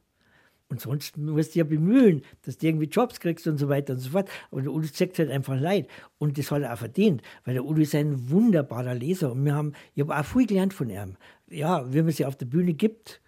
Und 0.70 0.82
sonst 0.82 1.16
musst 1.16 1.54
du 1.54 1.60
ja 1.60 1.64
bemühen, 1.64 2.22
dass 2.42 2.58
du 2.58 2.66
irgendwie 2.66 2.86
Jobs 2.86 3.20
kriegst 3.20 3.46
und 3.46 3.56
so 3.56 3.70
weiter 3.70 3.94
und 3.94 4.00
so 4.00 4.10
fort. 4.10 4.28
Aber 4.50 4.60
der 4.60 4.70
Udo 4.70 4.86
zeigt 4.86 5.18
halt 5.18 5.30
einfach 5.30 5.58
leid. 5.58 5.88
Und 6.18 6.36
das 6.36 6.50
hat 6.50 6.62
er 6.62 6.74
auch 6.74 6.78
verdient, 6.78 7.22
weil 7.44 7.54
der 7.54 7.64
Udo 7.64 7.80
ist 7.80 7.94
ein 7.94 8.28
wunderbarer 8.28 8.94
Leser. 8.94 9.32
Und 9.32 9.44
wir 9.46 9.54
haben, 9.54 9.72
ich 9.94 10.02
habe 10.02 10.18
auch 10.18 10.24
viel 10.24 10.46
gelernt 10.46 10.74
von 10.74 10.90
ihm. 10.90 11.16
Ja, 11.48 11.90
wie 11.90 12.02
man 12.02 12.12
sie 12.12 12.26
auf 12.26 12.36
der 12.36 12.46
Bühne 12.46 12.74
gibt, 12.74 13.22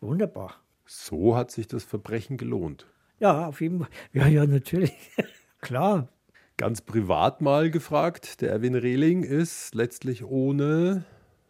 wunderbar. 0.00 0.54
So 0.86 1.36
hat 1.36 1.50
sich 1.50 1.66
das 1.66 1.84
Verbrechen 1.84 2.38
gelohnt. 2.38 2.86
Ja, 3.18 3.46
auf 3.48 3.60
jeden 3.60 3.80
Fall. 3.80 3.88
Ja, 4.14 4.26
ja, 4.26 4.46
natürlich. 4.46 4.94
Klar. 5.60 6.08
Ganz 6.58 6.80
privat 6.80 7.42
mal 7.42 7.70
gefragt, 7.70 8.40
der 8.40 8.50
Erwin 8.50 8.74
Rehling 8.74 9.24
ist 9.24 9.74
letztlich 9.74 10.24
ohne 10.24 11.04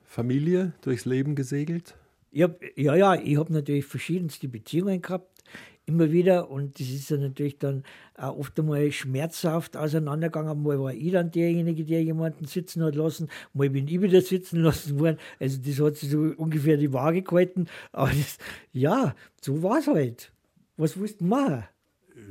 Familie 0.04 0.72
durchs 0.80 1.04
Leben 1.04 1.36
gesegelt. 1.36 1.94
Hab, 2.36 2.61
ja, 2.74 2.96
ja, 2.96 3.14
ich 3.14 3.36
habe 3.36 3.52
natürlich 3.52 3.84
verschiedenste 3.84 4.48
Beziehungen 4.48 5.00
gehabt, 5.00 5.44
immer 5.86 6.11
wieder. 6.11 6.50
Und 6.50 6.80
das 6.80 6.88
ist 6.88 7.09
ja 7.11 7.18
natürlich 7.18 7.59
dann 7.59 7.84
auch 8.16 8.36
oft 8.36 8.59
einmal 8.59 8.90
schmerzhaft 8.90 9.76
auseinandergegangen. 9.76 10.61
Mal 10.61 10.80
war 10.80 10.92
ich 10.92 11.12
dann 11.12 11.30
derjenige, 11.30 11.84
der 11.84 12.02
jemanden 12.02 12.46
sitzen 12.46 12.82
hat 12.82 12.96
lassen, 12.96 13.28
mal 13.54 13.70
bin 13.70 13.86
ich 13.86 14.00
wieder 14.00 14.20
sitzen 14.20 14.61
lassen 14.62 14.98
worden. 14.98 15.18
Also 15.38 15.61
das 15.64 15.78
hat 15.78 15.96
sich 15.96 16.11
so 16.11 16.32
ungefähr 16.36 16.78
die 16.78 16.92
Waage 16.92 17.22
gehalten. 17.22 17.66
Aber 17.92 18.09
das, 18.09 18.38
ja, 18.72 19.14
so 19.40 19.62
war 19.62 19.78
es 19.78 19.86
halt. 19.86 20.32
Was 20.76 20.98
willst 20.98 21.20
du 21.20 21.26
machen? 21.26 21.62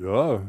Ja, 0.01 0.45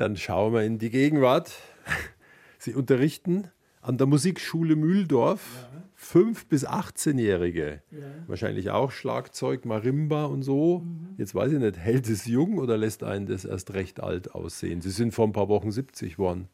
dann 0.00 0.16
schauen 0.16 0.54
wir 0.54 0.62
in 0.62 0.78
die 0.78 0.90
Gegenwart. 0.90 1.52
Sie 2.58 2.74
unterrichten 2.74 3.48
an 3.82 3.98
der 3.98 4.06
Musikschule 4.06 4.76
Mühldorf 4.76 5.68
fünf 5.94 6.46
bis 6.46 6.66
18-Jährige. 6.66 7.82
Wahrscheinlich 8.26 8.70
auch 8.70 8.90
Schlagzeug, 8.90 9.66
Marimba 9.66 10.24
und 10.24 10.42
so. 10.42 10.84
Jetzt 11.18 11.34
weiß 11.34 11.52
ich 11.52 11.58
nicht, 11.58 11.78
hält 11.78 12.08
es 12.08 12.24
jung 12.26 12.58
oder 12.58 12.78
lässt 12.78 13.04
einen 13.04 13.26
das 13.26 13.44
erst 13.44 13.74
recht 13.74 14.00
alt 14.00 14.34
aussehen? 14.34 14.80
Sie 14.80 14.90
sind 14.90 15.12
vor 15.12 15.26
ein 15.26 15.32
paar 15.32 15.48
Wochen 15.48 15.70
70 15.70 16.18
worden. 16.18 16.48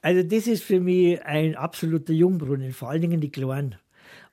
Also 0.00 0.22
das 0.22 0.46
ist 0.46 0.62
für 0.62 0.80
mich 0.80 1.22
ein 1.24 1.54
absoluter 1.56 2.12
Jungbrunnen, 2.12 2.72
vor 2.72 2.90
allen 2.90 3.02
Dingen 3.02 3.20
die 3.20 3.30
Kleinen. 3.30 3.76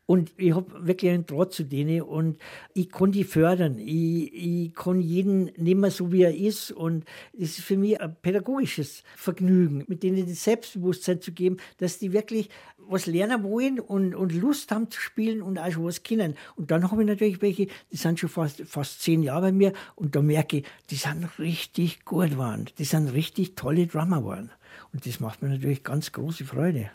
Und 0.05 0.33
ich 0.37 0.53
habe 0.53 0.85
wirklich 0.85 1.11
einen 1.11 1.25
Draht 1.25 1.53
zu 1.53 1.63
denen 1.63 2.01
und 2.01 2.37
ich 2.73 2.89
kann 2.89 3.11
die 3.11 3.23
fördern. 3.23 3.77
Ich, 3.77 4.33
ich 4.33 4.73
kann 4.73 4.99
jeden 4.99 5.51
nehmen, 5.55 5.89
so 5.89 6.11
wie 6.11 6.23
er 6.23 6.35
ist. 6.35 6.71
Und 6.71 7.05
es 7.33 7.57
ist 7.57 7.61
für 7.61 7.77
mich 7.77 8.01
ein 8.01 8.15
pädagogisches 8.21 9.03
Vergnügen, 9.15 9.85
mit 9.87 10.03
denen 10.03 10.27
das 10.27 10.43
Selbstbewusstsein 10.43 11.21
zu 11.21 11.31
geben, 11.31 11.57
dass 11.77 11.99
die 11.99 12.11
wirklich 12.11 12.49
was 12.77 13.05
lernen 13.05 13.43
wollen 13.43 13.79
und, 13.79 14.13
und 14.13 14.33
Lust 14.33 14.71
haben 14.71 14.91
zu 14.91 14.99
spielen 14.99 15.41
und 15.41 15.57
auch 15.57 15.71
schon 15.71 15.85
was 15.85 16.03
kennen. 16.03 16.35
Und 16.55 16.71
dann 16.71 16.91
habe 16.91 17.01
ich 17.01 17.07
natürlich 17.07 17.41
welche, 17.41 17.67
die 17.91 17.97
sind 17.97 18.19
schon 18.19 18.29
fast, 18.29 18.63
fast 18.65 19.01
zehn 19.01 19.23
Jahre 19.23 19.43
bei 19.43 19.51
mir 19.53 19.73
und 19.95 20.15
da 20.15 20.21
merke 20.21 20.57
ich, 20.57 20.65
die 20.89 20.95
sind 20.95 21.39
richtig 21.39 22.03
gut 22.03 22.31
geworden. 22.31 22.65
Die 22.77 22.85
sind 22.85 23.07
richtig 23.09 23.55
tolle 23.55 23.87
Drummer 23.87 24.19
geworden. 24.19 24.51
Und 24.93 25.05
das 25.05 25.19
macht 25.19 25.41
mir 25.41 25.49
natürlich 25.49 25.83
ganz 25.83 26.11
große 26.11 26.43
Freude. 26.43 26.91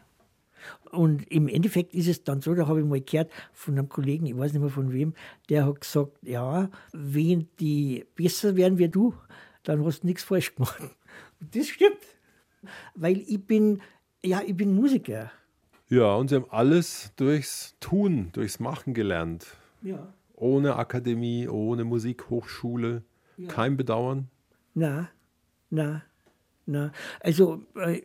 Und 0.90 1.30
im 1.30 1.48
Endeffekt 1.48 1.94
ist 1.94 2.08
es 2.08 2.24
dann 2.24 2.40
so, 2.40 2.54
da 2.54 2.66
habe 2.66 2.80
ich 2.80 2.86
mal 2.86 3.00
gehört 3.00 3.30
von 3.52 3.78
einem 3.78 3.88
Kollegen, 3.88 4.26
ich 4.26 4.36
weiß 4.36 4.52
nicht 4.52 4.62
mehr 4.62 4.70
von 4.70 4.92
wem, 4.92 5.14
der 5.48 5.66
hat 5.66 5.80
gesagt, 5.80 6.18
ja, 6.22 6.70
wenn 6.92 7.48
die 7.60 8.04
besser 8.14 8.56
werden 8.56 8.78
wie 8.78 8.88
du, 8.88 9.14
dann 9.62 9.84
hast 9.84 10.02
du 10.02 10.06
nichts 10.06 10.22
falsch 10.22 10.54
gemacht. 10.54 10.80
Und 11.40 11.54
das 11.56 11.68
stimmt. 11.68 11.98
Weil 12.94 13.18
ich 13.18 13.44
bin, 13.44 13.82
ja, 14.24 14.40
ich 14.44 14.56
bin 14.56 14.74
Musiker. 14.74 15.30
Ja, 15.88 16.14
und 16.14 16.28
Sie 16.28 16.36
haben 16.36 16.50
alles 16.50 17.12
durchs 17.16 17.76
Tun, 17.78 18.30
durchs 18.32 18.58
Machen 18.58 18.92
gelernt. 18.94 19.46
Ja. 19.82 20.12
Ohne 20.34 20.76
Akademie, 20.76 21.48
ohne 21.48 21.84
Musikhochschule. 21.84 23.02
Kein 23.48 23.76
Bedauern. 23.76 24.28
Na, 24.74 25.10
na, 25.70 26.02
na. 26.64 26.92
Also, 27.20 27.62
äh, 27.76 28.02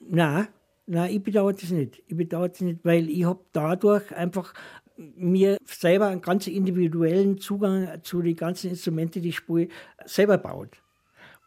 na, 0.00 0.48
na, 0.86 1.08
ich 1.08 1.22
bedauere 1.22 1.52
das 1.52 1.70
nicht. 1.70 2.02
Ich 2.06 2.16
bedauere 2.16 2.48
das 2.48 2.60
nicht, 2.60 2.80
weil 2.84 3.10
ich 3.10 3.24
habe 3.24 3.44
dadurch 3.52 4.14
einfach 4.14 4.54
mir 4.96 5.58
selber 5.64 6.06
einen 6.06 6.22
ganz 6.22 6.46
individuellen 6.46 7.38
Zugang 7.38 8.02
zu 8.02 8.22
den 8.22 8.36
ganzen 8.36 8.70
Instrumenten, 8.70 9.22
die 9.22 9.30
ich 9.30 9.36
spiele, 9.36 9.68
selber 10.04 10.38
baut. 10.38 10.80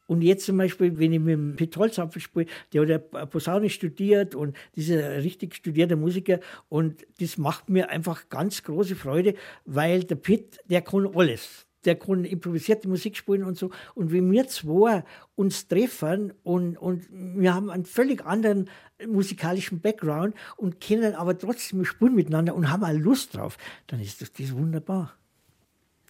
Und 0.08 0.24
jetzt 0.24 0.46
zum 0.46 0.58
Beispiel, 0.58 0.98
wenn 0.98 1.14
ich 1.14 1.20
mit 1.20 1.34
dem 1.34 1.56
Pitt 1.56 1.78
Holzapfel 1.78 2.22
spiele, 2.22 2.48
der 2.74 2.82
hat 2.82 2.90
ja 2.90 3.26
Posaune 3.28 3.70
studiert 3.70 4.34
und 4.34 4.58
dieser 4.76 5.24
richtig 5.24 5.56
studierter 5.56 5.96
Musiker 5.96 6.40
und 6.68 7.06
das 7.20 7.38
macht 7.38 7.70
mir 7.70 7.90
einfach 7.90 8.28
ganz 8.30 8.64
große 8.64 8.96
Freude, 8.96 9.36
weil 9.66 10.04
der 10.04 10.16
Pitt, 10.16 10.60
der 10.66 10.82
kann 10.82 11.08
alles. 11.16 11.69
Der 11.86 11.96
kann 11.96 12.26
improvisierte 12.26 12.88
Musik 12.88 13.16
spielen 13.16 13.44
und 13.44 13.58
so. 13.58 13.70
Und 13.96 14.12
wenn 14.12 14.30
wir 14.32 14.48
zwei 14.48 15.04
uns 15.36 15.68
treffen 15.68 16.34
und, 16.44 16.78
und 16.78 17.08
wir 17.10 17.54
haben 17.54 17.70
einen 17.70 17.86
völlig 17.86 18.26
anderen 18.26 18.70
musikalischen 19.08 19.80
Background 19.80 20.36
und 20.58 20.82
können 20.82 21.16
aber 21.16 21.38
trotzdem 21.38 21.86
spielen 21.86 22.16
miteinander 22.16 22.56
und 22.56 22.70
haben 22.70 22.84
auch 22.84 22.92
Lust 22.92 23.36
drauf, 23.36 23.58
dann 23.88 24.00
ist 24.00 24.22
das, 24.22 24.34
das 24.34 24.54
wunderbar. 24.54 25.14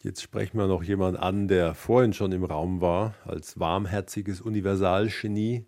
Jetzt 0.02 0.22
sprechen 0.22 0.58
wir 0.58 0.68
noch 0.68 0.82
jemand 0.82 1.20
an, 1.20 1.50
der 1.50 1.76
vorhin 1.76 2.14
schon 2.14 2.32
im 2.32 2.46
Raum 2.46 2.80
war, 2.80 3.16
als 3.26 3.60
warmherziges 3.60 4.40
Universalgenie. 4.40 5.66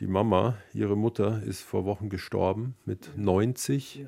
Die 0.00 0.06
Mama, 0.06 0.58
ihre 0.74 0.96
Mutter, 0.96 1.42
ist 1.42 1.62
vor 1.62 1.86
Wochen 1.86 2.10
gestorben 2.10 2.74
mit 2.84 3.16
90. 3.16 4.06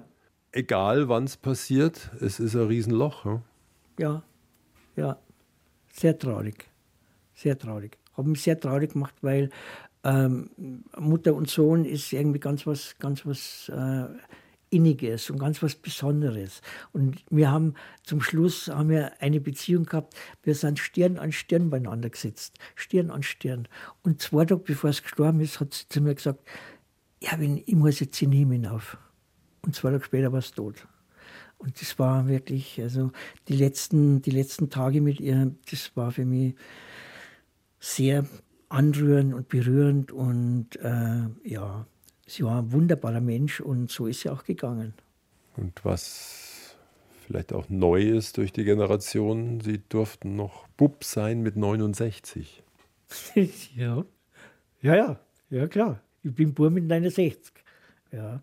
Egal 0.52 1.08
wann 1.08 1.24
es 1.24 1.38
passiert, 1.38 2.10
es 2.20 2.38
ist 2.38 2.54
ein 2.54 2.66
Riesenloch. 2.66 3.24
Ja? 3.24 3.42
Ja, 3.98 4.22
ja, 4.96 5.18
sehr 5.92 6.18
traurig. 6.18 6.68
Sehr 7.34 7.58
traurig. 7.58 7.98
Hat 8.14 8.26
mich 8.26 8.42
sehr 8.42 8.58
traurig 8.58 8.92
gemacht, 8.92 9.14
weil 9.20 9.50
ähm, 10.04 10.50
Mutter 10.98 11.34
und 11.34 11.48
Sohn 11.50 11.84
ist 11.84 12.12
irgendwie 12.12 12.40
ganz 12.40 12.66
was, 12.66 12.96
ganz 12.98 13.26
was 13.26 13.68
äh, 13.68 14.06
Inniges 14.70 15.30
und 15.30 15.38
ganz 15.38 15.62
was 15.62 15.74
Besonderes. 15.74 16.60
Und 16.92 17.24
wir 17.30 17.50
haben 17.50 17.74
zum 18.02 18.20
Schluss 18.20 18.68
haben 18.68 18.88
wir 18.88 19.20
eine 19.20 19.40
Beziehung 19.40 19.84
gehabt. 19.84 20.14
Wir 20.42 20.54
sind 20.54 20.78
Stirn 20.78 21.18
an 21.18 21.32
Stirn 21.32 21.70
beieinander 21.70 22.10
gesetzt. 22.10 22.58
Stirn 22.74 23.10
an 23.10 23.22
Stirn. 23.22 23.68
Und 24.02 24.20
zwei 24.20 24.44
Tage 24.44 24.62
bevor 24.62 24.90
es 24.90 25.02
gestorben 25.02 25.40
ist, 25.40 25.60
hat 25.60 25.74
sie 25.74 25.88
zu 25.88 26.00
mir 26.00 26.14
gesagt, 26.14 26.40
ja, 27.22 27.32
wenn, 27.38 27.58
ich 27.58 27.74
muss 27.74 28.00
jetzt 28.00 28.20
in 28.22 28.30
den 28.30 28.40
Himmel 28.40 28.56
hinauf. 28.56 28.98
Und 29.62 29.74
zwei 29.74 29.90
Tage 29.90 30.04
später 30.04 30.32
war 30.32 30.40
es 30.40 30.52
tot. 30.52 30.86
Und 31.58 31.80
das 31.80 31.98
war 31.98 32.28
wirklich, 32.28 32.80
also 32.80 33.12
die 33.48 33.56
letzten, 33.56 34.22
die 34.22 34.30
letzten 34.30 34.70
Tage 34.70 35.00
mit 35.00 35.20
ihr, 35.20 35.52
das 35.70 35.96
war 35.96 36.10
für 36.10 36.24
mich 36.24 36.54
sehr 37.80 38.26
anrührend 38.68 39.34
und 39.34 39.48
berührend. 39.48 40.12
Und 40.12 40.76
äh, 40.76 41.28
ja, 41.44 41.86
sie 42.26 42.44
war 42.44 42.62
ein 42.62 42.72
wunderbarer 42.72 43.20
Mensch 43.20 43.60
und 43.60 43.90
so 43.90 44.06
ist 44.06 44.20
sie 44.20 44.30
auch 44.30 44.44
gegangen. 44.44 44.94
Und 45.56 45.84
was 45.84 46.76
vielleicht 47.26 47.52
auch 47.52 47.68
neu 47.68 48.02
ist 48.02 48.36
durch 48.36 48.52
die 48.52 48.64
Generation, 48.64 49.60
sie 49.60 49.80
durften 49.88 50.36
noch 50.36 50.68
Bub 50.76 51.04
sein 51.04 51.42
mit 51.42 51.56
69. 51.56 52.62
ja. 53.74 54.04
Ja, 54.82 54.94
ja, 54.94 55.20
ja, 55.50 55.66
klar. 55.66 56.00
Ich 56.22 56.34
bin 56.34 56.54
Bub 56.54 56.72
mit 56.72 56.84
69. 56.84 57.52
Ja. 58.12 58.42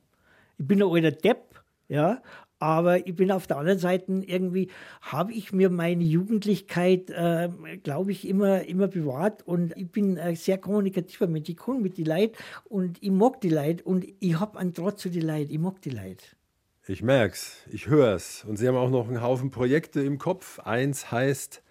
Ich 0.57 0.67
bin 0.67 0.81
ein 0.81 0.89
alter 0.89 1.11
Depp, 1.11 1.63
ja, 1.87 2.21
aber 2.63 3.05
ich 3.05 3.13
bin 3.13 3.29
auf 3.29 3.45
der 3.45 3.57
anderen 3.57 3.77
Seite 3.77 4.23
irgendwie, 4.25 4.69
habe 5.01 5.33
ich 5.33 5.51
mir 5.51 5.69
meine 5.69 6.05
Jugendlichkeit, 6.05 7.09
äh, 7.09 7.49
glaube 7.83 8.13
ich, 8.13 8.25
immer, 8.25 8.63
immer 8.63 8.87
bewahrt 8.87 9.45
und 9.45 9.75
ich 9.75 9.91
bin 9.91 10.17
ein 10.17 10.37
sehr 10.37 10.57
kommunikativer 10.57 11.27
Mensch. 11.27 11.49
Ich 11.49 11.57
kann 11.57 11.81
mit 11.81 11.97
die 11.97 12.05
Leid 12.05 12.37
und 12.63 13.03
ich 13.03 13.11
mag 13.11 13.41
die 13.41 13.49
Leid 13.49 13.81
und 13.81 14.05
ich 14.21 14.39
habe 14.39 14.57
einen 14.57 14.71
Draht 14.71 14.97
zu 14.97 15.09
die 15.09 15.19
Leid. 15.19 15.49
Ich 15.49 15.59
mag 15.59 15.81
die 15.81 15.89
Leid. 15.89 16.37
Ich 16.87 17.03
merk's, 17.03 17.57
ich 17.69 17.87
hör's. 17.87 18.45
Und 18.47 18.55
Sie 18.55 18.65
haben 18.65 18.77
auch 18.77 18.89
noch 18.89 19.09
einen 19.09 19.21
Haufen 19.21 19.51
Projekte 19.51 19.99
im 20.01 20.17
Kopf. 20.17 20.59
Eins 20.59 21.11
heißt, 21.11 21.61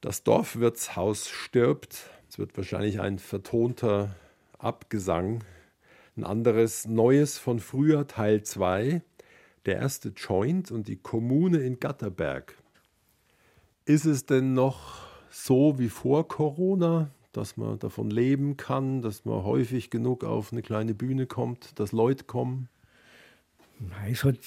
das 0.00 0.24
Dorfwirtshaus 0.24 1.28
stirbt. 1.28 2.10
Es 2.28 2.36
wird 2.36 2.56
wahrscheinlich 2.56 3.00
ein 3.00 3.20
vertonter 3.20 4.16
Abgesang. 4.58 5.44
Ein 6.16 6.24
anderes 6.24 6.88
Neues 6.88 7.38
von 7.38 7.60
früher, 7.60 8.08
Teil 8.08 8.42
2 8.42 9.02
der 9.66 9.76
erste 9.76 10.10
Joint 10.10 10.70
und 10.70 10.88
die 10.88 10.96
Kommune 10.96 11.58
in 11.58 11.78
Gatterberg. 11.80 12.56
Ist 13.84 14.04
es 14.04 14.26
denn 14.26 14.54
noch 14.54 15.06
so 15.30 15.78
wie 15.78 15.88
vor 15.88 16.28
Corona, 16.28 17.10
dass 17.32 17.56
man 17.56 17.78
davon 17.78 18.10
leben 18.10 18.56
kann, 18.56 19.02
dass 19.02 19.24
man 19.24 19.44
häufig 19.44 19.90
genug 19.90 20.24
auf 20.24 20.52
eine 20.52 20.62
kleine 20.62 20.94
Bühne 20.94 21.26
kommt, 21.26 21.78
dass 21.78 21.92
Leute 21.92 22.24
kommen? 22.24 22.68
Nein, 23.78 24.12
es 24.12 24.24
hat, 24.24 24.38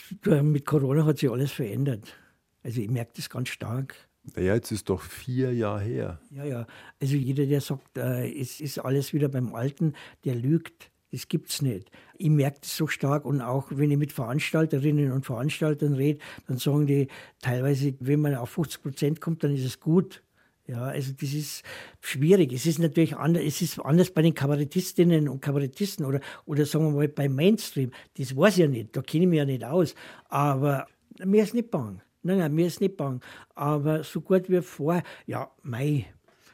mit 0.43 0.65
Corona 0.65 1.05
hat 1.05 1.17
sich 1.17 1.29
alles 1.29 1.51
verändert. 1.51 2.15
Also 2.61 2.81
ich 2.81 2.89
merke 2.89 3.13
das 3.15 3.29
ganz 3.29 3.49
stark. 3.49 3.95
Naja, 4.35 4.55
jetzt 4.55 4.71
ist 4.71 4.89
doch 4.89 5.01
vier 5.01 5.53
Jahre 5.53 5.81
her. 5.81 6.19
Ja, 6.29 6.45
ja. 6.45 6.67
Also 7.01 7.15
jeder, 7.15 7.45
der 7.45 7.59
sagt, 7.59 7.97
äh, 7.97 8.31
es 8.31 8.61
ist 8.61 8.79
alles 8.79 9.13
wieder 9.13 9.27
beim 9.27 9.53
Alten, 9.53 9.93
der 10.23 10.35
lügt. 10.35 10.91
Das 11.13 11.27
gibt's 11.27 11.61
nicht. 11.61 11.91
Ich 12.17 12.31
merke 12.31 12.61
das 12.61 12.75
so 12.75 12.87
stark 12.87 13.23
und 13.23 13.39
auch 13.39 13.67
wenn 13.69 13.91
ich 13.91 13.99
mit 13.99 14.11
Veranstalterinnen 14.11 15.11
und 15.11 15.27
Veranstaltern 15.27 15.93
rede, 15.93 16.17
dann 16.47 16.57
sagen 16.57 16.87
die 16.87 17.07
teilweise, 17.39 17.93
wenn 17.99 18.19
man 18.19 18.33
auf 18.33 18.49
50 18.49 18.81
Prozent 18.81 19.21
kommt, 19.21 19.43
dann 19.43 19.53
ist 19.53 19.63
es 19.63 19.79
gut. 19.79 20.23
Ja, 20.65 20.85
also 20.85 21.13
das 21.13 21.33
ist 21.33 21.61
schwierig. 22.01 22.51
Es 22.51 22.65
ist 22.65 22.79
natürlich 22.79 23.15
anders, 23.15 23.43
es 23.45 23.61
ist 23.61 23.79
anders 23.79 24.09
bei 24.09 24.23
den 24.23 24.33
Kabarettistinnen 24.33 25.29
und 25.29 25.39
Kabarettisten 25.39 26.03
oder, 26.03 26.19
oder 26.45 26.65
sagen 26.65 26.85
wir 26.85 26.91
mal 26.93 27.07
beim 27.09 27.35
Mainstream. 27.35 27.91
Das 28.17 28.35
weiß 28.35 28.53
ich 28.53 28.61
ja 28.61 28.67
nicht, 28.67 28.97
da 28.97 29.03
kenne 29.03 29.25
ich 29.25 29.29
mich 29.29 29.37
ja 29.37 29.45
nicht 29.45 29.63
aus. 29.63 29.93
Aber 30.29 30.87
mir 31.23 31.43
ist 31.43 31.53
nicht 31.53 31.69
bang. 31.69 32.01
Nein, 32.23 32.39
nein, 32.39 32.55
mir 32.55 32.65
ist 32.65 32.81
nicht 32.81 32.97
bang. 32.97 33.21
Aber 33.53 34.03
so 34.03 34.19
gut 34.19 34.49
wie 34.49 34.63
vor, 34.63 35.03
ja, 35.27 35.51
mei. 35.61 36.07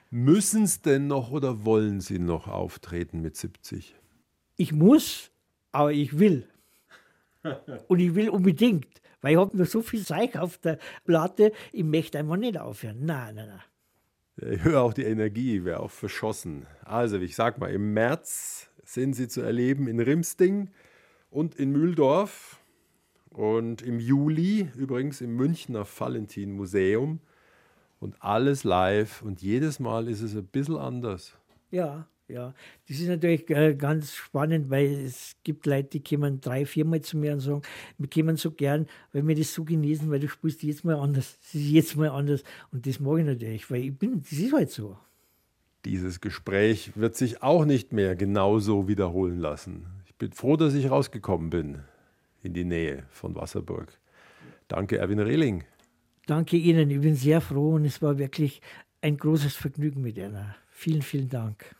Müssen 0.10 0.68
Sie 0.68 0.82
denn 0.82 1.08
noch 1.08 1.32
oder 1.32 1.64
wollen 1.64 2.02
Sie 2.02 2.20
noch 2.20 2.50
auftreten 2.50 3.22
mit 3.22 3.38
70? 3.38 3.96
Ich 4.60 4.74
muss, 4.74 5.32
aber 5.72 5.94
ich 5.94 6.20
will. 6.20 6.46
Und 7.88 8.00
ich 8.00 8.14
will 8.14 8.30
unbedingt, 8.30 9.02
weil 9.22 9.32
ich 9.32 9.38
habe 9.38 9.56
nur 9.56 9.66
so 9.66 9.82
viel 9.82 10.06
Zeug 10.06 10.36
auf 10.36 10.58
der 10.58 10.78
Platte, 11.06 11.54
ich 11.72 11.86
möchte 11.86 12.20
einfach 12.20 12.36
nicht 12.36 12.58
aufhören. 12.58 13.06
Nein, 13.06 13.36
nein, 13.36 13.48
nein. 13.48 14.52
Ich 14.52 14.64
höre 14.64 14.82
auch 14.82 14.94
die 14.94 15.04
Energie, 15.04 15.64
wäre 15.64 15.80
auch 15.80 15.92
verschossen. 15.92 16.66
Also, 16.84 17.20
ich 17.20 17.36
sag 17.36 17.58
mal, 17.58 17.72
im 17.72 17.94
März 17.94 18.70
sind 18.84 19.14
sie 19.14 19.30
zu 19.30 19.42
erleben 19.42 19.88
in 19.88 20.00
Rimsting 20.00 20.70
und 21.30 21.56
in 21.56 21.72
Mühldorf. 21.72 22.60
Und 23.30 23.82
im 23.82 24.00
Juli 24.00 24.70
übrigens 24.76 25.22
im 25.22 25.36
Münchner 25.36 25.86
Valentin 25.86 26.52
Museum. 26.52 27.20
Und 28.02 28.22
alles 28.22 28.66
live. 28.66 29.22
Und 29.22 29.42
jedes 29.42 29.80
Mal 29.80 30.10
ist 30.10 30.22
es 30.22 30.36
ein 30.36 30.48
bisschen 30.48 30.78
anders. 30.78 31.38
Ja, 31.72 32.08
ja, 32.30 32.54
das 32.88 33.00
ist 33.00 33.08
natürlich 33.08 33.50
äh, 33.50 33.76
ganz 33.76 34.14
spannend, 34.14 34.70
weil 34.70 35.06
es 35.06 35.36
gibt 35.44 35.66
Leute, 35.66 36.00
die 36.00 36.04
kommen 36.04 36.40
drei, 36.40 36.66
viermal 36.66 37.02
zu 37.02 37.18
mir 37.18 37.34
und 37.34 37.40
sagen, 37.40 37.62
wir 37.98 38.10
kommen 38.10 38.38
so 38.38 38.52
gern, 38.52 38.86
weil 39.12 39.28
wir 39.28 39.36
das 39.36 39.54
so 39.54 39.64
genießen, 39.64 40.10
weil 40.12 40.20
du 40.20 40.30
spielst 40.30 40.64
jetzt 40.64 40.86
mal 40.86 40.96
anders, 40.96 41.38
es 41.44 41.56
ist 41.56 41.70
jetzt 41.70 41.98
mal 41.98 42.10
anders 42.10 42.44
und 42.72 42.86
das 42.86 43.00
mag 43.00 43.20
ich 43.20 43.26
natürlich, 43.26 43.72
weil 43.72 43.82
ich 43.86 43.98
bin, 43.98 44.22
das 44.22 44.32
ist 44.32 44.54
halt 44.54 44.70
so. 44.70 44.98
Dieses 45.86 46.22
Gespräch 46.22 46.92
wird 46.96 47.16
sich 47.16 47.42
auch 47.42 47.66
nicht 47.66 47.94
mehr 47.94 48.16
genauso 48.16 48.88
wiederholen 48.88 49.40
lassen. 49.40 49.88
Ich 50.06 50.16
bin 50.16 50.32
froh, 50.32 50.58
dass 50.58 50.74
ich 50.74 50.92
rausgekommen 50.92 51.50
bin 51.50 51.80
in 52.44 52.54
die 52.54 52.66
Nähe 52.66 53.04
von 53.12 53.36
Wasserburg. 53.36 53.98
Danke, 54.68 54.98
Erwin 54.98 55.20
Rehling. 55.20 55.64
Danke 56.28 56.58
Ihnen, 56.58 56.92
ich 56.92 57.02
bin 57.02 57.16
sehr 57.16 57.42
froh 57.42 57.76
und 57.76 57.86
es 57.86 58.02
war 58.02 58.20
wirklich 58.20 58.62
ein 59.02 59.18
großes 59.18 59.56
Vergnügen 59.56 60.02
mit 60.02 60.18
Ihnen. 60.18 60.54
Vielen, 60.70 61.02
vielen 61.02 61.30
Dank. 61.30 61.76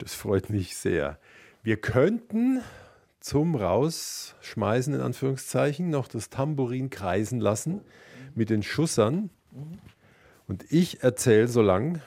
Das 0.00 0.14
freut 0.14 0.48
mich 0.48 0.78
sehr. 0.78 1.18
Wir 1.62 1.76
könnten 1.76 2.62
zum 3.20 3.54
Rausschmeißen 3.54 4.94
in 4.94 5.02
Anführungszeichen 5.02 5.90
noch 5.90 6.08
das 6.08 6.30
Tambourin 6.30 6.88
kreisen 6.88 7.38
lassen 7.38 7.82
mit 8.34 8.48
den 8.48 8.62
Schussern. 8.62 9.28
Und 10.48 10.64
ich 10.72 11.02
erzähle 11.02 11.48
so 11.48 11.60
lang, 11.60 12.00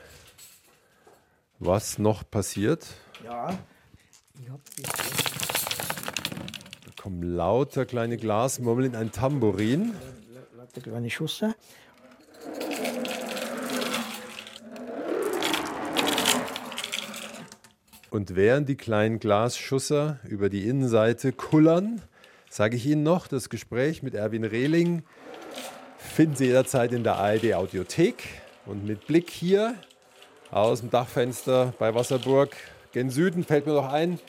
was 1.59 1.99
noch 1.99 2.27
passiert. 2.27 2.87
Ja, 3.23 3.59
ich 4.41 4.49
hab 4.49 4.59
Da 6.85 6.91
kommen 6.99 7.21
lauter 7.21 7.85
kleine 7.85 8.17
Glasmurmeln 8.17 8.93
in 8.93 8.95
ein 8.95 9.11
Tambourin. 9.11 9.93
Lauter 10.57 10.81
kleine 10.81 11.11
Schusser. 11.11 11.53
Und 18.13 18.35
während 18.35 18.69
die 18.69 18.77
kleinen 18.77 19.17
Glasschusser 19.17 20.19
über 20.29 20.47
die 20.49 20.67
Innenseite 20.67 21.31
kullern, 21.31 21.99
sage 22.47 22.75
ich 22.75 22.85
Ihnen 22.85 23.01
noch, 23.01 23.27
das 23.27 23.49
Gespräch 23.49 24.03
mit 24.03 24.13
Erwin 24.13 24.43
Rehling 24.43 25.01
finden 25.97 26.35
Sie 26.35 26.45
jederzeit 26.45 26.93
in 26.93 27.03
der 27.03 27.15
ARD 27.15 27.55
Audiothek. 27.55 28.23
Und 28.67 28.85
mit 28.85 29.07
Blick 29.07 29.31
hier 29.31 29.73
aus 30.51 30.81
dem 30.81 30.91
Dachfenster 30.91 31.73
bei 31.79 31.95
Wasserburg 31.95 32.55
gen 32.91 33.09
Süden 33.09 33.43
fällt 33.43 33.65
mir 33.65 33.73
noch 33.73 33.91
ein, 33.91 34.19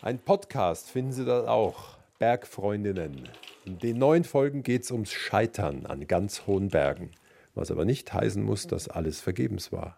ein 0.00 0.20
Podcast 0.20 0.88
finden 0.88 1.10
Sie 1.10 1.24
dort 1.24 1.48
auch, 1.48 1.96
Bergfreundinnen. 2.20 3.28
In 3.64 3.80
den 3.80 3.98
neuen 3.98 4.22
Folgen 4.22 4.62
geht 4.62 4.84
es 4.84 4.92
ums 4.92 5.10
Scheitern 5.10 5.86
an 5.86 6.06
ganz 6.06 6.46
hohen 6.46 6.68
Bergen, 6.68 7.10
was 7.56 7.72
aber 7.72 7.84
nicht 7.84 8.12
heißen 8.14 8.44
muss, 8.44 8.68
dass 8.68 8.86
alles 8.86 9.20
vergebens 9.20 9.72
war. 9.72 9.97